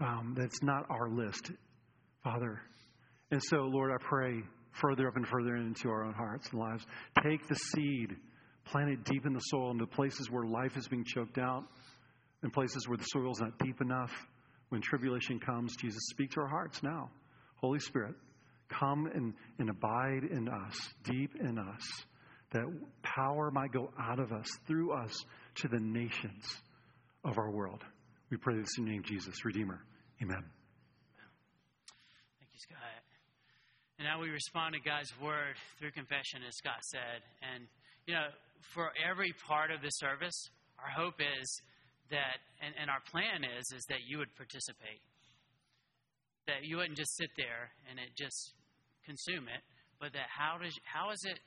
Um, 0.00 0.34
that's 0.36 0.62
not 0.62 0.86
our 0.90 1.08
list, 1.08 1.52
Father. 2.22 2.60
And 3.30 3.42
so, 3.42 3.58
Lord, 3.58 3.92
I 3.92 4.02
pray 4.02 4.42
further 4.72 5.08
up 5.08 5.16
and 5.16 5.26
further 5.26 5.56
into 5.56 5.88
our 5.88 6.04
own 6.04 6.14
hearts 6.14 6.48
and 6.50 6.60
lives. 6.60 6.84
Take 7.22 7.46
the 7.48 7.54
seed, 7.54 8.16
plant 8.70 8.90
it 8.90 9.04
deep 9.04 9.26
in 9.26 9.32
the 9.32 9.40
soil 9.40 9.70
into 9.70 9.86
places 9.86 10.30
where 10.30 10.44
life 10.44 10.76
is 10.76 10.88
being 10.88 11.04
choked 11.04 11.38
out, 11.38 11.64
in 12.42 12.50
places 12.50 12.88
where 12.88 12.96
the 12.96 13.04
soil 13.04 13.30
is 13.32 13.40
not 13.40 13.58
deep 13.58 13.80
enough. 13.80 14.12
When 14.68 14.80
tribulation 14.82 15.40
comes, 15.40 15.74
Jesus, 15.76 16.00
speak 16.10 16.32
to 16.32 16.40
our 16.40 16.48
hearts 16.48 16.82
now. 16.82 17.10
Holy 17.56 17.80
Spirit, 17.80 18.14
come 18.68 19.06
and, 19.06 19.34
and 19.58 19.70
abide 19.70 20.24
in 20.30 20.48
us, 20.48 20.76
deep 21.04 21.34
in 21.40 21.58
us, 21.58 22.04
that 22.52 22.64
power 23.02 23.50
might 23.50 23.72
go 23.72 23.90
out 23.98 24.18
of 24.18 24.32
us, 24.32 24.46
through 24.66 24.92
us, 24.92 25.24
to 25.56 25.68
the 25.68 25.80
nations 25.80 26.44
of 27.24 27.38
our 27.38 27.50
world. 27.50 27.82
We 28.30 28.36
pray 28.36 28.56
this 28.56 28.68
in 28.78 28.84
the 28.84 28.90
name, 28.90 29.00
of 29.00 29.06
Jesus, 29.06 29.44
Redeemer. 29.44 29.80
Amen. 30.22 30.44
Thank 32.38 32.50
you, 32.52 32.60
Scott. 32.60 32.78
And 33.98 34.06
now 34.06 34.20
we 34.20 34.28
respond 34.28 34.74
to 34.74 34.80
God's 34.80 35.12
word 35.20 35.56
through 35.78 35.92
confession, 35.92 36.40
as 36.46 36.56
Scott 36.56 36.84
said. 36.84 37.22
And, 37.54 37.64
you 38.06 38.14
know, 38.14 38.28
for 38.74 38.92
every 38.98 39.32
part 39.46 39.70
of 39.70 39.82
the 39.82 39.90
service, 39.90 40.50
our 40.78 40.90
hope 40.90 41.20
is 41.20 41.48
that, 42.10 42.40
and, 42.62 42.74
and 42.80 42.90
our 42.90 43.02
plan 43.10 43.44
is, 43.44 43.66
is 43.72 43.84
that 43.88 44.06
you 44.06 44.18
would 44.18 44.34
participate. 44.36 45.02
That 46.46 46.64
you 46.64 46.78
wouldn't 46.78 46.96
just 46.96 47.16
sit 47.16 47.30
there 47.36 47.70
and 47.90 47.98
it 47.98 48.16
just 48.16 48.54
consume 49.04 49.48
it, 49.48 49.60
but 50.00 50.12
that 50.12 50.28
how 50.32 50.56
does 50.56 50.72
how 50.84 51.10
is 51.12 51.20
it 51.28 51.38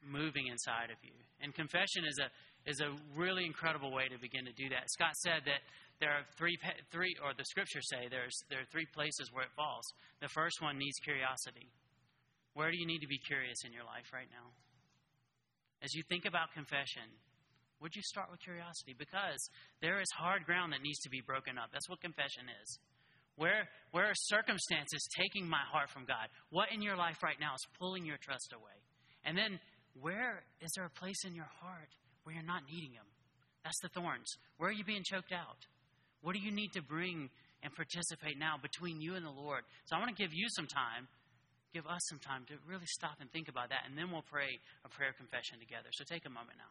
moving 0.00 0.48
inside 0.48 0.88
of 0.88 0.96
you? 1.04 1.12
And 1.40 1.52
confession 1.52 2.04
is 2.08 2.16
a 2.16 2.28
is 2.64 2.80
a 2.80 2.96
really 3.16 3.44
incredible 3.44 3.92
way 3.92 4.08
to 4.08 4.16
begin 4.16 4.44
to 4.46 4.54
do 4.56 4.68
that. 4.70 4.88
Scott 4.88 5.12
said 5.20 5.44
that 5.44 5.60
there 6.00 6.10
are 6.10 6.24
three 6.38 6.56
three 6.90 7.12
or 7.20 7.36
the 7.36 7.44
scriptures 7.44 7.84
say 7.92 8.08
there's 8.08 8.36
there 8.48 8.60
are 8.60 8.70
three 8.72 8.86
places 8.94 9.28
where 9.32 9.44
it 9.44 9.52
falls. 9.52 9.84
The 10.20 10.32
first 10.32 10.62
one 10.62 10.78
needs 10.78 10.96
curiosity. 11.04 11.68
Where 12.54 12.70
do 12.70 12.76
you 12.76 12.86
need 12.86 13.00
to 13.00 13.08
be 13.08 13.18
curious 13.28 13.64
in 13.64 13.72
your 13.72 13.84
life 13.84 14.08
right 14.12 14.28
now? 14.32 14.52
As 15.82 15.92
you 15.94 16.02
think 16.08 16.24
about 16.24 16.54
confession, 16.54 17.10
would 17.82 17.94
you 17.94 18.02
start 18.06 18.30
with 18.30 18.40
curiosity? 18.40 18.94
Because 18.96 19.42
there 19.82 20.00
is 20.00 20.06
hard 20.14 20.46
ground 20.46 20.72
that 20.72 20.82
needs 20.82 21.00
to 21.00 21.10
be 21.10 21.20
broken 21.20 21.58
up. 21.58 21.70
That's 21.72 21.88
what 21.90 22.00
confession 22.00 22.46
is. 22.62 22.78
Where, 23.34 23.66
where 23.90 24.06
are 24.06 24.14
circumstances 24.30 25.02
taking 25.18 25.48
my 25.48 25.64
heart 25.72 25.90
from 25.90 26.04
God? 26.04 26.30
What 26.50 26.68
in 26.72 26.82
your 26.82 26.96
life 26.96 27.18
right 27.24 27.40
now 27.40 27.54
is 27.54 27.66
pulling 27.78 28.06
your 28.06 28.18
trust 28.22 28.54
away? 28.54 28.78
And 29.24 29.36
then, 29.36 29.58
where 29.98 30.44
is 30.60 30.70
there 30.76 30.86
a 30.86 30.98
place 31.00 31.24
in 31.26 31.34
your 31.34 31.48
heart 31.60 31.90
where 32.22 32.34
you're 32.34 32.46
not 32.46 32.62
needing 32.70 32.92
Him? 32.92 33.08
That's 33.64 33.78
the 33.82 33.88
thorns. 33.88 34.30
Where 34.58 34.70
are 34.70 34.76
you 34.76 34.84
being 34.84 35.02
choked 35.04 35.32
out? 35.32 35.58
What 36.22 36.34
do 36.34 36.40
you 36.40 36.52
need 36.52 36.72
to 36.74 36.82
bring 36.82 37.30
and 37.62 37.74
participate 37.74 38.38
now 38.38 38.54
between 38.60 39.00
you 39.00 39.14
and 39.14 39.24
the 39.26 39.34
Lord? 39.34 39.62
So 39.86 39.96
I 39.96 39.98
want 39.98 40.14
to 40.14 40.22
give 40.22 40.32
you 40.32 40.46
some 40.50 40.66
time, 40.66 41.08
give 41.72 41.86
us 41.86 42.00
some 42.08 42.18
time 42.18 42.44
to 42.48 42.54
really 42.68 42.86
stop 42.86 43.16
and 43.20 43.30
think 43.32 43.48
about 43.48 43.70
that, 43.70 43.84
and 43.88 43.96
then 43.96 44.10
we'll 44.10 44.26
pray 44.30 44.60
a 44.84 44.88
prayer 44.88 45.10
of 45.10 45.16
confession 45.16 45.58
together. 45.58 45.88
So 45.92 46.04
take 46.04 46.26
a 46.26 46.30
moment 46.30 46.56
now. 46.58 46.70